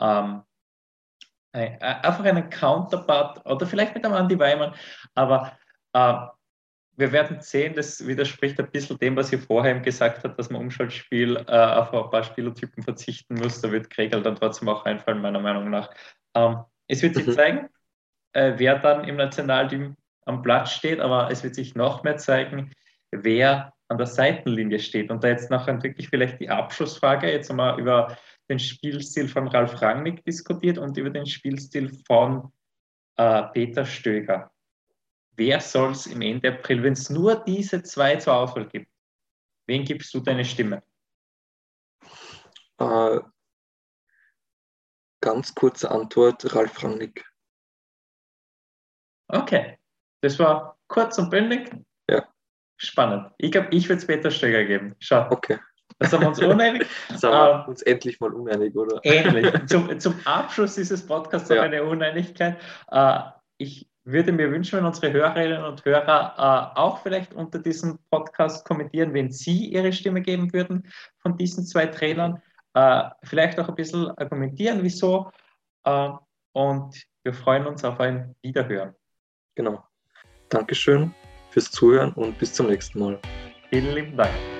ähm, 0.00 0.42
einfach 1.52 2.24
einen 2.24 2.50
Counterpart 2.50 3.44
oder 3.46 3.66
vielleicht 3.66 3.94
mit 3.94 4.04
einem 4.04 4.14
Andy 4.14 4.38
Weimann, 4.38 4.74
aber 5.14 5.56
äh, 5.94 6.14
wir 6.98 7.12
werden 7.12 7.40
sehen, 7.40 7.74
das 7.76 8.04
widerspricht 8.04 8.58
ein 8.58 8.70
bisschen 8.70 8.98
dem, 8.98 9.14
was 9.14 9.32
ihr 9.32 9.38
vorher 9.38 9.78
gesagt 9.78 10.24
habt, 10.24 10.36
dass 10.36 10.50
man 10.50 10.62
Umschaltspiel 10.62 11.36
äh, 11.36 11.42
auf 11.52 11.94
ein 11.94 12.10
paar 12.10 12.24
Spielertypen 12.24 12.82
verzichten 12.82 13.34
muss. 13.34 13.60
Da 13.60 13.70
wird 13.70 13.88
Kregel 13.88 14.20
dann 14.20 14.34
trotzdem 14.34 14.68
auch 14.68 14.84
einfallen, 14.84 15.22
meiner 15.22 15.38
Meinung 15.38 15.70
nach. 15.70 15.90
Ähm, 16.34 16.58
es 16.88 17.00
wird 17.02 17.14
sich 17.14 17.26
mhm. 17.28 17.32
zeigen, 17.32 17.68
äh, 18.32 18.54
wer 18.56 18.80
dann 18.80 19.04
im 19.04 19.14
Nationalteam 19.14 19.94
am 20.26 20.42
Platz 20.42 20.72
steht, 20.72 20.98
aber 20.98 21.30
es 21.30 21.44
wird 21.44 21.54
sich 21.54 21.76
noch 21.76 22.02
mehr 22.02 22.16
zeigen, 22.16 22.72
wer 23.12 23.72
an 23.86 23.96
der 23.96 24.06
Seitenlinie 24.06 24.80
steht. 24.80 25.10
Und 25.12 25.22
da 25.22 25.28
jetzt 25.28 25.50
noch 25.50 25.68
wirklich 25.68 26.08
vielleicht 26.08 26.40
die 26.40 26.50
Abschlussfrage. 26.50 27.30
Jetzt 27.30 27.48
haben 27.48 27.56
wir 27.58 27.76
über 27.76 28.16
den 28.50 28.58
Spielstil 28.58 29.28
von 29.28 29.46
Ralf 29.46 29.80
Rangnick 29.80 30.24
diskutiert 30.24 30.78
und 30.78 30.96
über 30.96 31.10
den 31.10 31.26
Spielstil 31.26 31.96
von 32.06 32.52
äh, 33.16 33.44
Peter 33.52 33.84
Stöger 33.84 34.50
wer 35.38 35.60
soll 35.60 35.92
es 35.92 36.06
im 36.06 36.20
Ende 36.20 36.52
April, 36.52 36.82
wenn 36.82 36.92
es 36.92 37.08
nur 37.08 37.36
diese 37.36 37.82
zwei 37.82 38.16
zur 38.16 38.34
Auswahl 38.34 38.66
gibt, 38.68 38.90
wen 39.66 39.84
gibst 39.84 40.12
du 40.12 40.20
deine 40.20 40.44
Stimme? 40.44 40.82
Äh, 42.78 43.20
ganz 45.20 45.54
kurze 45.54 45.90
Antwort, 45.90 46.54
Ralf 46.54 46.82
Rangnick. 46.82 47.24
Okay, 49.28 49.78
das 50.22 50.38
war 50.38 50.78
kurz 50.88 51.18
und 51.18 51.30
bündig. 51.30 51.70
Ja. 52.10 52.26
Spannend. 52.76 53.30
Ich 53.38 53.52
glaube, 53.52 53.68
ich 53.70 53.88
würde 53.88 54.00
es 54.00 54.06
Peter 54.06 54.30
Stöger 54.30 54.64
geben. 54.64 54.94
Schau. 54.98 55.30
Okay. 55.30 55.58
Da 55.98 56.06
sind 56.06 56.20
wir 56.20 56.28
uns 56.28 56.40
uneinig. 56.40 56.86
sind 57.08 57.30
wir 57.30 57.62
ähm, 57.62 57.68
uns 57.68 57.82
endlich 57.82 58.20
mal 58.20 58.32
uneinig, 58.32 58.74
oder? 58.76 59.00
Endlich. 59.02 59.52
Zum, 59.66 59.98
zum 59.98 60.14
Abschluss 60.24 60.76
dieses 60.76 61.04
Podcasts 61.04 61.48
ja. 61.48 61.62
eine 61.62 61.82
Uneinigkeit. 61.84 62.58
Äh, 62.90 63.20
ich 63.58 63.87
würde 64.10 64.32
mir 64.32 64.50
wünschen, 64.50 64.78
wenn 64.78 64.86
unsere 64.86 65.12
Hörerinnen 65.12 65.62
und 65.64 65.84
Hörer 65.84 66.72
äh, 66.74 66.78
auch 66.78 67.02
vielleicht 67.02 67.34
unter 67.34 67.58
diesem 67.58 67.98
Podcast 68.10 68.64
kommentieren, 68.64 69.12
wenn 69.12 69.30
Sie 69.30 69.66
Ihre 69.66 69.92
Stimme 69.92 70.22
geben 70.22 70.52
würden 70.52 70.86
von 71.18 71.36
diesen 71.36 71.64
zwei 71.66 71.86
Trainern. 71.86 72.40
Äh, 72.74 73.04
vielleicht 73.24 73.58
auch 73.58 73.68
ein 73.68 73.74
bisschen 73.74 74.10
argumentieren, 74.18 74.82
wieso. 74.82 75.30
Äh, 75.84 76.10
und 76.52 76.96
wir 77.22 77.34
freuen 77.34 77.66
uns 77.66 77.84
auf 77.84 78.00
ein 78.00 78.34
Wiederhören. 78.42 78.94
Genau. 79.54 79.84
Dankeschön 80.48 81.14
fürs 81.50 81.70
Zuhören 81.70 82.12
und 82.14 82.38
bis 82.38 82.54
zum 82.54 82.68
nächsten 82.68 82.98
Mal. 82.98 83.18
Vielen 83.70 83.94
lieben 83.94 84.16
Dank. 84.16 84.57